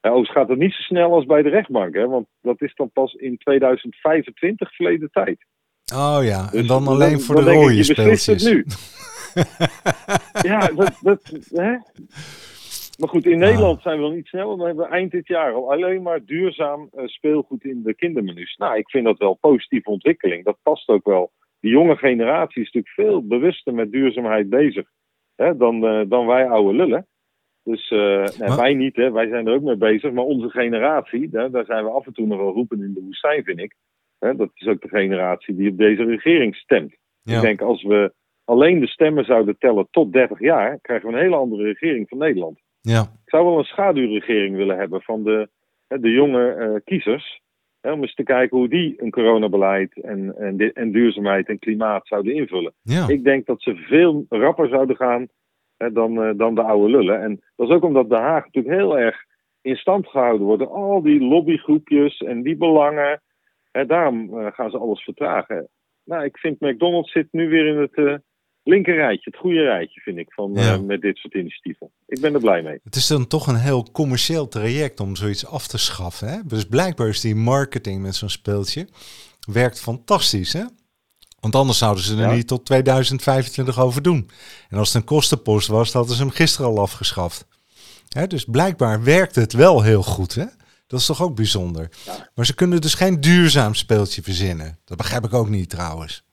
overigens 0.01 0.32
gaat 0.32 0.49
het 0.49 0.60
niet 0.60 0.73
zo 0.73 0.82
snel 0.82 1.13
als 1.13 1.25
bij 1.25 1.41
de 1.41 1.49
rechtbank, 1.49 1.95
hè, 1.95 2.08
want 2.08 2.27
dat 2.41 2.62
is 2.62 2.75
dan 2.75 2.91
pas 2.91 3.13
in 3.13 3.38
2025 3.38 4.75
verleden 4.75 5.10
tijd. 5.12 5.45
Oh 5.93 6.19
ja, 6.21 6.49
dus 6.51 6.62
en 6.62 6.67
dan 6.67 6.88
alleen 6.88 7.12
dan, 7.12 7.19
voor 7.19 7.36
dan 7.36 7.43
de 7.43 7.51
rode 7.51 7.84
speeltjes. 7.84 8.25
het 8.25 8.43
nu. 8.43 8.65
ja, 10.51 10.67
dat, 10.67 10.99
dat, 11.01 11.39
hè? 11.49 11.77
Maar 12.99 13.10
goed, 13.10 13.25
in 13.25 13.39
Nederland 13.39 13.82
zijn 13.82 13.97
we 13.97 14.03
nog 14.03 14.13
niet 14.13 14.27
snel. 14.27 14.58
Dan 14.58 14.65
hebben 14.65 14.86
we 14.86 14.91
eind 14.91 15.12
dit 15.12 15.27
jaar 15.27 15.53
al 15.53 15.71
alleen 15.71 16.01
maar 16.01 16.25
duurzaam 16.25 16.89
eh, 16.91 17.06
speelgoed 17.06 17.63
in 17.63 17.84
de 17.84 17.95
kindermenu's. 17.95 18.56
Nou, 18.56 18.77
ik 18.77 18.89
vind 18.89 19.06
dat 19.06 19.17
wel 19.17 19.29
een 19.29 19.49
positieve 19.51 19.89
ontwikkeling. 19.89 20.43
Dat 20.43 20.58
past 20.63 20.88
ook 20.88 21.06
wel. 21.06 21.32
Die 21.60 21.71
jonge 21.71 21.95
generatie 21.95 22.62
is 22.62 22.71
natuurlijk 22.71 22.93
veel 22.93 23.27
bewuster 23.27 23.73
met 23.73 23.91
duurzaamheid 23.91 24.49
bezig 24.49 24.88
hè, 25.43 25.58
dan, 25.58 25.86
eh, 25.86 26.01
dan 26.08 26.25
wij 26.25 26.47
oude 26.47 26.77
lullen. 26.77 27.08
Dus 27.63 27.89
eh, 27.89 28.27
nee, 28.39 28.58
wij 28.58 28.73
niet, 28.73 28.95
hè. 28.95 29.12
wij 29.12 29.27
zijn 29.27 29.47
er 29.47 29.53
ook 29.53 29.62
mee 29.62 29.75
bezig. 29.75 30.12
Maar 30.12 30.23
onze 30.23 30.49
generatie, 30.49 31.29
hè, 31.32 31.49
daar 31.49 31.65
zijn 31.65 31.84
we 31.84 31.89
af 31.89 32.06
en 32.06 32.13
toe 32.13 32.27
nog 32.27 32.38
wel 32.38 32.53
roepen 32.53 32.84
in 32.84 32.93
de 32.93 33.01
woestijn, 33.01 33.43
vind 33.43 33.60
ik. 33.60 33.75
Hè, 34.19 34.36
dat 34.36 34.49
is 34.53 34.67
ook 34.67 34.82
de 34.82 34.88
generatie 34.88 35.56
die 35.56 35.69
op 35.69 35.77
deze 35.77 36.03
regering 36.03 36.56
stemt. 36.56 36.95
Ja. 37.21 37.36
Ik 37.36 37.41
denk 37.41 37.62
als 37.62 37.84
we 37.84 38.13
alleen 38.43 38.79
de 38.79 38.88
stemmen 38.88 39.25
zouden 39.25 39.58
tellen 39.58 39.88
tot 39.91 40.13
30 40.13 40.39
jaar, 40.39 40.79
krijgen 40.82 41.10
we 41.10 41.15
een 41.15 41.21
hele 41.21 41.36
andere 41.36 41.63
regering 41.63 42.10
van 42.10 42.17
Nederland. 42.17 42.60
Ja. 42.82 43.01
Ik 43.01 43.29
zou 43.29 43.45
wel 43.45 43.58
een 43.58 43.63
schaduwregering 43.63 44.56
willen 44.56 44.77
hebben 44.77 45.01
van 45.01 45.23
de, 45.23 45.49
hè, 45.88 45.99
de 45.99 46.12
jonge 46.12 46.53
eh, 46.53 46.75
kiezers. 46.84 47.41
Hè, 47.83 47.91
om 47.91 48.01
eens 48.01 48.15
te 48.15 48.23
kijken 48.23 48.57
hoe 48.57 48.67
die 48.67 49.01
een 49.01 49.11
coronabeleid 49.11 50.01
en, 50.01 50.35
en, 50.37 50.73
en 50.73 50.91
duurzaamheid 50.91 51.47
en 51.47 51.59
klimaat 51.59 52.07
zouden 52.07 52.33
invullen. 52.33 52.73
Ja. 52.81 53.07
Ik 53.07 53.23
denk 53.23 53.45
dat 53.45 53.61
ze 53.61 53.75
veel 53.75 54.25
rapper 54.29 54.67
zouden 54.67 54.95
gaan 54.95 55.27
hè, 55.77 55.91
dan, 55.91 56.23
eh, 56.23 56.31
dan 56.37 56.55
de 56.55 56.61
oude 56.61 56.89
lullen. 56.89 57.21
En 57.21 57.41
dat 57.55 57.69
is 57.69 57.75
ook 57.75 57.83
omdat 57.83 58.09
Den 58.09 58.21
Haag 58.21 58.45
natuurlijk 58.45 58.75
heel 58.75 58.97
erg 58.99 59.23
in 59.61 59.75
stand 59.75 60.07
gehouden 60.07 60.47
wordt. 60.47 60.67
Al 60.67 61.01
die 61.01 61.21
lobbygroepjes 61.21 62.17
en 62.17 62.41
die 62.41 62.57
belangen. 62.57 63.21
Hè, 63.71 63.85
daarom 63.85 64.39
eh, 64.39 64.47
gaan 64.51 64.71
ze 64.71 64.77
alles 64.77 65.03
vertragen. 65.03 65.67
Nou, 66.05 66.23
ik 66.23 66.37
vind 66.37 66.59
McDonald's 66.59 67.11
zit 67.11 67.27
nu 67.31 67.49
weer 67.49 67.65
in 67.65 67.77
het 67.77 67.93
eh 67.93 68.15
linker 68.63 68.95
rijtje, 68.95 69.30
het 69.32 69.39
goede 69.39 69.62
rijtje, 69.63 70.02
vind 70.02 70.17
ik, 70.17 70.34
van, 70.34 70.58
eh, 70.58 70.80
met 70.80 71.02
dit 71.02 71.17
soort 71.17 71.34
initiatieven. 71.34 71.89
Ik 72.08 72.21
ben 72.21 72.34
er 72.34 72.39
blij 72.39 72.62
mee. 72.62 72.80
Het 72.84 72.95
is 72.95 73.08
dan 73.08 73.28
toch 73.28 73.47
een 73.47 73.56
heel 73.60 73.88
commercieel 73.91 74.47
traject 74.47 74.99
om 74.99 75.15
zoiets 75.15 75.45
af 75.45 75.67
te 75.67 75.78
schaffen. 75.78 76.28
Hè? 76.28 76.38
Dus 76.45 76.65
blijkbaar 76.65 77.08
is 77.08 77.21
die 77.21 77.36
marketing 77.36 78.02
met 78.02 78.15
zo'n 78.15 78.30
speeltje 78.30 78.88
werkt 79.52 79.82
fantastisch. 79.82 80.54
Hè? 80.54 80.63
Want 81.39 81.56
anders 81.56 81.78
zouden 81.78 82.04
ze 82.04 82.13
er 82.15 82.19
Ja. 82.21 82.34
niet 82.34 82.47
tot 82.47 82.65
2025 82.65 83.80
over 83.80 84.02
doen. 84.02 84.30
En 84.69 84.78
als 84.78 84.88
het 84.88 84.97
een 85.02 85.08
kostenpost 85.08 85.67
was, 85.67 85.93
hadden 85.93 86.15
ze 86.15 86.21
hem 86.21 86.32
gisteren 86.32 86.67
al 86.71 86.80
afgeschaft. 86.80 87.47
Hè? 88.10 88.28
Dus 88.28 88.45
blijkbaar 88.45 89.04
werkt 89.04 89.36
het 89.36 89.54
wel 89.54 89.82
heel 89.82 90.04
goed. 90.04 90.36
Hè? 90.36 90.45
Dat 90.88 90.99
is 90.99 91.06
toch 91.06 91.21
ook 91.21 91.36
bijzonder. 91.36 91.89
Maar 92.36 92.45
ze 92.45 92.56
kunnen 92.56 92.82
dus 92.82 92.93
geen 92.93 93.21
duurzaam 93.21 93.73
speeltje 93.73 94.21
verzinnen. 94.23 94.80
Dat 94.86 94.97
begrijp 94.97 95.23
ik 95.26 95.34
ook 95.34 95.49
niet 95.49 95.69
trouwens. 95.69 96.23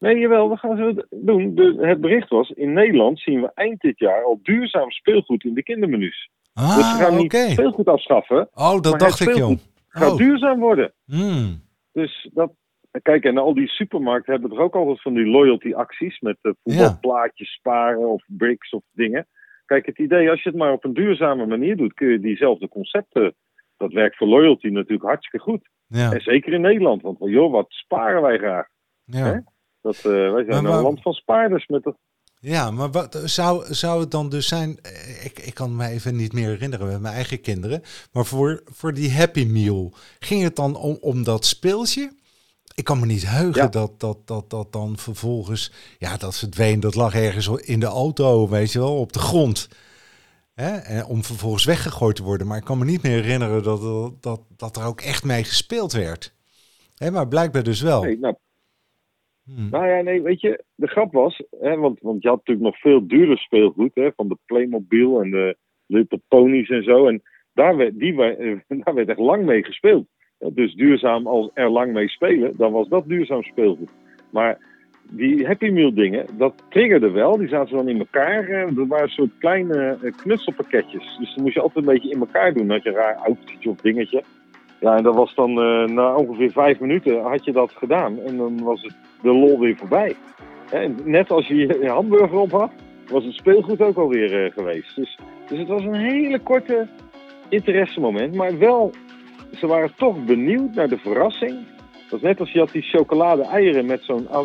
Nee, 0.00 0.18
jawel, 0.18 0.50
we 0.50 0.56
gaan 0.56 0.76
zo 0.76 0.92
doen. 1.10 1.54
De, 1.54 1.76
het 1.80 2.00
bericht 2.00 2.28
was, 2.28 2.50
in 2.50 2.72
Nederland 2.72 3.20
zien 3.20 3.40
we 3.40 3.50
eind 3.54 3.80
dit 3.80 3.98
jaar 3.98 4.24
al 4.24 4.38
duurzaam 4.42 4.90
speelgoed 4.90 5.44
in 5.44 5.54
de 5.54 5.62
kindermenu's. 5.62 6.30
dus 6.52 6.62
ze 6.64 6.70
Ah, 6.80 6.96
gaan 6.98 7.16
niet 7.16 7.34
speelgoed 7.34 7.88
afschaffen, 7.88 8.48
Oh, 8.54 8.80
dat 8.80 8.98
dacht 8.98 9.20
ik, 9.20 9.34
joh. 9.36 9.58
gaat 9.88 10.10
Oh. 10.12 10.16
duurzaam 10.16 10.58
worden. 10.60 10.92
Hmm. 11.04 11.62
Dus 11.92 12.30
dat, 12.34 12.52
kijk, 13.02 13.24
en 13.24 13.38
al 13.38 13.54
die 13.54 13.68
supermarkten 13.68 14.32
hebben 14.32 14.50
toch 14.50 14.58
ook 14.58 14.74
altijd 14.74 15.02
van 15.02 15.14
die 15.14 15.26
loyalty 15.26 15.72
acties 15.74 16.20
met 16.20 16.36
eh, 16.42 16.52
voetbalplaatjes 16.62 17.52
sparen 17.52 18.08
of 18.08 18.22
bricks 18.26 18.70
of 18.70 18.82
dingen. 18.92 19.26
Kijk, 19.66 19.86
het 19.86 19.98
idee, 19.98 20.30
als 20.30 20.42
je 20.42 20.48
het 20.48 20.58
maar 20.58 20.72
op 20.72 20.84
een 20.84 20.94
duurzame 20.94 21.46
manier 21.46 21.76
doet, 21.76 21.94
kun 21.94 22.08
je 22.08 22.20
diezelfde 22.20 22.68
concepten, 22.68 23.34
dat 23.76 23.92
werkt 23.92 24.16
voor 24.16 24.26
loyalty 24.26 24.66
natuurlijk 24.68 25.02
hartstikke 25.08 25.44
goed. 25.46 25.68
Ja, 25.86 26.12
En 26.12 26.20
zeker 26.20 26.52
in 26.52 26.60
Nederland, 26.60 27.02
want 27.02 27.16
joh, 27.20 27.52
wat 27.52 27.66
sparen 27.68 28.22
wij 28.22 28.38
graag. 28.38 28.66
ja. 29.04 29.24
hè? 29.24 29.38
Dat, 29.82 29.96
eh, 29.96 30.02
wij 30.02 30.44
zijn 30.44 30.46
Maar 30.46 30.62
waar- 30.62 30.76
een 30.76 30.82
land 30.82 31.02
van 31.02 31.12
spaarders 31.12 31.66
met 31.66 31.92
Ja, 32.40 32.70
maar 32.70 32.90
wat, 32.90 33.20
zou, 33.24 33.74
zou 33.74 34.00
het 34.00 34.10
dan 34.10 34.28
dus 34.28 34.48
zijn... 34.48 34.78
Ik, 35.22 35.38
ik 35.38 35.54
kan 35.54 35.76
me 35.76 35.86
even 35.86 36.16
niet 36.16 36.32
meer 36.32 36.48
herinneren 36.48 36.86
met 36.86 37.00
mijn 37.00 37.14
eigen 37.14 37.40
kinderen. 37.40 37.82
Maar 38.12 38.24
voor, 38.26 38.62
voor 38.64 38.94
die 38.94 39.12
Happy 39.12 39.44
Meal, 39.44 39.92
ging 40.18 40.42
het 40.42 40.56
dan 40.56 40.76
om, 40.76 40.98
om 41.00 41.24
dat 41.24 41.44
speeltje? 41.44 42.12
Ik 42.74 42.84
kan 42.84 43.00
me 43.00 43.06
niet 43.06 43.26
heugen 43.28 43.62
Ja. 43.62 43.68
dat, 43.68 44.00
dat, 44.00 44.26
dat 44.26 44.50
dat 44.50 44.72
dan 44.72 44.98
vervolgens... 44.98 45.72
Ja, 45.98 46.16
dat 46.16 46.36
verdween, 46.38 46.80
dat 46.80 46.94
lag 46.94 47.14
ergens 47.14 47.48
in 47.48 47.80
de 47.80 47.86
auto, 47.86 48.48
weet 48.48 48.72
je 48.72 48.78
wel, 48.78 48.96
op 48.96 49.12
de 49.12 49.18
grond. 49.18 49.68
Hè? 50.54 50.76
En 50.76 51.04
om 51.04 51.24
vervolgens 51.24 51.64
weggegooid 51.64 52.16
te 52.16 52.22
worden. 52.22 52.46
Maar 52.46 52.56
ik 52.58 52.64
kan 52.64 52.78
me 52.78 52.84
niet 52.84 53.02
meer 53.02 53.22
herinneren 53.22 53.62
dat, 53.62 54.12
dat, 54.22 54.40
dat 54.56 54.76
er 54.76 54.84
ook 54.84 55.00
echt 55.00 55.24
mee 55.24 55.44
gespeeld 55.44 55.92
werd. 55.92 56.32
Hè, 56.94 57.10
maar 57.10 57.28
blijkbaar 57.28 57.62
dus 57.62 57.80
wel. 57.80 58.02
Nee, 58.02 58.18
nou, 58.18 58.34
Hmm. 59.56 59.68
nou 59.70 59.86
ja, 59.88 60.02
nee, 60.02 60.22
weet 60.22 60.40
je, 60.40 60.64
de 60.74 60.86
grap 60.86 61.12
was, 61.12 61.42
hè, 61.60 61.76
want, 61.76 62.00
want 62.00 62.22
je 62.22 62.28
had 62.28 62.36
natuurlijk 62.36 62.66
nog 62.66 62.80
veel 62.80 63.06
duurder 63.06 63.38
speelgoed, 63.38 63.94
hè, 63.94 64.08
van 64.16 64.28
de 64.28 64.36
Playmobil 64.46 65.20
en 65.22 65.30
de 65.30 65.56
Little 65.86 66.20
Ponies 66.28 66.68
en 66.68 66.82
zo. 66.82 67.06
En 67.06 67.22
daar 67.54 67.76
werd, 67.76 67.98
die, 67.98 68.22
eh, 68.24 68.56
daar 68.84 68.94
werd 68.94 69.08
echt 69.08 69.18
lang 69.18 69.44
mee 69.44 69.64
gespeeld. 69.64 70.06
Eh, 70.38 70.48
Dus 70.52 70.74
duurzaam 70.74 71.26
als 71.26 71.50
er 71.54 71.70
lang 71.70 71.92
mee 71.92 72.08
spelen, 72.08 72.56
dan 72.56 72.72
was 72.72 72.88
dat 72.88 73.08
duurzaam 73.08 73.42
speelgoed. 73.42 73.90
Maar 74.32 74.58
die 75.12 75.46
Happy 75.46 75.68
Meal 75.70 75.94
dingen, 75.94 76.26
dat 76.38 76.64
triggerde 76.68 77.10
wel. 77.10 77.36
Die 77.38 77.48
zaten 77.48 77.76
dan 77.76 77.88
in 77.88 77.98
elkaar. 77.98 78.48
eh, 78.48 78.74
Dat 78.76 78.86
waren 78.86 79.04
een 79.04 79.10
soort 79.10 79.38
kleine 79.38 79.98
eh, 80.02 80.12
knutselpakketjes. 80.16 81.16
Dus 81.18 81.34
dan 81.34 81.42
moest 81.44 81.54
je 81.54 81.60
altijd 81.60 81.86
een 81.86 81.92
beetje 81.92 82.10
in 82.10 82.20
elkaar 82.20 82.54
doen. 82.54 82.70
Had 82.70 82.82
je 82.82 82.88
een 82.88 82.94
raar 82.94 83.14
outfitje 83.16 83.70
of 83.70 83.76
dingetje. 83.80 84.22
Ja, 84.80 84.96
en 84.96 85.02
dat 85.02 85.14
was 85.14 85.34
dan 85.34 85.50
eh, 85.60 85.84
na 85.84 86.14
ongeveer 86.14 86.50
vijf 86.50 86.80
minuten 86.80 87.22
had 87.22 87.44
je 87.44 87.52
dat 87.52 87.72
gedaan. 87.72 88.18
En 88.18 88.36
dan 88.36 88.62
was 88.62 88.82
het 88.82 88.94
de 89.22 89.32
lol 89.32 89.58
weer 89.58 89.76
voorbij. 89.76 90.16
En 90.70 90.96
net 91.04 91.30
als 91.30 91.46
je 91.46 91.54
je 91.54 91.88
hamburger 91.88 92.38
op 92.38 92.50
had, 92.50 92.70
was 93.08 93.24
het 93.24 93.34
speelgoed 93.34 93.80
ook 93.80 93.96
alweer 93.96 94.44
eh, 94.44 94.52
geweest. 94.52 94.96
Dus, 94.96 95.18
dus 95.48 95.58
het 95.58 95.68
was 95.68 95.82
een 95.82 95.94
hele 95.94 96.38
korte 96.38 96.88
interessemoment. 97.48 98.34
Maar 98.34 98.58
wel, 98.58 98.92
ze 99.58 99.66
waren 99.66 99.92
toch 99.96 100.24
benieuwd 100.24 100.74
naar 100.74 100.88
de 100.88 100.98
verrassing. 100.98 101.56
Dat 102.10 102.18
is 102.18 102.28
net 102.28 102.40
als 102.40 102.52
je 102.52 102.58
had 102.58 102.72
die 102.72 102.82
chocolade 102.82 103.42
eieren 103.42 103.86
met 103.86 104.02
zo'n 104.02 104.28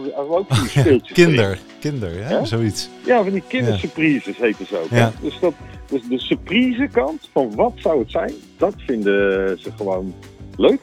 erin. 0.76 1.02
Kinder, 1.02 1.60
kinder, 1.80 2.12
hè? 2.24 2.30
Ja? 2.30 2.46
zoiets. 2.46 2.90
Ja, 3.06 3.24
van 3.24 3.34
die 3.34 3.44
kindersurprises 3.48 4.38
heten 4.38 4.66
ze 4.66 4.78
ook. 4.78 4.90
Ja. 4.90 5.12
Dus, 5.22 5.40
dat, 5.40 5.54
dus 5.90 6.02
de 6.10 6.20
surprise 6.20 6.88
kant 6.92 7.30
van 7.32 7.56
wat 7.56 7.74
zou 7.76 8.00
het 8.00 8.12
zijn, 8.12 8.34
dat 8.58 8.74
vinden 8.78 9.60
ze 9.60 9.72
gewoon 9.78 10.14
leuk. 10.58 10.80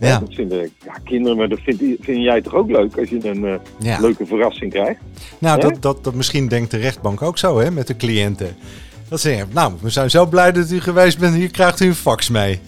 Ja, 0.00 0.18
Dat 0.18 0.34
vinden 0.34 0.70
ja, 0.84 0.92
kinderen, 1.04 1.36
maar 1.36 1.48
dat 1.48 1.60
vind, 1.60 1.78
vind 2.00 2.22
jij 2.22 2.40
toch 2.40 2.54
ook 2.54 2.70
leuk 2.70 2.98
als 2.98 3.08
je 3.08 3.28
een 3.28 3.44
eh, 3.44 3.54
ja. 3.78 4.00
leuke 4.00 4.26
verrassing 4.26 4.72
krijgt? 4.72 5.00
Nou, 5.38 5.60
dat, 5.60 5.82
dat, 5.82 6.04
dat 6.04 6.14
misschien 6.14 6.48
denkt 6.48 6.70
de 6.70 6.76
rechtbank 6.76 7.22
ook 7.22 7.38
zo, 7.38 7.58
hè, 7.58 7.70
met 7.70 7.86
de 7.86 7.96
cliënten. 7.96 8.56
Dat 9.08 9.20
ze 9.20 9.28
zeggen, 9.28 9.48
nou, 9.52 9.72
we 9.80 9.90
zijn 9.90 10.10
zo 10.10 10.26
blij 10.26 10.52
dat 10.52 10.70
u 10.70 10.80
geweest 10.80 11.18
bent, 11.18 11.34
hier 11.34 11.50
krijgt 11.50 11.80
u 11.80 11.86
een 11.86 11.94
fax 11.94 12.28
mee. 12.28 12.60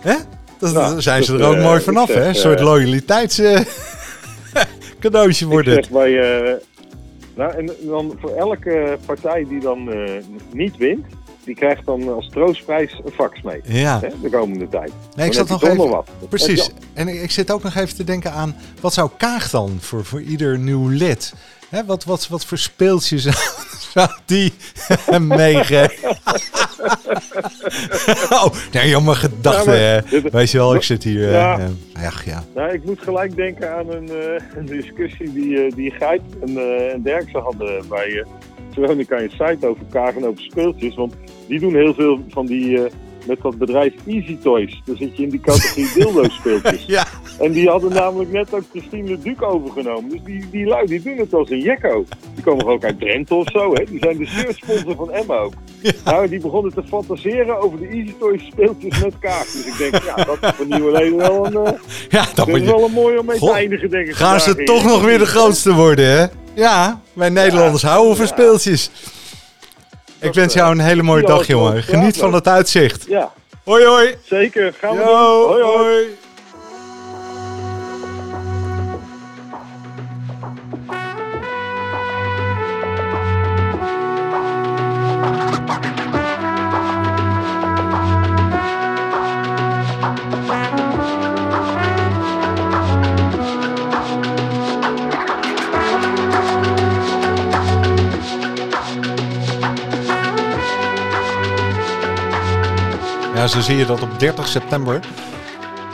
Hè? 0.00 0.14
Dat, 0.58 0.72
Nou, 0.72 0.92
daar 0.92 1.02
zijn 1.02 1.24
ze 1.24 1.38
er 1.38 1.44
ook 1.44 1.54
eh, 1.54 1.62
mooi 1.62 1.80
vanaf, 1.80 2.06
zeg, 2.06 2.16
hè? 2.16 2.22
Een 2.22 2.34
eh, 2.34 2.40
soort 2.40 2.60
loyaliteits 2.60 3.38
eh, 3.38 3.60
cadeautje 5.00 5.46
wordt 5.46 5.68
het. 5.68 5.90
bij, 5.90 6.18
eh, 6.18 6.54
nou, 7.34 7.56
en 7.56 7.70
dan 7.80 8.16
voor 8.20 8.30
elke 8.30 8.98
partij 9.06 9.46
die 9.48 9.60
dan 9.60 9.92
eh, 9.92 10.22
niet 10.52 10.76
wint, 10.76 11.06
die 11.44 11.54
krijgt 11.54 11.86
dan 11.86 12.14
als 12.14 12.28
troostprijs 12.28 13.00
een 13.04 13.12
fax 13.12 13.42
mee. 13.42 13.60
Ja, 13.64 14.00
Hè, 14.00 14.08
de 14.22 14.30
komende 14.30 14.68
tijd. 14.68 14.92
nee, 15.16 15.26
ik 15.26 15.32
zat 15.32 15.48
nog 15.48 15.64
even... 15.64 15.88
wat. 15.88 16.08
Precies. 16.28 16.70
En 16.92 17.08
ik 17.08 17.22
ik 17.22 17.30
zit 17.30 17.50
ook 17.50 17.62
nog 17.62 17.74
even 17.74 17.96
te 17.96 18.04
denken 18.04 18.32
aan, 18.32 18.56
wat 18.80 18.92
zou 18.92 19.10
Kaag 19.16 19.50
dan 19.50 19.76
voor, 19.80 20.04
voor 20.04 20.22
ieder 20.22 20.58
nieuw 20.58 20.88
lid? 20.88 21.34
Hè, 21.74 21.84
wat, 21.84 22.04
wat, 22.04 22.28
wat 22.28 22.44
voor 22.44 22.58
speeltjes 22.58 23.22
zou, 23.22 23.34
zou 23.94 24.08
die 24.24 24.52
meegeven? 25.20 26.08
oh, 28.30 28.46
nee, 28.72 28.88
jammer 28.88 29.14
gedachte. 29.16 29.70
Ja, 29.70 29.76
hè. 29.76 30.00
maar 30.00 30.10
dit- 30.10 30.32
Weet 30.32 30.50
je 30.50 30.58
wel, 30.58 30.74
ik 30.74 30.82
zit 30.82 31.02
hier... 31.04 31.24
eh, 31.26 31.32
Ja. 31.32 31.58
eh, 31.94 32.06
ach 32.06 32.24
ja. 32.24 32.44
Nou, 32.54 32.72
ik 32.72 32.84
moet 32.84 33.00
gelijk 33.02 33.36
denken 33.36 33.74
aan 33.76 33.90
een, 33.90 34.08
eh, 34.08 34.66
discussie 34.66 35.32
die, 35.32 35.64
eh, 35.64 35.72
die 35.74 35.90
Gijp 35.90 36.22
en, 36.46 36.56
eh 36.56 36.92
en 36.92 37.02
Derksen 37.02 37.40
hadden 37.40 37.88
bij 37.88 38.06
eh 38.20 38.26
Veronica 38.72 39.16
in 39.16 39.30
site 39.30 39.66
over 39.68 39.84
kagen 39.90 40.22
en 40.22 40.28
over 40.28 40.42
speeltjes. 40.42 40.94
Want 40.94 41.14
die 41.48 41.60
doen 41.60 41.74
heel 41.74 41.94
veel 41.94 42.24
van 42.28 42.46
die, 42.46 42.84
eh, 42.84 42.90
met 43.26 43.40
dat 43.42 43.58
bedrijf 43.58 43.92
Easy 44.06 44.38
Toys. 44.42 44.82
Dan 44.84 44.96
zit 44.96 45.16
je 45.16 45.22
in 45.22 45.28
die 45.30 45.40
categorie 45.40 45.92
dildo 45.94 46.28
speeltjes. 46.28 46.84
Ja. 46.86 47.06
En 47.38 47.52
die 47.52 47.68
hadden 47.68 47.92
namelijk 47.92 48.32
net 48.32 48.54
ook 48.54 48.62
Christine 48.70 49.08
Le 49.08 49.18
Duc 49.18 49.40
overgenomen. 49.40 50.10
Dus 50.10 50.20
die, 50.24 50.44
die 50.50 50.66
lui 50.66 50.86
die 50.86 51.02
doen 51.02 51.16
het 51.18 51.34
als 51.34 51.50
een 51.50 51.60
jekko. 51.60 52.04
Die 52.34 52.44
komen 52.44 52.66
ook 52.66 52.84
uit 52.84 53.00
Drenthe 53.00 53.34
of 53.34 53.48
zo. 53.52 53.72
Hè? 53.74 53.84
Die 53.84 53.98
zijn 54.00 54.16
de 54.16 54.26
shirtsponsor 54.26 54.94
van 54.96 55.12
Emma 55.12 55.36
ook. 55.36 55.52
Nou, 56.04 56.28
die 56.28 56.40
begonnen 56.40 56.74
te 56.74 56.82
fantaseren 56.88 57.60
over 57.60 57.78
de 57.78 57.86
Easy 57.86 58.14
Toys 58.18 58.42
speeltjes 58.46 59.02
met 59.02 59.14
kaag. 59.20 59.42
Dus 59.46 59.66
ik 59.66 59.78
denk, 59.78 60.04
ja, 60.04 60.14
dat 60.24 60.36
is 60.40 60.50
voor 60.56 60.66
nieuwe 60.66 60.92
leden 60.92 61.16
wel 61.16 61.46
een... 61.46 61.56
eh, 61.66 61.72
Ja, 62.08 62.26
dat 62.34 62.46
moet 62.46 62.56
is 62.56 62.62
je... 62.62 62.70
wel 62.70 62.84
een 62.84 62.92
mooi 62.92 63.18
om 63.18 63.26
mee 63.26 63.38
God, 63.38 63.48
te 63.50 63.54
eindigen, 63.56 63.90
denk 63.90 64.06
ik. 64.06 64.14
Gaan 64.14 64.40
ze 64.40 64.54
toch 64.64 64.84
nog 64.84 65.04
weer 65.04 65.18
de 65.18 65.26
grootste 65.26 65.72
worden, 65.74 66.06
hè? 66.18 66.26
Ja, 66.54 67.00
wij 67.12 67.28
Nederlanders 67.28 67.82
houden 67.82 68.16
van 68.16 68.26
speeltjes. 68.26 68.90
Ik 70.18 70.30
Dat, 70.30 70.34
wens 70.34 70.54
eh, 70.54 70.60
jou 70.60 70.72
een 70.74 70.80
hele 70.84 71.02
mooie 71.02 71.26
dag, 71.26 71.46
jongen. 71.46 71.82
Geniet 71.82 72.16
van 72.16 72.32
het 72.34 72.48
uitzicht. 72.48 73.04
Ja, 73.08 73.32
Hoi, 73.64 73.84
hoi. 73.84 74.14
zeker. 74.24 74.74
Gaan 74.80 74.96
we 74.96 75.02
Yo, 75.02 75.06
doen. 75.06 75.48
Hoi, 75.48 75.62
hoi. 75.62 75.76
hoi. 75.78 76.04
Zo 103.54 103.60
zie 103.60 103.76
je 103.76 103.86
dat 103.86 104.02
op 104.02 104.18
30 104.18 104.48
september 104.48 105.00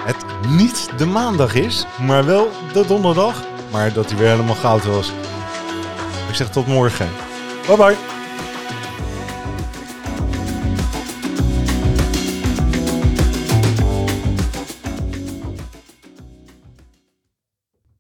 het 0.05 0.25
niet 0.49 0.89
de 0.97 1.07
maandag 1.07 1.55
is, 1.55 1.87
maar 1.99 2.25
wel 2.25 2.51
de 2.73 2.87
donderdag. 2.87 3.43
Maar 3.71 3.93
dat 3.93 4.09
hij 4.09 4.19
weer 4.19 4.29
helemaal 4.31 4.55
goud 4.55 4.85
was. 4.85 5.13
Ik 6.29 6.35
zeg 6.35 6.51
tot 6.51 6.67
morgen. 6.67 7.09
Bye 7.67 7.77
bye. 7.77 8.10